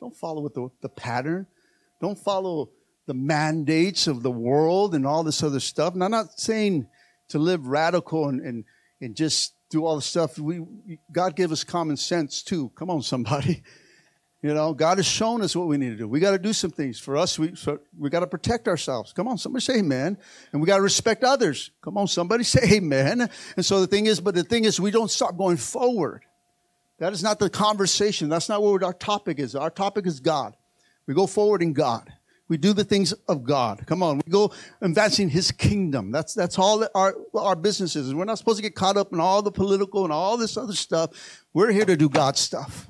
Don't 0.00 0.16
follow 0.16 0.42
with 0.42 0.54
the, 0.54 0.68
the 0.80 0.88
pattern. 0.88 1.46
Don't 2.00 2.18
follow 2.18 2.70
the 3.06 3.14
mandates 3.14 4.06
of 4.06 4.22
the 4.22 4.30
world 4.30 4.94
and 4.94 5.06
all 5.06 5.22
this 5.22 5.42
other 5.42 5.60
stuff. 5.60 5.94
And 5.94 6.02
I'm 6.02 6.10
not 6.10 6.38
saying 6.38 6.86
to 7.28 7.38
live 7.38 7.66
radical 7.66 8.28
and, 8.28 8.40
and, 8.40 8.64
and 9.00 9.16
just 9.16 9.54
do 9.70 9.84
all 9.84 9.96
the 9.96 10.02
stuff. 10.02 10.38
We, 10.38 10.98
God 11.10 11.36
gave 11.36 11.52
us 11.52 11.64
common 11.64 11.96
sense 11.96 12.42
too. 12.42 12.70
Come 12.74 12.90
on, 12.90 13.02
somebody. 13.02 13.62
You 14.42 14.54
know, 14.54 14.74
God 14.74 14.98
has 14.98 15.06
shown 15.06 15.40
us 15.42 15.54
what 15.54 15.68
we 15.68 15.76
need 15.76 15.90
to 15.90 15.96
do. 15.96 16.08
We 16.08 16.18
got 16.18 16.32
to 16.32 16.38
do 16.38 16.52
some 16.52 16.72
things 16.72 16.98
for 16.98 17.16
us. 17.16 17.38
We 17.38 17.54
we 17.96 18.10
got 18.10 18.20
to 18.20 18.26
protect 18.26 18.66
ourselves. 18.66 19.12
Come 19.12 19.28
on, 19.28 19.38
somebody 19.38 19.62
say 19.62 19.78
amen. 19.78 20.18
And 20.50 20.60
we 20.60 20.66
got 20.66 20.76
to 20.76 20.82
respect 20.82 21.22
others. 21.22 21.70
Come 21.80 21.96
on, 21.96 22.08
somebody 22.08 22.42
say 22.44 22.76
amen. 22.76 23.30
And 23.56 23.64
so 23.64 23.80
the 23.80 23.86
thing 23.86 24.06
is, 24.06 24.20
but 24.20 24.34
the 24.34 24.42
thing 24.42 24.64
is, 24.64 24.80
we 24.80 24.90
don't 24.90 25.10
stop 25.10 25.36
going 25.36 25.58
forward. 25.58 26.24
That 26.98 27.12
is 27.12 27.22
not 27.22 27.38
the 27.38 27.50
conversation. 27.50 28.28
That's 28.28 28.48
not 28.48 28.62
what 28.62 28.82
our 28.82 28.92
topic 28.92 29.38
is. 29.38 29.54
Our 29.54 29.70
topic 29.70 30.06
is 30.06 30.18
God. 30.18 30.56
We 31.06 31.14
go 31.14 31.28
forward 31.28 31.62
in 31.62 31.72
God. 31.72 32.12
We 32.48 32.56
do 32.56 32.72
the 32.72 32.84
things 32.84 33.12
of 33.28 33.44
God. 33.44 33.86
Come 33.86 34.02
on, 34.02 34.20
we 34.26 34.30
go 34.30 34.52
advancing 34.80 35.28
His 35.28 35.52
kingdom. 35.52 36.10
That's 36.10 36.34
that's 36.34 36.58
all 36.58 36.78
that 36.78 36.90
our 36.96 37.14
our 37.32 37.54
business 37.54 37.94
is. 37.94 38.12
We're 38.12 38.24
not 38.24 38.38
supposed 38.38 38.58
to 38.58 38.62
get 38.62 38.74
caught 38.74 38.96
up 38.96 39.12
in 39.12 39.20
all 39.20 39.40
the 39.40 39.52
political 39.52 40.02
and 40.02 40.12
all 40.12 40.36
this 40.36 40.56
other 40.56 40.74
stuff. 40.74 41.44
We're 41.54 41.70
here 41.70 41.84
to 41.84 41.96
do 41.96 42.08
God's 42.08 42.40
stuff. 42.40 42.88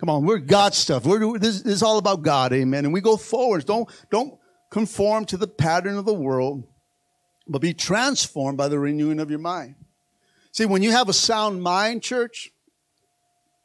Come 0.00 0.08
on, 0.08 0.24
we're 0.24 0.38
God 0.38 0.72
stuff. 0.72 1.04
We're, 1.04 1.38
this, 1.38 1.60
this 1.60 1.74
is 1.74 1.82
all 1.82 1.98
about 1.98 2.22
God, 2.22 2.54
amen. 2.54 2.86
And 2.86 2.94
we 2.94 3.02
go 3.02 3.18
forward. 3.18 3.66
Don't, 3.66 3.86
don't 4.10 4.38
conform 4.70 5.26
to 5.26 5.36
the 5.36 5.46
pattern 5.46 5.98
of 5.98 6.06
the 6.06 6.14
world, 6.14 6.64
but 7.46 7.60
be 7.60 7.74
transformed 7.74 8.56
by 8.56 8.68
the 8.68 8.78
renewing 8.78 9.20
of 9.20 9.28
your 9.28 9.40
mind. 9.40 9.74
See, 10.52 10.64
when 10.64 10.82
you 10.82 10.90
have 10.90 11.10
a 11.10 11.12
sound 11.12 11.62
mind, 11.62 12.02
church, 12.02 12.50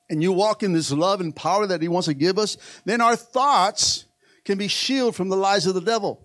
and 0.10 0.22
you 0.22 0.34
walk 0.34 0.62
in 0.62 0.74
this 0.74 0.92
love 0.92 1.22
and 1.22 1.34
power 1.34 1.68
that 1.68 1.82
He 1.82 1.88
wants 1.88 2.08
to 2.08 2.14
give 2.14 2.38
us, 2.38 2.58
then 2.84 3.00
our 3.00 3.16
thoughts 3.16 4.04
can 4.44 4.58
be 4.58 4.68
shielded 4.68 5.16
from 5.16 5.30
the 5.30 5.38
lies 5.38 5.66
of 5.66 5.74
the 5.74 5.80
devil. 5.80 6.22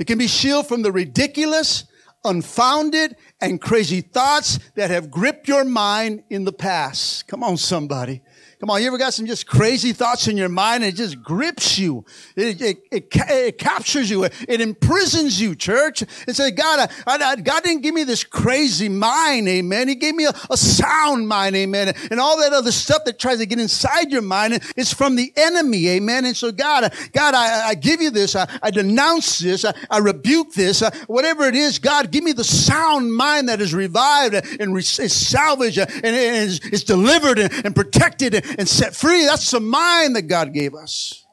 It 0.00 0.08
can 0.08 0.18
be 0.18 0.26
shielded 0.26 0.66
from 0.66 0.82
the 0.82 0.90
ridiculous, 0.90 1.84
unfounded, 2.24 3.14
and 3.40 3.60
crazy 3.60 4.00
thoughts 4.00 4.58
that 4.74 4.90
have 4.90 5.12
gripped 5.12 5.46
your 5.46 5.64
mind 5.64 6.24
in 6.28 6.44
the 6.44 6.52
past. 6.52 7.28
Come 7.28 7.44
on, 7.44 7.56
somebody. 7.56 8.20
Come 8.62 8.70
on, 8.70 8.80
you 8.80 8.86
ever 8.86 8.96
got 8.96 9.12
some 9.12 9.26
just 9.26 9.48
crazy 9.48 9.92
thoughts 9.92 10.28
in 10.28 10.36
your 10.36 10.48
mind 10.48 10.84
and 10.84 10.92
it 10.92 10.96
just 10.96 11.20
grips 11.20 11.80
you? 11.80 12.04
It, 12.36 12.62
it, 12.62 12.78
it, 12.92 13.08
it 13.12 13.58
captures 13.58 14.08
you. 14.08 14.22
It, 14.22 14.60
imprisons 14.60 15.40
you, 15.40 15.56
church. 15.56 16.04
And 16.28 16.36
say, 16.36 16.52
God, 16.52 16.88
I, 17.04 17.16
I, 17.16 17.34
God 17.34 17.64
didn't 17.64 17.82
give 17.82 17.92
me 17.92 18.04
this 18.04 18.22
crazy 18.22 18.88
mind, 18.88 19.48
amen. 19.48 19.88
He 19.88 19.96
gave 19.96 20.14
me 20.14 20.26
a, 20.26 20.32
a, 20.48 20.56
sound 20.56 21.26
mind, 21.26 21.56
amen. 21.56 21.92
And 22.12 22.20
all 22.20 22.38
that 22.38 22.52
other 22.52 22.70
stuff 22.70 23.04
that 23.06 23.18
tries 23.18 23.38
to 23.38 23.46
get 23.46 23.58
inside 23.58 24.12
your 24.12 24.22
mind 24.22 24.62
is 24.76 24.94
from 24.94 25.16
the 25.16 25.32
enemy, 25.34 25.88
amen. 25.88 26.24
And 26.24 26.36
so, 26.36 26.52
God, 26.52 26.94
God, 27.12 27.34
I, 27.34 27.70
I 27.70 27.74
give 27.74 28.00
you 28.00 28.10
this. 28.10 28.36
I, 28.36 28.48
I 28.62 28.70
denounce 28.70 29.40
this. 29.40 29.64
I, 29.64 29.74
I 29.90 29.98
rebuke 29.98 30.54
this. 30.54 30.88
Whatever 31.08 31.48
it 31.48 31.56
is, 31.56 31.80
God, 31.80 32.12
give 32.12 32.22
me 32.22 32.30
the 32.30 32.44
sound 32.44 33.12
mind 33.12 33.48
that 33.48 33.60
is 33.60 33.74
revived 33.74 34.34
and 34.60 34.78
is 34.78 35.12
salvaged 35.12 35.78
and 35.78 36.04
is, 36.04 36.60
is 36.68 36.84
delivered 36.84 37.40
and, 37.40 37.52
and 37.66 37.74
protected 37.74 38.51
and 38.58 38.68
set 38.68 38.94
free. 38.94 39.24
That's 39.24 39.50
the 39.50 39.60
mind 39.60 40.16
that 40.16 40.22
God 40.22 40.52
gave 40.52 40.74
us. 40.74 41.24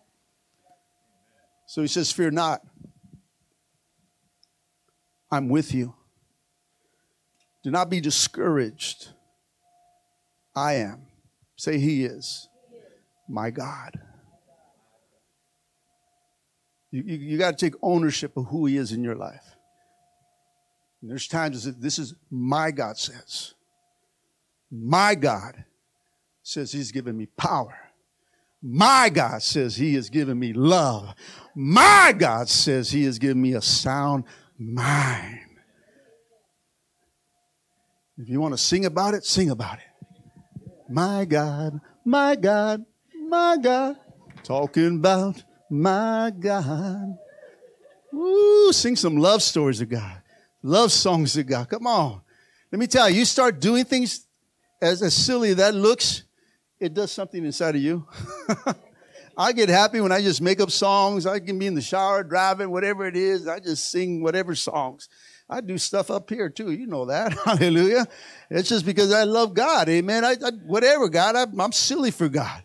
So 1.66 1.82
he 1.82 1.88
says, 1.88 2.12
Fear 2.12 2.32
not. 2.32 2.62
I'm 5.32 5.50
with 5.50 5.74
you. 5.74 5.94
Do 7.64 7.72
not 7.72 7.90
be 7.90 8.02
discouraged. 8.02 9.10
I 10.56 10.76
am. 10.76 11.04
Say, 11.56 11.78
He 11.78 12.06
is 12.06 12.48
my 13.28 13.52
God. 13.52 14.00
You, 16.92 17.04
you, 17.06 17.18
you 17.18 17.38
got 17.38 17.58
to 17.58 17.66
take 17.66 17.76
ownership 17.84 18.36
of 18.36 18.46
who 18.46 18.66
He 18.66 18.78
is 18.78 18.92
in 18.92 19.04
your 19.04 19.16
life. 19.16 19.44
And 21.02 21.12
there's 21.12 21.28
times 21.28 21.64
that 21.66 21.80
this 21.80 22.00
is 22.00 22.16
my 22.32 22.72
God 22.72 22.98
says. 22.98 23.54
My 24.72 25.16
God 25.16 25.66
says 26.50 26.72
he's 26.72 26.92
given 26.92 27.16
me 27.16 27.28
power. 27.38 27.78
My 28.62 29.10
God 29.14 29.44
says 29.44 29.76
he 29.76 29.94
has 29.94 30.10
given 30.10 30.40
me 30.40 30.52
love. 30.52 31.14
My 31.56 32.12
God 32.18 32.50
says 32.50 32.90
he 32.90 33.04
has 33.06 33.20
given 33.20 33.40
me 33.40 33.54
a 33.54 33.62
sound 33.62 34.24
mind. 34.58 35.40
If 38.18 38.28
you 38.28 38.42
want 38.42 38.54
to 38.54 38.58
sing 38.58 38.86
about 38.86 39.14
it, 39.14 39.26
sing 39.26 39.52
about 39.52 39.78
it. 39.78 39.86
My 40.90 41.24
God, 41.24 41.80
my 42.04 42.36
God, 42.36 42.84
my 43.16 43.56
God, 43.62 43.98
talking 44.44 44.98
about 44.98 45.44
my 45.70 46.34
God. 46.38 47.16
Ooh, 48.12 48.74
sing 48.74 48.96
some 48.96 49.18
love 49.18 49.44
stories 49.44 49.82
of 49.82 49.90
God, 49.90 50.22
love 50.64 50.92
songs 50.92 51.38
of 51.38 51.46
God. 51.46 51.70
Come 51.70 51.86
on. 51.86 52.22
Let 52.72 52.80
me 52.80 52.88
tell 52.88 53.08
you, 53.08 53.20
you 53.20 53.26
start 53.26 53.62
doing 53.62 53.86
things 53.86 54.26
as, 54.82 55.04
as 55.04 55.14
silly 55.14 55.54
that 55.54 55.76
looks, 55.76 56.24
it 56.80 56.94
does 56.94 57.12
something 57.12 57.46
inside 57.46 57.76
of 57.76 57.82
you. 57.82 58.08
I 59.38 59.54
get 59.54 59.70
happy 59.70 60.02
when 60.02 60.12
I 60.12 60.22
just 60.22 60.42
make 60.42 60.60
up 60.60 60.72
songs. 60.72 61.26
I 61.26 61.40
can 61.40 61.58
be 61.60 61.66
in 61.66 61.76
the 61.76 61.82
shower, 61.82 62.24
driving, 62.24 62.72
whatever 62.72 63.06
it 63.06 63.16
is. 63.16 63.48
I 63.48 63.60
just 63.60 63.90
sing 63.90 64.22
whatever 64.22 64.54
songs. 64.56 65.08
I 65.50 65.62
do 65.62 65.78
stuff 65.78 66.12
up 66.12 66.30
here 66.30 66.50
too. 66.50 66.72
You 66.72 66.88
know 66.88 67.06
that. 67.06 67.34
Hallelujah. 67.46 68.06
It's 68.50 68.70
just 68.70 68.86
because 68.86 69.12
I 69.12 69.24
love 69.24 69.54
God. 69.54 69.90
Amen. 69.90 70.24
I, 70.24 70.32
I 70.44 70.52
whatever, 70.66 71.10
God. 71.10 71.36
I, 71.36 71.46
I'm 71.62 71.72
silly 71.72 72.12
for 72.12 72.30
God. 72.30 72.64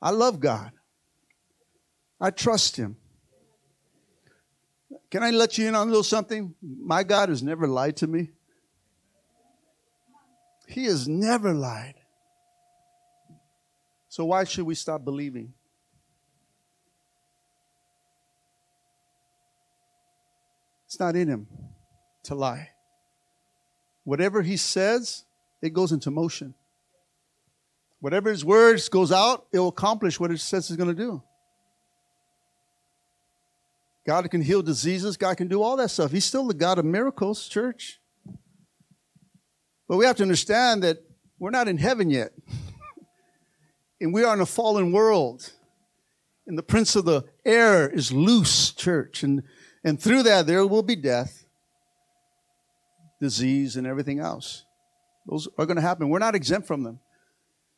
I 0.00 0.10
love 0.10 0.40
God. 0.40 0.72
I 2.20 2.30
trust 2.30 2.76
Him. 2.76 2.96
Can 5.10 5.22
I 5.22 5.30
let 5.30 5.58
you 5.58 5.66
in 5.66 5.74
on 5.74 5.88
a 5.88 5.90
little 5.90 6.04
something? 6.04 6.54
My 6.62 7.02
God 7.02 7.28
has 7.28 7.42
never 7.42 7.66
lied 7.66 7.96
to 7.96 8.06
me. 8.06 8.30
He 10.70 10.84
has 10.84 11.08
never 11.08 11.52
lied. 11.52 11.94
So 14.08 14.24
why 14.24 14.44
should 14.44 14.64
we 14.64 14.76
stop 14.76 15.04
believing? 15.04 15.52
It's 20.86 20.98
not 20.98 21.16
in 21.16 21.28
him 21.28 21.46
to 22.24 22.34
lie. 22.34 22.70
Whatever 24.04 24.42
he 24.42 24.56
says, 24.56 25.24
it 25.60 25.72
goes 25.72 25.92
into 25.92 26.10
motion. 26.10 26.54
Whatever 28.00 28.30
his 28.30 28.44
words 28.44 28.88
goes 28.88 29.12
out, 29.12 29.46
it 29.52 29.58
will 29.58 29.68
accomplish 29.68 30.18
what 30.18 30.30
it 30.30 30.38
says 30.38 30.70
it's 30.70 30.76
going 30.76 30.88
to 30.88 31.02
do. 31.02 31.22
God 34.06 34.28
can 34.30 34.40
heal 34.40 34.62
diseases. 34.62 35.16
God 35.16 35.36
can 35.36 35.48
do 35.48 35.62
all 35.62 35.76
that 35.76 35.90
stuff. 35.90 36.10
He's 36.10 36.24
still 36.24 36.46
the 36.46 36.54
God 36.54 36.78
of 36.78 36.84
miracles, 36.84 37.46
church. 37.48 37.99
But 39.90 39.96
we 39.96 40.04
have 40.04 40.14
to 40.18 40.22
understand 40.22 40.84
that 40.84 40.98
we're 41.40 41.50
not 41.50 41.66
in 41.66 41.76
heaven 41.76 42.10
yet. 42.10 42.30
and 44.00 44.14
we 44.14 44.22
are 44.22 44.32
in 44.32 44.40
a 44.40 44.46
fallen 44.46 44.92
world. 44.92 45.52
And 46.46 46.56
the 46.56 46.62
prince 46.62 46.94
of 46.94 47.06
the 47.06 47.24
air 47.44 47.90
is 47.90 48.12
loose, 48.12 48.70
church. 48.70 49.24
And, 49.24 49.42
and 49.82 50.00
through 50.00 50.22
that, 50.22 50.46
there 50.46 50.64
will 50.64 50.84
be 50.84 50.94
death, 50.94 51.44
disease, 53.20 53.74
and 53.74 53.84
everything 53.84 54.20
else. 54.20 54.64
Those 55.26 55.48
are 55.58 55.66
going 55.66 55.74
to 55.74 55.82
happen. 55.82 56.08
We're 56.08 56.20
not 56.20 56.36
exempt 56.36 56.68
from 56.68 56.84
them. 56.84 57.00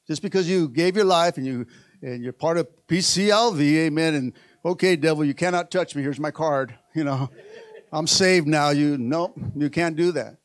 Just 0.06 0.20
because 0.20 0.46
you 0.46 0.68
gave 0.68 0.96
your 0.96 1.06
life 1.06 1.38
and 1.38 1.46
you 1.46 1.66
and 2.02 2.22
you're 2.22 2.34
part 2.34 2.58
of 2.58 2.68
PCLV, 2.88 3.58
amen. 3.58 4.14
And 4.14 4.32
okay, 4.66 4.96
devil, 4.96 5.24
you 5.24 5.32
cannot 5.32 5.70
touch 5.70 5.96
me. 5.96 6.02
Here's 6.02 6.20
my 6.20 6.30
card. 6.30 6.76
You 6.94 7.04
know, 7.04 7.30
I'm 7.92 8.06
saved 8.06 8.46
now. 8.46 8.68
You 8.68 8.98
nope, 8.98 9.40
you 9.56 9.70
can't 9.70 9.96
do 9.96 10.12
that. 10.12 10.41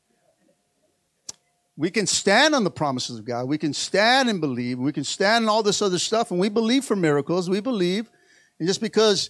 We 1.78 1.92
can 1.92 2.08
stand 2.08 2.56
on 2.56 2.64
the 2.64 2.72
promises 2.72 3.20
of 3.20 3.26
God. 3.26 3.48
We 3.48 3.60
can 3.60 3.72
stand 3.72 4.30
and 4.30 4.42
believe. 4.42 4.80
We 4.80 4.92
can 4.92 5.04
stand 5.04 5.46
on 5.46 5.50
all 5.50 5.62
this 5.62 5.82
other 5.82 6.00
stuff, 6.00 6.32
and 6.32 6.40
we 6.40 6.50
believe 6.50 6.84
for 6.84 6.96
miracles. 6.96 7.50
We 7.50 7.60
believe. 7.60 8.10
And 8.60 8.68
just 8.68 8.82
because 8.82 9.30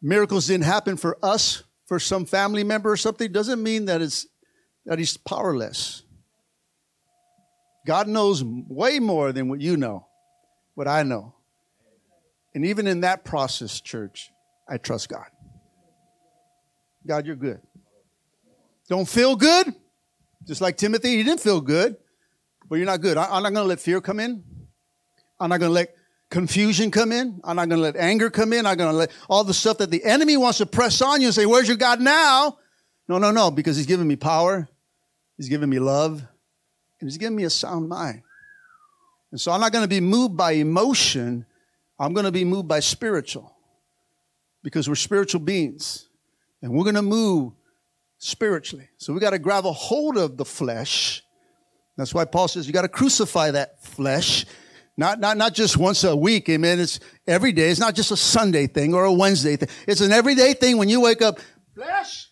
miracles 0.00 0.46
didn't 0.46 0.64
happen 0.64 0.96
for 0.96 1.18
us, 1.22 1.62
for 1.86 1.98
some 1.98 2.24
family 2.24 2.64
member 2.64 2.90
or 2.90 2.96
something, 2.96 3.30
doesn't 3.30 3.62
mean 3.62 3.84
that 3.84 4.00
it's 4.00 4.26
that 4.86 4.98
he's 4.98 5.18
powerless. 5.18 6.02
God 7.86 8.08
knows 8.08 8.42
way 8.42 8.98
more 8.98 9.32
than 9.32 9.48
what 9.48 9.60
you 9.60 9.76
know, 9.76 10.06
what 10.74 10.88
I 10.88 11.02
know. 11.02 11.34
And 12.54 12.64
even 12.66 12.86
in 12.86 13.02
that 13.02 13.24
process, 13.24 13.80
church, 13.80 14.30
I 14.68 14.78
trust 14.78 15.08
God. 15.08 15.26
God, 17.06 17.26
you're 17.26 17.36
good. 17.36 17.60
Don't 18.88 19.08
feel 19.08 19.36
good? 19.36 19.74
Just 20.46 20.60
like 20.60 20.76
Timothy, 20.76 21.16
he 21.16 21.22
didn't 21.22 21.40
feel 21.40 21.60
good, 21.60 21.96
but 22.68 22.76
you're 22.76 22.86
not 22.86 23.00
good. 23.00 23.16
I, 23.16 23.36
am 23.36 23.42
not 23.42 23.52
going 23.52 23.64
to 23.64 23.68
let 23.68 23.80
fear 23.80 24.00
come 24.00 24.20
in. 24.20 24.42
I'm 25.38 25.50
not 25.50 25.60
going 25.60 25.70
to 25.70 25.74
let 25.74 25.94
confusion 26.30 26.90
come 26.90 27.12
in. 27.12 27.40
I'm 27.44 27.56
not 27.56 27.68
going 27.68 27.78
to 27.78 27.82
let 27.82 27.96
anger 27.96 28.30
come 28.30 28.52
in. 28.52 28.66
I'm 28.66 28.76
going 28.76 28.90
to 28.90 28.96
let 28.96 29.10
all 29.28 29.44
the 29.44 29.54
stuff 29.54 29.78
that 29.78 29.90
the 29.90 30.04
enemy 30.04 30.36
wants 30.36 30.58
to 30.58 30.66
press 30.66 31.00
on 31.00 31.20
you 31.20 31.28
and 31.28 31.34
say, 31.34 31.46
Where's 31.46 31.68
your 31.68 31.76
God 31.76 32.00
now? 32.00 32.58
No, 33.08 33.18
no, 33.18 33.30
no, 33.30 33.50
because 33.50 33.76
He's 33.76 33.86
given 33.86 34.06
me 34.06 34.16
power, 34.16 34.68
He's 35.36 35.48
given 35.48 35.68
me 35.68 35.78
love, 35.78 36.20
and 37.00 37.08
He's 37.08 37.18
given 37.18 37.36
me 37.36 37.44
a 37.44 37.50
sound 37.50 37.88
mind. 37.88 38.22
And 39.30 39.40
so 39.40 39.52
I'm 39.52 39.60
not 39.60 39.72
going 39.72 39.84
to 39.84 39.88
be 39.88 40.00
moved 40.00 40.36
by 40.36 40.52
emotion, 40.52 41.46
I'm 41.98 42.12
going 42.12 42.26
to 42.26 42.32
be 42.32 42.44
moved 42.44 42.68
by 42.68 42.80
spiritual 42.80 43.54
because 44.62 44.88
we're 44.88 44.94
spiritual 44.94 45.40
beings 45.40 46.08
and 46.62 46.72
we're 46.72 46.84
going 46.84 46.94
to 46.94 47.02
move 47.02 47.52
spiritually. 48.22 48.88
So 48.98 49.12
we 49.12 49.20
got 49.20 49.30
to 49.30 49.38
grab 49.38 49.66
a 49.66 49.72
hold 49.72 50.16
of 50.16 50.36
the 50.36 50.44
flesh. 50.44 51.22
That's 51.96 52.14
why 52.14 52.24
Paul 52.24 52.48
says 52.48 52.66
you 52.66 52.72
got 52.72 52.82
to 52.82 52.88
crucify 52.88 53.52
that 53.52 53.84
flesh 53.84 54.46
not, 54.96 55.20
not, 55.20 55.36
not 55.38 55.54
just 55.54 55.76
once 55.78 56.04
a 56.04 56.14
week, 56.14 56.48
amen. 56.48 56.78
It's 56.78 57.00
every 57.26 57.52
day. 57.52 57.70
It's 57.70 57.80
not 57.80 57.94
just 57.94 58.10
a 58.10 58.16
Sunday 58.16 58.66
thing 58.66 58.94
or 58.94 59.04
a 59.04 59.12
Wednesday 59.12 59.56
thing. 59.56 59.68
It's 59.86 60.02
an 60.02 60.12
everyday 60.12 60.52
thing 60.52 60.76
when 60.76 60.88
you 60.88 61.00
wake 61.00 61.22
up. 61.22 61.40
Flesh, 61.74 62.28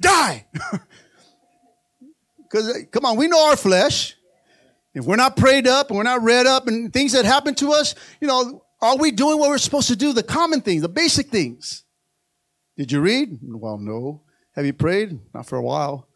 die. 0.00 0.46
Because, 2.50 2.84
come 2.90 3.06
on, 3.06 3.16
we 3.16 3.28
know 3.28 3.48
our 3.48 3.56
flesh. 3.56 4.14
If 4.92 5.06
we're 5.06 5.16
not 5.16 5.38
prayed 5.38 5.66
up 5.66 5.88
and 5.88 5.96
we're 5.96 6.02
not 6.02 6.22
read 6.22 6.44
up 6.44 6.66
and 6.66 6.92
things 6.92 7.12
that 7.12 7.24
happen 7.24 7.54
to 7.54 7.72
us, 7.72 7.94
you 8.20 8.28
know, 8.28 8.61
are 8.82 8.96
we 8.96 9.12
doing 9.12 9.38
what 9.38 9.48
we're 9.48 9.58
supposed 9.58 9.88
to 9.88 9.96
do? 9.96 10.12
The 10.12 10.24
common 10.24 10.60
things, 10.60 10.82
the 10.82 10.88
basic 10.88 11.28
things. 11.28 11.84
Did 12.76 12.90
you 12.90 13.00
read? 13.00 13.38
Well, 13.40 13.78
no. 13.78 14.22
Have 14.56 14.66
you 14.66 14.72
prayed? 14.72 15.18
Not 15.32 15.46
for 15.46 15.56
a 15.56 15.62
while. 15.62 16.08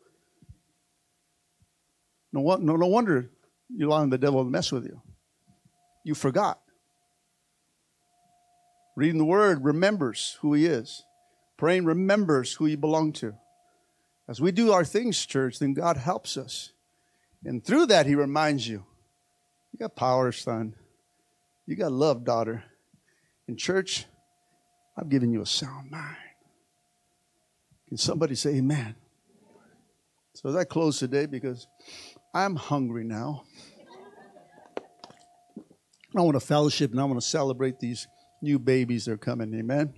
No, 2.32 2.56
no, 2.56 2.76
no 2.76 2.86
wonder 2.86 3.30
you're 3.74 3.88
allowing 3.88 4.10
the 4.10 4.18
devil 4.18 4.44
to 4.44 4.50
mess 4.50 4.72
with 4.72 4.84
you. 4.84 5.00
You 6.04 6.14
forgot. 6.14 6.60
Reading 8.96 9.18
the 9.18 9.24
word 9.24 9.64
remembers 9.64 10.38
who 10.40 10.54
he 10.54 10.66
is. 10.66 11.04
Praying 11.56 11.84
remembers 11.84 12.54
who 12.54 12.66
you 12.66 12.76
belong 12.76 13.12
to. 13.14 13.34
As 14.28 14.40
we 14.40 14.50
do 14.50 14.72
our 14.72 14.84
things, 14.84 15.24
church, 15.24 15.58
then 15.58 15.72
God 15.72 15.96
helps 15.96 16.36
us. 16.36 16.72
And 17.44 17.64
through 17.64 17.86
that, 17.86 18.06
he 18.06 18.14
reminds 18.14 18.66
you 18.68 18.84
you 19.72 19.78
got 19.78 19.94
power, 19.94 20.32
son. 20.32 20.74
You 21.66 21.74
got 21.76 21.92
love, 21.92 22.24
daughter. 22.24 22.64
In 23.48 23.56
church, 23.56 24.06
I've 24.96 25.08
given 25.08 25.32
you 25.32 25.42
a 25.42 25.46
sound 25.46 25.90
mind. 25.90 26.16
Can 27.88 27.96
somebody 27.96 28.34
say 28.34 28.56
amen? 28.56 28.94
So 30.34 30.48
as 30.48 30.56
I 30.56 30.64
close 30.64 30.98
today, 30.98 31.26
because 31.26 31.66
I'm 32.34 32.56
hungry 32.56 33.04
now. 33.04 33.44
I 36.16 36.20
want 36.20 36.34
to 36.34 36.40
fellowship 36.40 36.92
and 36.92 37.00
I 37.00 37.04
want 37.04 37.20
to 37.20 37.26
celebrate 37.26 37.78
these 37.78 38.06
new 38.40 38.58
babies 38.58 39.04
that 39.04 39.12
are 39.12 39.18
coming. 39.18 39.52
Amen. 39.54 39.94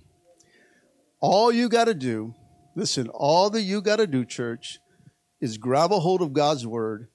All 1.21 1.51
you 1.51 1.69
got 1.69 1.85
to 1.85 1.93
do, 1.93 2.33
listen, 2.75 3.09
all 3.09 3.49
that 3.51 3.61
you 3.61 3.81
got 3.81 3.97
to 3.97 4.07
do, 4.07 4.25
church, 4.25 4.79
is 5.39 5.57
grab 5.57 5.91
a 5.91 5.99
hold 5.99 6.21
of 6.21 6.33
God's 6.33 6.65
word 6.65 7.07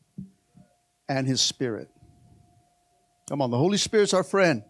and 1.09 1.27
his 1.27 1.41
spirit. 1.41 1.89
Come 3.29 3.41
on, 3.41 3.51
the 3.51 3.59
Holy 3.59 3.79
Spirit's 3.79 4.15
our 4.15 4.25
friend. 4.25 4.63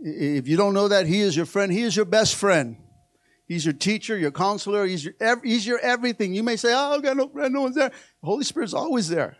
If 0.00 0.46
you 0.46 0.56
don't 0.56 0.74
know 0.74 0.88
that, 0.88 1.06
he 1.06 1.20
is 1.20 1.36
your 1.36 1.46
friend, 1.46 1.72
he 1.72 1.82
is 1.82 1.96
your 1.96 2.04
best 2.04 2.34
friend. 2.34 2.76
He's 3.46 3.64
your 3.64 3.74
teacher, 3.74 4.16
your 4.16 4.32
counselor. 4.32 4.86
He's 4.86 5.04
your, 5.04 5.14
he's 5.44 5.64
your 5.64 5.78
everything. 5.78 6.34
You 6.34 6.42
may 6.42 6.56
say, 6.56 6.72
oh, 6.74 6.96
I 6.96 7.00
got 7.00 7.16
no 7.16 7.28
friend, 7.28 7.54
no 7.54 7.62
one's 7.62 7.76
there. 7.76 7.90
The 7.90 8.26
Holy 8.26 8.44
Spirit's 8.44 8.74
always 8.74 9.08
there. 9.08 9.36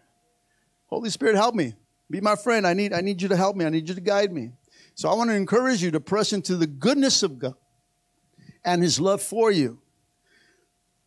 Holy 0.86 1.10
Spirit, 1.10 1.34
help 1.34 1.56
me. 1.56 1.74
Be 2.08 2.20
my 2.20 2.36
friend. 2.36 2.66
I 2.66 2.72
need, 2.72 2.92
I 2.92 3.00
need 3.00 3.20
you 3.20 3.28
to 3.28 3.36
help 3.36 3.56
me. 3.56 3.64
I 3.64 3.68
need 3.68 3.88
you 3.88 3.96
to 3.96 4.00
guide 4.00 4.32
me. 4.32 4.52
So 4.94 5.08
I 5.08 5.14
want 5.14 5.30
to 5.30 5.34
encourage 5.34 5.82
you 5.82 5.90
to 5.90 6.00
press 6.00 6.32
into 6.32 6.56
the 6.56 6.68
goodness 6.68 7.24
of 7.24 7.38
God 7.40 7.56
and 8.64 8.80
his 8.80 9.00
love 9.00 9.20
for 9.20 9.50
you. 9.50 9.80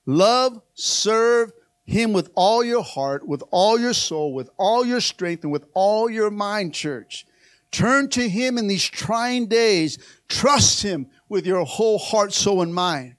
Love, 0.06 0.62
serve 0.74 1.54
him 1.90 2.14
with 2.14 2.30
all 2.36 2.64
your 2.64 2.84
heart, 2.84 3.28
with 3.28 3.44
all 3.50 3.80
your 3.80 3.94
soul, 3.94 4.34
with 4.34 4.50
all 4.58 4.86
your 4.86 5.02
strength, 5.02 5.44
and 5.44 5.52
with 5.52 5.66
all 5.74 6.10
your 6.10 6.30
mind, 6.30 6.74
church. 6.74 7.26
Turn 7.72 8.10
to 8.10 8.30
him 8.30 8.58
in 8.58 8.68
these 8.68 8.86
trying 8.86 9.48
days. 9.48 9.98
Trust 10.28 10.84
him 10.84 11.08
with 11.28 11.46
your 11.46 11.66
whole 11.66 11.98
heart, 11.98 12.32
soul, 12.34 12.62
and 12.62 12.74
mind. 12.74 13.16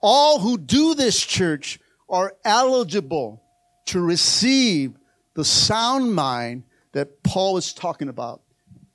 All 0.00 0.40
who 0.40 0.58
do 0.58 0.94
this, 0.94 1.24
church, 1.24 1.78
are 2.08 2.34
eligible 2.44 3.42
to 3.86 4.00
receive 4.00 4.96
the 5.34 5.44
sound 5.44 6.12
mind 6.12 6.64
that 6.92 7.22
Paul 7.22 7.56
is 7.56 7.72
talking 7.72 8.08
about 8.08 8.42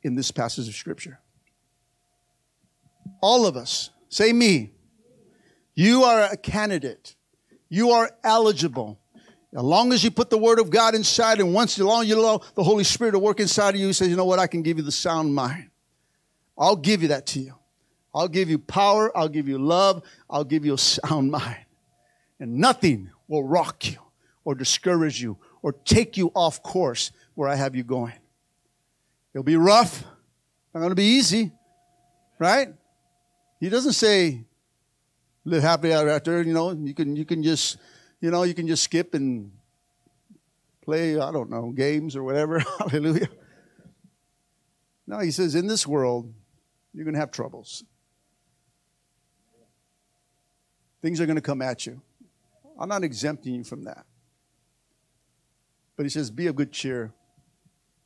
in 0.03 0.15
this 0.15 0.31
passage 0.31 0.67
of 0.67 0.75
Scripture. 0.75 1.19
All 3.21 3.45
of 3.45 3.57
us, 3.57 3.89
say 4.09 4.31
me, 4.31 4.71
you 5.73 6.03
are 6.03 6.23
a 6.23 6.37
candidate. 6.37 7.15
You 7.69 7.91
are 7.91 8.11
eligible. 8.23 8.99
As 9.55 9.63
long 9.63 9.93
as 9.93 10.03
you 10.03 10.11
put 10.11 10.29
the 10.29 10.37
Word 10.37 10.59
of 10.59 10.69
God 10.69 10.93
inside, 10.93 11.39
and 11.39 11.53
once 11.53 11.79
long 11.79 12.03
as 12.03 12.09
you 12.09 12.19
allow 12.19 12.41
the 12.55 12.63
Holy 12.63 12.83
Spirit 12.83 13.11
to 13.11 13.19
work 13.19 13.39
inside 13.39 13.75
of 13.75 13.81
you, 13.81 13.87
He 13.87 13.93
says, 13.93 14.07
you 14.09 14.15
know 14.15 14.25
what, 14.25 14.39
I 14.39 14.47
can 14.47 14.61
give 14.61 14.77
you 14.77 14.83
the 14.83 14.91
sound 14.91 15.33
mind. 15.33 15.69
I'll 16.57 16.75
give 16.75 17.01
you 17.01 17.09
that 17.09 17.25
to 17.27 17.39
you. 17.39 17.55
I'll 18.13 18.27
give 18.27 18.49
you 18.49 18.57
power. 18.57 19.15
I'll 19.15 19.29
give 19.29 19.47
you 19.47 19.57
love. 19.57 20.03
I'll 20.29 20.43
give 20.43 20.65
you 20.65 20.73
a 20.73 20.77
sound 20.77 21.31
mind. 21.31 21.65
And 22.39 22.55
nothing 22.57 23.11
will 23.27 23.43
rock 23.43 23.89
you 23.91 23.97
or 24.43 24.55
discourage 24.55 25.21
you 25.21 25.37
or 25.61 25.71
take 25.71 26.17
you 26.17 26.31
off 26.35 26.63
course 26.63 27.11
where 27.35 27.49
I 27.49 27.55
have 27.55 27.75
you 27.75 27.83
going. 27.83 28.13
It'll 29.33 29.43
be 29.43 29.57
rough. 29.57 29.99
It's 29.99 30.73
not 30.73 30.79
going 30.79 30.91
to 30.91 30.95
be 30.95 31.03
easy. 31.03 31.51
Right? 32.39 32.69
He 33.59 33.69
doesn't 33.69 33.93
say, 33.93 34.45
live 35.47 35.63
happily 35.63 35.93
ever 35.93 36.09
after. 36.09 36.41
You 36.41 36.53
know, 36.53 36.71
you 36.71 36.93
can, 36.93 37.15
you 37.15 37.25
can 37.25 37.41
just, 37.41 37.77
you 38.19 38.29
know, 38.29 38.43
you 38.43 38.53
can 38.53 38.67
just 38.67 38.83
skip 38.83 39.13
and 39.13 39.51
play, 40.81 41.17
I 41.17 41.31
don't 41.31 41.49
know, 41.49 41.71
games 41.71 42.15
or 42.15 42.23
whatever. 42.23 42.59
Hallelujah. 42.79 43.29
No, 45.07 45.19
he 45.19 45.31
says, 45.31 45.55
in 45.55 45.67
this 45.67 45.87
world, 45.87 46.33
you're 46.93 47.05
going 47.05 47.13
to 47.13 47.19
have 47.19 47.31
troubles. 47.31 47.83
Things 51.01 51.21
are 51.21 51.25
going 51.25 51.37
to 51.37 51.41
come 51.41 51.61
at 51.61 51.85
you. 51.85 52.01
I'm 52.77 52.89
not 52.89 53.03
exempting 53.03 53.55
you 53.55 53.63
from 53.63 53.85
that. 53.85 54.05
But 55.95 56.03
he 56.03 56.09
says, 56.09 56.29
Be 56.29 56.47
of 56.47 56.55
good 56.55 56.71
cheer. 56.71 57.13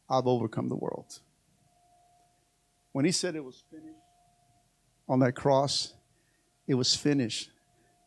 I've 0.10 0.28
overcome 0.28 0.70
the 0.70 0.76
world. 0.76 1.20
When 2.92 3.06
he 3.06 3.12
said 3.12 3.36
it 3.36 3.44
was 3.44 3.64
finished 3.72 3.96
on 5.08 5.20
that 5.20 5.34
cross, 5.34 5.94
it 6.72 6.76
was 6.76 6.96
finished. 6.96 7.52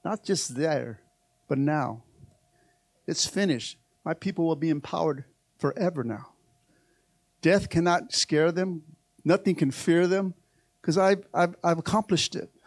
Not 0.04 0.24
just 0.24 0.56
there, 0.56 1.00
but 1.48 1.58
now. 1.58 2.02
It's 3.06 3.26
finished. 3.26 3.76
My 4.04 4.14
people 4.14 4.46
will 4.46 4.56
be 4.56 4.70
empowered 4.70 5.24
forever 5.58 6.02
now. 6.02 6.30
Death 7.42 7.68
cannot 7.68 8.14
scare 8.14 8.50
them, 8.50 8.82
nothing 9.22 9.54
can 9.54 9.70
fear 9.70 10.06
them, 10.06 10.32
because 10.80 10.96
I've, 10.96 11.26
I've, 11.34 11.54
I've 11.62 11.78
accomplished 11.78 12.34
it. 12.34 12.50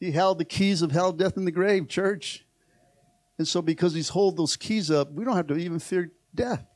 He 0.00 0.10
held 0.10 0.36
the 0.36 0.44
keys 0.44 0.82
of 0.82 0.92
hell, 0.92 1.12
death, 1.12 1.38
and 1.38 1.46
the 1.46 1.52
grave, 1.52 1.88
church. 1.88 2.44
And 3.38 3.48
so, 3.48 3.62
because 3.62 3.94
he's 3.94 4.10
hold 4.10 4.36
those 4.36 4.54
keys 4.54 4.90
up, 4.90 5.10
we 5.12 5.24
don't 5.24 5.36
have 5.36 5.46
to 5.46 5.56
even 5.56 5.78
fear 5.78 6.10
death. 6.34 6.66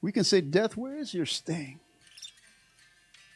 We 0.00 0.12
can 0.12 0.22
say, 0.22 0.40
Death, 0.40 0.76
where 0.76 0.96
is 0.96 1.12
your 1.12 1.26
sting? 1.26 1.80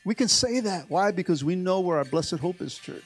We 0.05 0.15
can 0.15 0.29
say 0.29 0.61
that. 0.61 0.89
Why? 0.89 1.11
Because 1.11 1.43
we 1.43 1.57
know 1.57 1.81
where 1.81 1.97
our 1.97 2.05
blessed 2.05 2.37
hope 2.37 2.61
is, 2.61 2.79
church. 2.79 3.03